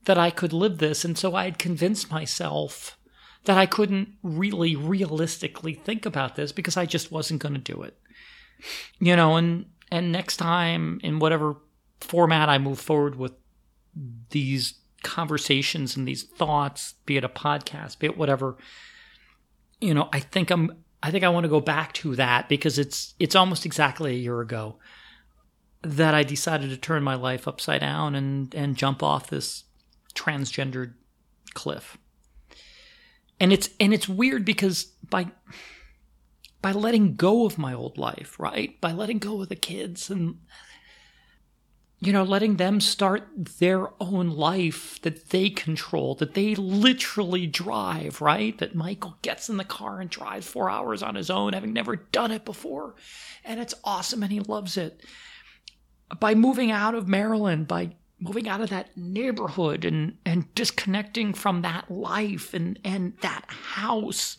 that 0.06 0.18
I 0.18 0.30
could 0.30 0.54
live 0.54 0.78
this. 0.78 1.04
And 1.04 1.18
so 1.18 1.36
I 1.36 1.46
had 1.46 1.60
convinced 1.60 2.12
myself 2.12 2.98
that 3.46 3.58
I 3.58 3.65
couldn't 3.65 4.10
really 4.24 4.76
realistically 4.76 5.74
think 5.74 6.06
about 6.06 6.36
this 6.36 6.52
because 6.52 6.78
I 6.78 6.86
just 6.86 7.12
wasn't 7.12 7.41
going 7.41 7.54
to 7.54 7.60
do 7.74 7.84
it. 7.84 7.98
You 9.00 9.15
know, 9.15 9.36
and 9.36 9.65
and 9.91 10.12
next 10.12 10.38
time 10.38 11.00
in 11.04 11.20
whatever 11.20 11.58
format 12.02 12.50
I 12.50 12.58
move 12.58 12.80
forward 12.80 13.15
with 13.15 13.34
these 14.30 14.76
conversations 15.04 15.96
and 15.96 16.08
these 16.08 16.24
thoughts, 16.24 16.96
be 17.06 17.18
it 17.18 17.24
a 17.24 17.30
podcast, 17.30 18.00
be 18.00 18.08
it 18.08 18.18
whatever, 18.18 18.58
you 19.80 19.94
know, 19.94 20.10
I 20.12 20.20
think 20.20 20.50
I'm 20.50 20.84
I 21.04 21.12
think 21.12 21.24
I 21.24 21.30
want 21.30 21.44
to 21.44 21.50
go 21.50 21.60
back 21.60 21.94
to 21.94 22.15
that 22.15 22.50
because 22.50 22.80
it's 22.80 23.13
it's 23.20 23.36
almost 23.36 23.65
exactly 23.65 24.15
a 24.15 24.20
year 24.20 24.41
ago 24.41 24.80
that 25.86 26.15
I 26.15 26.24
decided 26.24 26.71
to 26.71 26.78
turn 26.78 27.04
my 27.04 27.15
life 27.15 27.48
upside 27.48 27.82
down 27.82 28.15
and 28.15 28.54
and 28.56 28.76
jump 28.76 29.04
off 29.04 29.30
this 29.30 29.65
transgendered 30.15 30.93
cliff. 31.54 31.98
And 33.39 33.54
it's 33.54 33.69
and 33.80 33.93
it's 33.93 34.10
weird 34.10 34.45
because 34.45 34.86
by 35.10 35.28
by 36.62 36.71
letting 36.71 37.15
go 37.15 37.45
of 37.45 37.60
my 37.60 37.74
old 37.74 37.98
life 37.98 38.39
right? 38.39 38.80
By 38.82 38.93
letting 38.93 39.19
go 39.19 39.41
of 39.41 39.50
the 39.50 39.56
kids 39.56 40.10
and 40.10 40.39
you 42.00 42.12
know 42.12 42.24
letting 42.24 42.58
them 42.58 42.82
start 42.82 43.28
their 43.60 43.89
own 44.02 44.30
life 44.32 45.00
that 45.04 45.30
they 45.30 45.50
control 45.50 46.15
that 46.15 46.34
they 46.34 46.56
literally 46.56 47.45
drive 47.45 48.21
right? 48.21 48.58
That 48.58 48.74
michael 48.74 49.17
gets 49.21 49.50
in 49.50 49.58
the 49.58 49.63
car 49.63 50.02
and 50.02 50.10
drives 50.10 50.48
four 50.48 50.67
hours 50.67 51.04
on 51.04 51.13
his 51.13 51.30
own 51.30 51.54
having 51.54 51.74
never 51.74 51.95
done 51.95 52.32
it 52.32 52.43
before. 52.43 52.95
And 53.43 53.60
it's 53.60 53.76
awesome 53.84 54.24
and 54.24 54.32
he 54.32 54.39
loves 54.39 54.78
it 54.78 55.04
by 56.20 56.36
moving 56.36 56.72
out 56.72 56.96
of 56.96 57.08
maryland 57.08 57.68
by 57.68 57.91
moving 58.20 58.48
out 58.48 58.62
of 58.62 58.70
that 58.70 58.96
neighborhood 58.98 59.86
and 59.86 60.18
and 60.26 60.54
disconnecting 60.56 61.34
from 61.34 61.62
that 61.62 61.89
life 61.89 62.54
and 62.54 62.80
and 62.84 63.18
that 63.22 63.46
house 63.48 64.38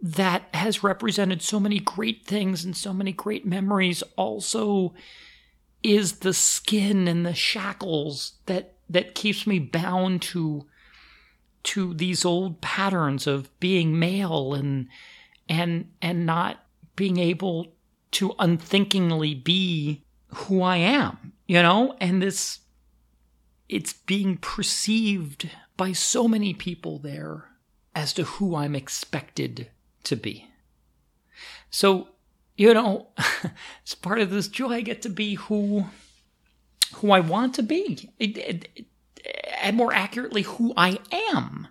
that 0.00 0.44
has 0.54 0.84
represented 0.84 1.42
so 1.42 1.58
many 1.58 1.80
great 1.80 2.24
things 2.24 2.64
and 2.64 2.76
so 2.76 2.92
many 2.92 3.12
great 3.12 3.44
memories 3.44 4.02
also 4.16 4.94
is 5.82 6.20
the 6.20 6.34
skin 6.34 7.08
and 7.08 7.26
the 7.26 7.34
shackles 7.34 8.34
that 8.46 8.76
that 8.88 9.14
keeps 9.14 9.46
me 9.46 9.58
bound 9.58 10.22
to 10.22 10.66
to 11.62 11.92
these 11.94 12.24
old 12.24 12.60
patterns 12.60 13.26
of 13.26 13.58
being 13.60 13.98
male 13.98 14.54
and 14.54 14.88
and 15.48 15.90
and 16.00 16.24
not 16.24 16.64
being 16.96 17.18
able 17.18 17.74
to 18.10 18.34
unthinkingly 18.38 19.34
be 19.34 20.04
who 20.28 20.62
I 20.62 20.76
am, 20.76 21.32
you 21.46 21.62
know? 21.62 21.96
And 22.00 22.22
this 22.22 22.60
it's 23.68 23.92
being 23.92 24.38
perceived 24.38 25.50
by 25.76 25.92
so 25.92 26.26
many 26.26 26.54
people 26.54 26.98
there 26.98 27.44
as 27.94 28.12
to 28.14 28.24
who 28.24 28.56
I'm 28.56 28.74
expected 28.74 29.70
to 30.04 30.16
be. 30.16 30.48
So, 31.70 32.08
you 32.56 32.72
know, 32.72 33.08
as 33.86 33.94
part 33.94 34.20
of 34.20 34.30
this 34.30 34.48
joy, 34.48 34.74
I 34.74 34.80
get 34.80 35.02
to 35.02 35.08
be 35.08 35.34
who 35.34 35.86
who 36.96 37.10
I 37.10 37.20
want 37.20 37.54
to 37.56 37.62
be, 37.62 38.10
it, 38.18 38.38
it, 38.38 38.68
it, 38.74 38.86
and 39.60 39.76
more 39.76 39.92
accurately, 39.92 40.42
who 40.42 40.72
I 40.74 40.98
am 41.12 41.68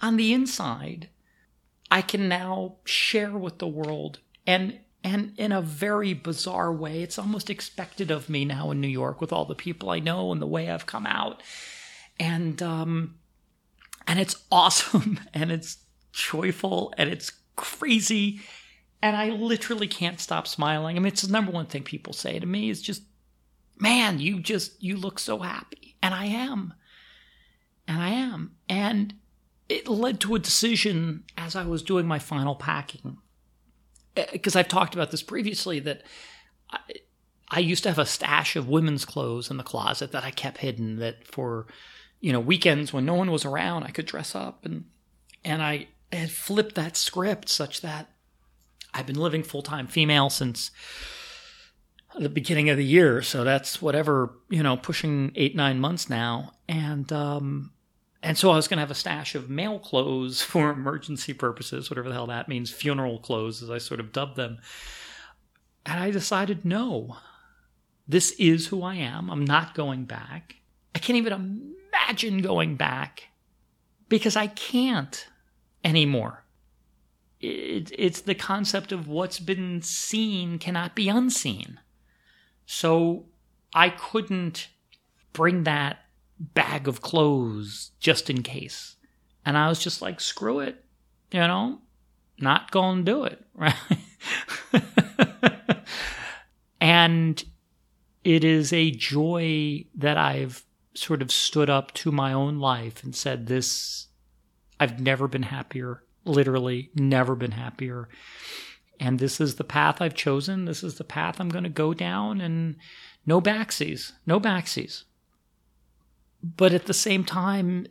on 0.00 0.16
the 0.16 0.32
inside. 0.32 1.08
I 1.88 2.02
can 2.02 2.28
now 2.28 2.76
share 2.84 3.36
with 3.36 3.58
the 3.58 3.68
world, 3.68 4.18
and 4.46 4.80
and 5.02 5.32
in 5.36 5.52
a 5.52 5.62
very 5.62 6.12
bizarre 6.12 6.72
way. 6.72 7.02
It's 7.02 7.18
almost 7.18 7.50
expected 7.50 8.10
of 8.10 8.28
me 8.28 8.44
now 8.44 8.70
in 8.70 8.80
New 8.80 8.88
York 8.88 9.20
with 9.20 9.32
all 9.32 9.44
the 9.44 9.54
people 9.54 9.90
I 9.90 9.98
know 9.98 10.32
and 10.32 10.40
the 10.40 10.46
way 10.46 10.70
I've 10.70 10.86
come 10.86 11.06
out. 11.06 11.42
And 12.18 12.62
um 12.62 13.16
and 14.06 14.18
it's 14.18 14.36
awesome 14.52 15.20
and 15.32 15.50
it's 15.50 15.78
joyful 16.12 16.92
and 16.96 17.08
it's 17.08 17.32
crazy 17.56 18.40
and 19.02 19.16
I 19.16 19.30
literally 19.30 19.88
can't 19.88 20.20
stop 20.20 20.46
smiling. 20.46 20.96
I 20.96 21.00
mean, 21.00 21.06
it's 21.06 21.22
the 21.22 21.32
number 21.32 21.50
one 21.50 21.66
thing 21.66 21.82
people 21.82 22.12
say 22.12 22.38
to 22.38 22.44
me 22.44 22.68
is 22.68 22.82
just, 22.82 23.02
"Man, 23.78 24.18
you 24.18 24.40
just 24.40 24.82
you 24.82 24.96
look 24.96 25.18
so 25.18 25.38
happy." 25.38 25.96
And 26.02 26.14
I 26.14 26.26
am. 26.26 26.74
And 27.88 28.02
I 28.02 28.10
am. 28.10 28.56
And 28.68 29.14
it 29.70 29.88
led 29.88 30.20
to 30.20 30.34
a 30.34 30.38
decision 30.38 31.24
as 31.38 31.56
I 31.56 31.64
was 31.64 31.82
doing 31.82 32.06
my 32.06 32.18
final 32.18 32.54
packing 32.54 33.16
because 34.14 34.56
I've 34.56 34.68
talked 34.68 34.94
about 34.94 35.10
this 35.10 35.22
previously 35.22 35.80
that 35.80 36.02
I, 36.70 36.78
I, 37.48 37.60
used 37.60 37.82
to 37.84 37.88
have 37.88 37.98
a 37.98 38.06
stash 38.06 38.56
of 38.56 38.68
women's 38.68 39.04
clothes 39.04 39.50
in 39.50 39.56
the 39.56 39.62
closet 39.62 40.12
that 40.12 40.24
I 40.24 40.30
kept 40.30 40.58
hidden 40.58 40.96
that 40.96 41.26
for 41.26 41.66
you 42.20 42.32
know 42.32 42.40
weekends 42.40 42.92
when 42.92 43.04
no 43.04 43.14
one 43.14 43.30
was 43.30 43.44
around 43.44 43.84
I 43.84 43.90
could 43.90 44.06
dress 44.06 44.34
up 44.34 44.64
and 44.64 44.84
and 45.44 45.62
I 45.62 45.88
had 46.12 46.30
flipped 46.30 46.74
that 46.74 46.96
script 46.96 47.48
such 47.48 47.80
that 47.80 48.10
I've 48.92 49.06
been 49.06 49.20
living 49.20 49.42
full 49.42 49.62
time 49.62 49.86
female 49.86 50.30
since 50.30 50.70
the 52.18 52.28
beginning 52.28 52.68
of 52.70 52.76
the 52.76 52.84
year. 52.84 53.22
So 53.22 53.44
that's 53.44 53.80
whatever 53.80 54.34
you 54.48 54.62
know 54.62 54.76
pushing 54.76 55.32
eight 55.36 55.54
nine 55.54 55.80
months 55.80 56.10
now. 56.10 56.52
And 56.68 57.12
um 57.12 57.72
and 58.22 58.36
so 58.36 58.50
I 58.50 58.56
was 58.56 58.68
going 58.68 58.76
to 58.76 58.82
have 58.82 58.90
a 58.90 58.94
stash 58.94 59.34
of 59.34 59.48
male 59.48 59.78
clothes 59.78 60.42
for 60.42 60.70
emergency 60.70 61.32
purposes, 61.32 61.90
whatever 61.90 62.08
the 62.08 62.14
hell 62.14 62.26
that 62.26 62.48
means, 62.48 62.70
funeral 62.70 63.18
clothes, 63.18 63.62
as 63.62 63.70
I 63.70 63.78
sort 63.78 64.00
of 64.00 64.12
dubbed 64.12 64.36
them. 64.36 64.58
And 65.86 65.98
I 65.98 66.10
decided, 66.10 66.64
no, 66.64 67.16
this 68.06 68.32
is 68.32 68.66
who 68.66 68.82
I 68.82 68.96
am. 68.96 69.30
I'm 69.30 69.44
not 69.44 69.74
going 69.74 70.04
back. 70.04 70.56
I 70.94 70.98
can't 70.98 71.16
even 71.16 71.72
imagine 71.92 72.42
going 72.42 72.76
back 72.76 73.28
because 74.08 74.36
I 74.36 74.48
can't 74.48 75.26
anymore. 75.84 76.44
It, 77.40 77.90
it's 77.98 78.20
the 78.20 78.34
concept 78.34 78.92
of 78.92 79.08
what's 79.08 79.38
been 79.38 79.80
seen 79.80 80.58
cannot 80.58 80.94
be 80.94 81.08
unseen. 81.08 81.80
So 82.66 83.26
I 83.72 83.88
couldn't 83.88 84.68
bring 85.32 85.64
that 85.64 86.00
bag 86.40 86.88
of 86.88 87.02
clothes 87.02 87.92
just 88.00 88.30
in 88.30 88.42
case. 88.42 88.96
And 89.44 89.56
I 89.56 89.68
was 89.68 89.78
just 89.78 90.02
like, 90.02 90.20
screw 90.20 90.60
it, 90.60 90.82
you 91.30 91.40
know, 91.40 91.78
not 92.38 92.72
to 92.72 93.02
do 93.02 93.24
it, 93.24 93.44
right? 93.54 93.74
and 96.80 97.42
it 98.24 98.44
is 98.44 98.72
a 98.72 98.90
joy 98.90 99.84
that 99.94 100.16
I've 100.16 100.64
sort 100.94 101.22
of 101.22 101.30
stood 101.30 101.70
up 101.70 101.92
to 101.94 102.10
my 102.10 102.32
own 102.32 102.58
life 102.58 103.04
and 103.04 103.14
said, 103.14 103.46
this, 103.46 104.08
I've 104.78 105.00
never 105.00 105.28
been 105.28 105.44
happier, 105.44 106.02
literally, 106.24 106.90
never 106.94 107.34
been 107.34 107.52
happier. 107.52 108.08
And 108.98 109.18
this 109.18 109.40
is 109.40 109.54
the 109.54 109.64
path 109.64 110.02
I've 110.02 110.14
chosen. 110.14 110.66
This 110.66 110.82
is 110.82 110.96
the 110.96 111.04
path 111.04 111.40
I'm 111.40 111.48
going 111.48 111.64
to 111.64 111.70
go 111.70 111.94
down, 111.94 112.42
and 112.42 112.76
no 113.24 113.40
backsies, 113.40 114.12
no 114.26 114.38
backsies 114.38 115.04
but 116.42 116.72
at 116.72 116.86
the 116.86 116.94
same 116.94 117.24
time, 117.24 117.86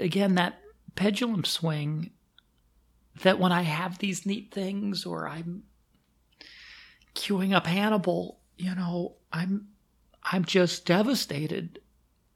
again, 0.00 0.34
that 0.36 0.60
pendulum 0.94 1.44
swing 1.44 2.10
that 3.22 3.38
when 3.38 3.52
I 3.52 3.62
have 3.62 3.98
these 3.98 4.24
neat 4.24 4.52
things 4.52 5.04
or 5.04 5.28
I'm 5.28 5.64
queuing 7.14 7.52
up 7.52 7.66
Hannibal, 7.66 8.40
you 8.56 8.74
know, 8.74 9.16
I'm 9.32 9.68
I'm 10.24 10.44
just 10.44 10.86
devastated 10.86 11.80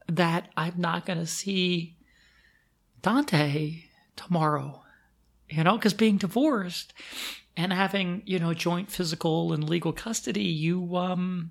that 0.09 0.49
I'm 0.57 0.75
not 0.77 1.07
going 1.07 1.19
to 1.19 1.27
see 1.27 1.97
Dante 3.03 3.85
tomorrow. 4.17 4.83
You 5.49 5.65
know, 5.65 5.77
because 5.77 5.93
being 5.93 6.17
divorced 6.17 6.95
and 7.57 7.73
having 7.73 8.23
you 8.25 8.39
know 8.39 8.55
joint 8.55 8.91
physical 8.91 9.53
and 9.53 9.69
legal 9.69 9.93
custody, 9.93 10.45
you 10.45 10.97
um 10.97 11.51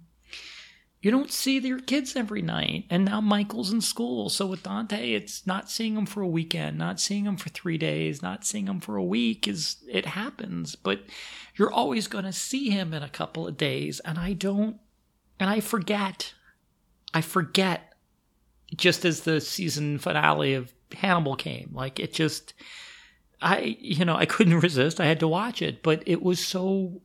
you 1.01 1.09
don't 1.09 1.31
see 1.31 1.57
your 1.57 1.79
kids 1.79 2.15
every 2.15 2.43
night. 2.43 2.85
And 2.89 3.05
now 3.05 3.21
Michael's 3.21 3.73
in 3.73 3.81
school. 3.81 4.29
So 4.29 4.45
with 4.45 4.63
Dante, 4.63 5.13
it's 5.13 5.47
not 5.47 5.69
seeing 5.69 5.97
him 5.97 6.05
for 6.05 6.21
a 6.21 6.27
weekend, 6.27 6.77
not 6.77 6.99
seeing 6.99 7.25
him 7.25 7.37
for 7.37 7.49
three 7.49 7.77
days, 7.77 8.21
not 8.21 8.45
seeing 8.45 8.67
him 8.67 8.79
for 8.79 8.97
a 8.97 9.03
week 9.03 9.47
is 9.47 9.77
it 9.89 10.05
happens. 10.05 10.75
But 10.75 11.01
you're 11.55 11.71
always 11.71 12.07
going 12.07 12.25
to 12.25 12.33
see 12.33 12.69
him 12.69 12.93
in 12.93 13.01
a 13.01 13.09
couple 13.09 13.47
of 13.47 13.57
days. 13.57 13.99
And 14.01 14.19
I 14.19 14.33
don't, 14.33 14.77
and 15.39 15.49
I 15.49 15.59
forget. 15.59 16.33
I 17.13 17.21
forget 17.21 17.93
just 18.75 19.03
as 19.03 19.21
the 19.21 19.41
season 19.41 19.97
finale 19.97 20.53
of 20.53 20.71
Hannibal 20.93 21.35
came. 21.35 21.71
Like 21.73 21.99
it 21.99 22.13
just, 22.13 22.53
I, 23.41 23.75
you 23.79 24.05
know, 24.05 24.15
I 24.15 24.27
couldn't 24.27 24.59
resist. 24.59 25.01
I 25.01 25.07
had 25.07 25.19
to 25.21 25.27
watch 25.27 25.63
it, 25.63 25.81
but 25.81 26.03
it 26.05 26.21
was 26.21 26.45
so 26.45 27.01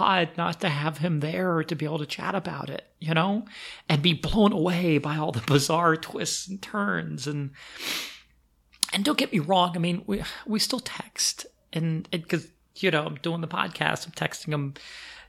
not 0.00 0.60
to 0.60 0.68
have 0.68 0.98
him 0.98 1.20
there 1.20 1.62
to 1.62 1.74
be 1.74 1.84
able 1.84 1.98
to 1.98 2.06
chat 2.06 2.34
about 2.34 2.70
it, 2.70 2.84
you 2.98 3.14
know, 3.14 3.44
and 3.88 4.02
be 4.02 4.12
blown 4.14 4.52
away 4.52 4.98
by 4.98 5.16
all 5.16 5.32
the 5.32 5.42
bizarre 5.46 5.96
twists 5.96 6.48
and 6.48 6.60
turns. 6.60 7.26
And 7.26 7.50
and 8.92 9.04
don't 9.04 9.18
get 9.18 9.32
me 9.32 9.38
wrong, 9.38 9.72
I 9.74 9.78
mean, 9.78 10.02
we 10.06 10.22
we 10.46 10.58
still 10.58 10.80
text, 10.80 11.46
and 11.72 12.08
because 12.10 12.48
you 12.76 12.90
know 12.90 13.04
I'm 13.04 13.16
doing 13.16 13.40
the 13.40 13.48
podcast, 13.48 14.06
I'm 14.06 14.12
texting 14.12 14.52
him. 14.52 14.74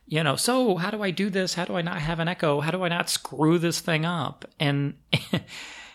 You 0.08 0.24
know, 0.24 0.36
so 0.36 0.76
how 0.76 0.92
do 0.92 1.04
I 1.04 1.12
do 1.12 1.30
this? 1.30 1.54
How 1.54 1.64
do 1.64 1.76
I 1.76 1.82
not 1.82 2.00
have 2.00 2.20
an 2.20 2.28
echo? 2.28 2.60
How 2.60 2.72
do 2.72 2.84
I 2.84 2.90
not 2.90 3.10
screw 3.10 3.58
this 3.58 3.80
thing 3.80 4.04
up? 4.04 4.44
And 4.60 4.96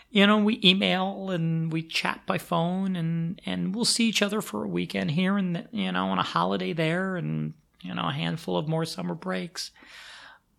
you 0.09 0.25
know, 0.25 0.37
we 0.37 0.59
email 0.63 1.29
and 1.29 1.71
we 1.71 1.83
chat 1.83 2.21
by 2.25 2.37
phone 2.37 2.95
and, 2.95 3.39
and 3.45 3.75
we'll 3.75 3.85
see 3.85 4.07
each 4.07 4.21
other 4.21 4.41
for 4.41 4.63
a 4.63 4.67
weekend 4.67 5.11
here 5.11 5.37
and, 5.37 5.67
you 5.71 5.91
know, 5.91 6.07
on 6.07 6.17
a 6.17 6.23
holiday 6.23 6.73
there 6.73 7.17
and, 7.17 7.53
you 7.87 7.95
know, 7.95 8.09
a 8.09 8.13
handful 8.13 8.57
of 8.57 8.67
more 8.67 8.85
summer 8.85 9.15
breaks. 9.15 9.71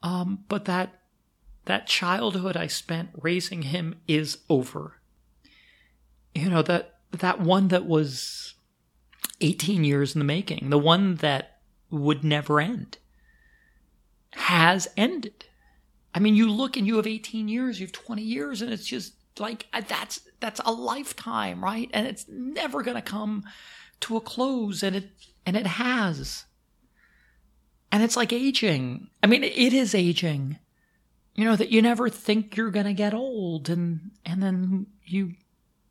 Um, 0.03 0.45
but 0.49 0.64
that, 0.64 1.01
that 1.66 1.87
childhood 1.87 2.57
I 2.57 2.66
spent 2.66 3.11
raising 3.20 3.62
him 3.62 3.97
is 4.09 4.39
over. 4.49 4.95
You 6.35 6.49
know, 6.49 6.62
that, 6.62 6.97
that 7.12 7.41
one 7.41 7.68
that 7.68 7.87
was 7.87 8.55
18 9.41 9.85
years 9.85 10.14
in 10.14 10.18
the 10.18 10.24
making, 10.24 10.70
the 10.70 10.79
one 10.79 11.16
that 11.16 11.59
would 11.91 12.24
never 12.24 12.61
end, 12.61 12.99
has 14.33 14.89
ended. 14.97 15.47
I 16.14 16.20
mean, 16.20 16.35
you 16.35 16.51
look 16.51 16.76
and 16.76 16.87
you 16.87 16.97
have 16.97 17.07
18 17.07 17.49
years, 17.49 17.81
you 17.81 17.87
have 17.87 17.93
20 17.93 18.22
years, 18.22 18.62
and 18.62 18.72
it's 18.72 18.87
just 18.87 19.14
like 19.39 19.66
that's 19.89 20.20
that's 20.41 20.61
a 20.64 20.72
lifetime, 20.72 21.62
right? 21.62 21.89
And 21.93 22.07
it's 22.07 22.26
never 22.29 22.83
going 22.83 22.97
to 22.97 23.03
come 23.03 23.45
to 24.01 24.16
a 24.16 24.20
close 24.20 24.83
and 24.83 24.97
it 24.97 25.11
and 25.47 25.57
it 25.57 25.66
has. 25.66 26.45
And 27.91 28.03
it's 28.03 28.16
like 28.16 28.32
aging. 28.32 29.09
I 29.22 29.26
mean, 29.26 29.43
it 29.45 29.72
is 29.72 29.95
aging. 29.95 30.59
You 31.34 31.45
know 31.45 31.57
that 31.57 31.70
you 31.70 31.80
never 31.80 32.09
think 32.09 32.57
you're 32.57 32.70
going 32.70 32.86
to 32.86 32.93
get 32.93 33.14
old 33.14 33.68
and 33.68 34.11
and 34.26 34.43
then 34.43 34.86
you 35.05 35.34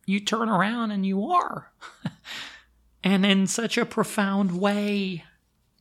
you 0.04 0.20
turn 0.20 0.48
around 0.48 0.90
and 0.90 1.04
you 1.04 1.30
are. 1.30 1.72
and 3.04 3.26
in 3.26 3.46
such 3.46 3.76
a 3.76 3.86
profound 3.86 4.58
way, 4.58 5.24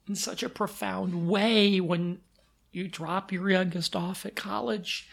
in 0.07 0.15
such 0.15 0.43
a 0.43 0.49
profound 0.49 1.29
way 1.29 1.79
when 1.79 2.19
you 2.71 2.87
drop 2.87 3.31
your 3.31 3.49
youngest 3.49 3.95
off 3.95 4.25
at 4.25 4.35
college 4.35 5.09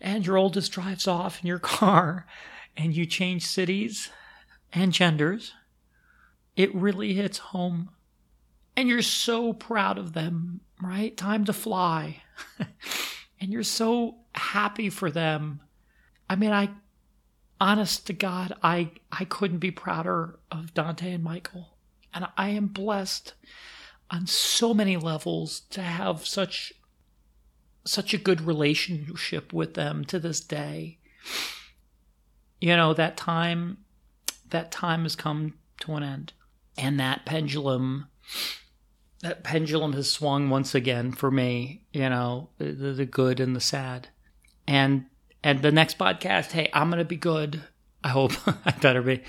and 0.00 0.26
your 0.26 0.36
oldest 0.36 0.72
drives 0.72 1.06
off 1.06 1.40
in 1.40 1.46
your 1.46 1.58
car 1.60 2.26
and 2.76 2.96
you 2.96 3.06
change 3.06 3.46
cities 3.46 4.10
and 4.72 4.92
genders, 4.92 5.52
it 6.56 6.74
really 6.74 7.14
hits 7.14 7.38
home. 7.38 7.90
And 8.76 8.88
you're 8.88 9.02
so 9.02 9.52
proud 9.52 9.98
of 9.98 10.12
them, 10.12 10.60
right? 10.82 11.16
Time 11.16 11.44
to 11.44 11.52
fly. 11.52 12.22
and 13.40 13.52
you're 13.52 13.62
so 13.62 14.16
happy 14.34 14.88
for 14.88 15.10
them. 15.10 15.60
I 16.28 16.36
mean, 16.36 16.52
I, 16.52 16.70
honest 17.60 18.06
to 18.06 18.12
God, 18.12 18.54
I, 18.62 18.92
I 19.10 19.24
couldn't 19.24 19.58
be 19.58 19.70
prouder 19.70 20.38
of 20.50 20.74
Dante 20.74 21.12
and 21.12 21.22
Michael. 21.22 21.76
And 22.14 22.26
I 22.36 22.50
am 22.50 22.66
blessed 22.66 23.34
on 24.10 24.26
so 24.26 24.74
many 24.74 24.96
levels 24.96 25.60
to 25.70 25.82
have 25.82 26.26
such 26.26 26.72
such 27.84 28.14
a 28.14 28.18
good 28.18 28.40
relationship 28.40 29.52
with 29.52 29.74
them 29.74 30.04
to 30.04 30.20
this 30.20 30.40
day. 30.40 30.98
You 32.60 32.76
know, 32.76 32.94
that 32.94 33.16
time 33.16 33.78
that 34.50 34.70
time 34.70 35.02
has 35.02 35.16
come 35.16 35.54
to 35.80 35.94
an 35.94 36.02
end. 36.02 36.32
And 36.78 37.00
that 37.00 37.26
pendulum 37.26 38.06
that 39.22 39.44
pendulum 39.44 39.92
has 39.94 40.10
swung 40.10 40.50
once 40.50 40.74
again 40.74 41.12
for 41.12 41.30
me, 41.30 41.84
you 41.92 42.08
know, 42.08 42.50
the, 42.58 42.92
the 42.92 43.06
good 43.06 43.40
and 43.40 43.56
the 43.56 43.60
sad. 43.60 44.08
And 44.66 45.06
and 45.44 45.62
the 45.62 45.72
next 45.72 45.98
podcast, 45.98 46.52
hey, 46.52 46.70
I'm 46.72 46.90
gonna 46.90 47.04
be 47.04 47.16
good. 47.16 47.62
I 48.04 48.08
hope 48.08 48.32
I 48.66 48.72
better 48.72 49.02
be. 49.02 49.22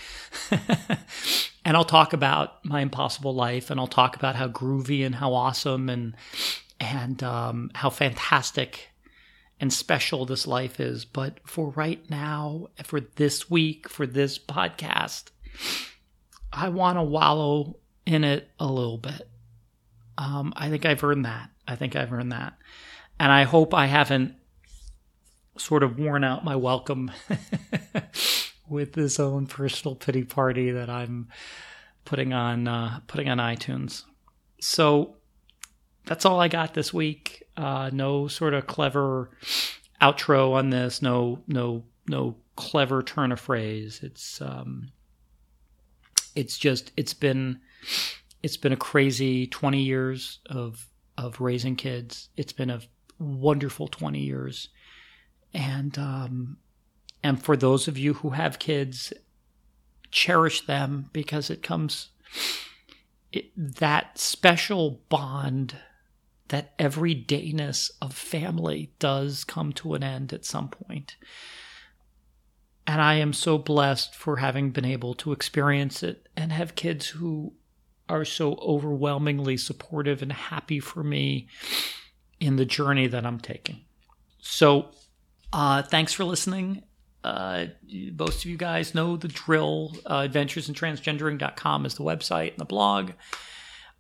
and 1.66 1.78
I'll 1.78 1.86
talk 1.86 2.14
about 2.14 2.64
my 2.66 2.82
impossible 2.82 3.34
life 3.34 3.70
and 3.70 3.80
I'll 3.80 3.88
talk 3.88 4.16
about 4.16 4.36
how 4.36 4.48
groovy 4.48 5.06
and 5.06 5.16
how 5.16 5.34
awesome 5.34 5.90
and 5.90 6.16
and 6.80 7.22
um, 7.24 7.72
how 7.76 7.90
fantastic 7.90 8.90
and 9.60 9.72
special 9.72 10.26
this 10.26 10.48
life 10.48 10.80
is. 10.80 11.06
But 11.06 11.40
for 11.46 11.70
right 11.70 12.08
now, 12.10 12.68
for 12.84 13.00
this 13.00 13.50
week, 13.50 13.88
for 13.88 14.08
this 14.08 14.40
podcast, 14.40 15.26
I 16.52 16.70
want 16.70 16.98
to 16.98 17.04
wallow 17.04 17.78
in 18.06 18.24
it 18.24 18.50
a 18.60 18.66
little 18.66 18.98
bit. 18.98 19.30
Um, 20.18 20.54
I 20.56 20.70
think 20.70 20.86
I've 20.86 21.04
earned 21.04 21.26
that. 21.26 21.50
I 21.68 21.76
think 21.76 21.96
I've 21.96 22.12
earned 22.14 22.32
that. 22.32 22.54
And 23.20 23.32
I 23.32 23.44
hope 23.44 23.74
I 23.74 23.86
haven't 23.86 24.36
sort 25.58 25.84
of 25.84 26.00
worn 26.00 26.24
out 26.24 26.44
my 26.44 26.56
welcome 26.56 27.12
with 28.68 28.94
this 28.94 29.20
own 29.20 29.48
personal 29.48 29.96
pity 29.96 30.24
party 30.24 30.72
that 30.72 30.90
I'm 30.90 31.30
putting 32.06 32.34
on 32.34 32.68
uh, 32.68 33.00
putting 33.08 33.30
on 33.30 33.38
iTunes. 33.38 34.04
So 34.60 35.16
that's 36.06 36.26
all 36.26 36.40
I 36.40 36.48
got 36.48 36.74
this 36.74 36.94
week. 36.94 37.44
Uh, 37.56 37.90
no 37.94 38.28
sort 38.28 38.54
of 38.54 38.68
clever 38.68 39.30
outro 40.02 40.54
on 40.54 40.70
this. 40.70 41.02
No, 41.02 41.40
no, 41.48 41.84
no 42.08 42.36
clever 42.56 43.04
turn 43.04 43.32
of 43.32 43.40
phrase. 43.40 44.00
It's 44.04 44.42
um, 44.42 44.92
it's 46.36 46.58
just 46.58 46.92
it's 46.98 47.14
been 47.14 47.60
it's 48.44 48.58
been 48.58 48.74
a 48.74 48.78
crazy 48.78 49.48
twenty 49.48 49.82
years 49.82 50.40
of 50.48 50.88
of 51.18 51.40
raising 51.40 51.76
kids. 51.76 52.30
It's 52.38 52.54
been 52.54 52.70
a 52.70 52.82
wonderful 53.18 53.88
twenty 53.88 54.20
years, 54.20 54.70
and 55.54 55.98
um, 55.98 56.58
and 57.24 57.42
for 57.42 57.56
those 57.56 57.88
of 57.88 57.98
you 57.98 58.16
who 58.16 58.32
have 58.32 58.60
kids, 58.60 59.14
cherish 60.12 60.66
them 60.66 61.10
because 61.14 61.50
it 61.50 61.64
comes. 61.64 62.10
It, 63.32 63.46
that 63.58 64.20
special 64.20 65.02
bond 65.10 65.78
that 66.50 66.78
everydayness 66.78 67.90
of 68.00 68.14
family 68.14 68.92
does 69.00 69.44
come 69.44 69.74
to 69.74 69.96
an 69.96 70.04
end 70.04 70.32
at 70.34 70.46
some 70.46 70.68
point. 70.68 71.16
And 72.86 73.02
I 73.02 73.16
am 73.16 73.34
so 73.34 73.58
blessed 73.58 74.14
for 74.14 74.38
having 74.38 74.70
been 74.70 74.86
able 74.86 75.16
to 75.16 75.32
experience 75.32 76.04
it 76.04 76.28
and 76.38 76.52
have 76.52 76.76
kids 76.76 77.08
who 77.08 77.54
are 78.10 78.26
so 78.26 78.56
overwhelmingly 78.56 79.58
supportive 79.58 80.22
and 80.22 80.32
happy 80.32 80.80
for 80.80 81.04
me 81.04 81.48
in 82.40 82.58
the 82.58 82.66
journey 82.66 83.08
that 83.08 83.26
I'm 83.26 83.40
taking. 83.40 83.82
So, 84.40 84.90
uh, 85.52 85.84
thanks 85.84 86.14
for 86.14 86.26
listening. 86.26 86.84
Uh, 87.24 87.68
most 88.18 88.44
of 88.44 88.52
you 88.52 88.58
guys 88.58 88.94
know 88.94 89.16
the 89.16 89.30
drill. 89.30 89.96
Uh, 90.06 90.28
adventuresintransgendering.com 90.28 91.86
is 91.86 91.96
the 91.96 92.04
website 92.04 92.52
and 92.52 92.60
the 92.60 92.66
blog. 92.66 93.12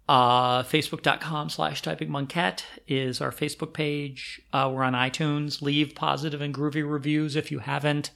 Uh, 0.09 0.63
Facebook.com 0.63 1.49
slash 1.49 1.81
typing 1.81 2.11
monkeys 2.11 2.63
is 2.87 3.21
our 3.21 3.31
Facebook 3.31 3.73
page. 3.73 4.41
Uh, 4.51 4.69
we're 4.73 4.83
on 4.83 4.93
iTunes. 4.93 5.61
Leave 5.61 5.95
positive 5.95 6.41
and 6.41 6.53
groovy 6.53 6.89
reviews 6.89 7.37
if 7.37 7.51
you 7.51 7.59
haven't. 7.59 8.11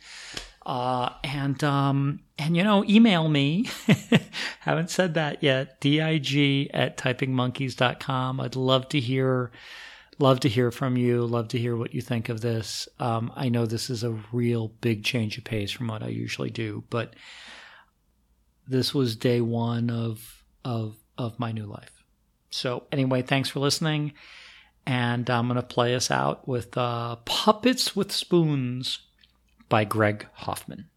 Uh, 0.67 1.13
and, 1.23 1.63
um, 1.63 2.19
and, 2.37 2.57
you 2.57 2.63
know, 2.63 2.83
email 2.83 3.29
me. 3.29 3.69
haven't 4.59 4.89
said 4.89 5.13
that 5.13 5.41
yet. 5.41 5.79
dig 5.79 6.69
at 6.73 6.97
typingmonkeys.com. 6.97 8.41
I'd 8.41 8.57
love 8.57 8.89
to 8.89 8.99
hear, 8.99 9.51
love 10.19 10.41
to 10.41 10.49
hear 10.49 10.69
from 10.69 10.97
you. 10.97 11.25
Love 11.25 11.47
to 11.49 11.57
hear 11.57 11.77
what 11.77 11.93
you 11.93 12.01
think 12.01 12.27
of 12.27 12.41
this. 12.41 12.89
Um, 12.99 13.31
I 13.33 13.47
know 13.47 13.65
this 13.65 13.89
is 13.89 14.03
a 14.03 14.19
real 14.33 14.67
big 14.81 15.05
change 15.05 15.37
of 15.37 15.45
pace 15.45 15.71
from 15.71 15.87
what 15.87 16.03
I 16.03 16.09
usually 16.09 16.49
do, 16.49 16.83
but 16.89 17.15
this 18.67 18.93
was 18.93 19.15
day 19.15 19.39
one 19.39 19.89
of, 19.89 20.43
of, 20.65 20.97
of 21.17 21.39
my 21.39 21.53
new 21.53 21.65
life. 21.65 22.03
So, 22.49 22.83
anyway, 22.91 23.21
thanks 23.21 23.47
for 23.47 23.61
listening. 23.61 24.11
And 24.85 25.29
I'm 25.29 25.47
going 25.47 25.55
to 25.55 25.63
play 25.63 25.95
us 25.95 26.11
out 26.11 26.45
with 26.45 26.77
uh, 26.77 27.15
Puppets 27.23 27.95
with 27.95 28.11
Spoons 28.11 29.06
by 29.69 29.83
Greg 29.83 30.27
Hoffman. 30.33 30.89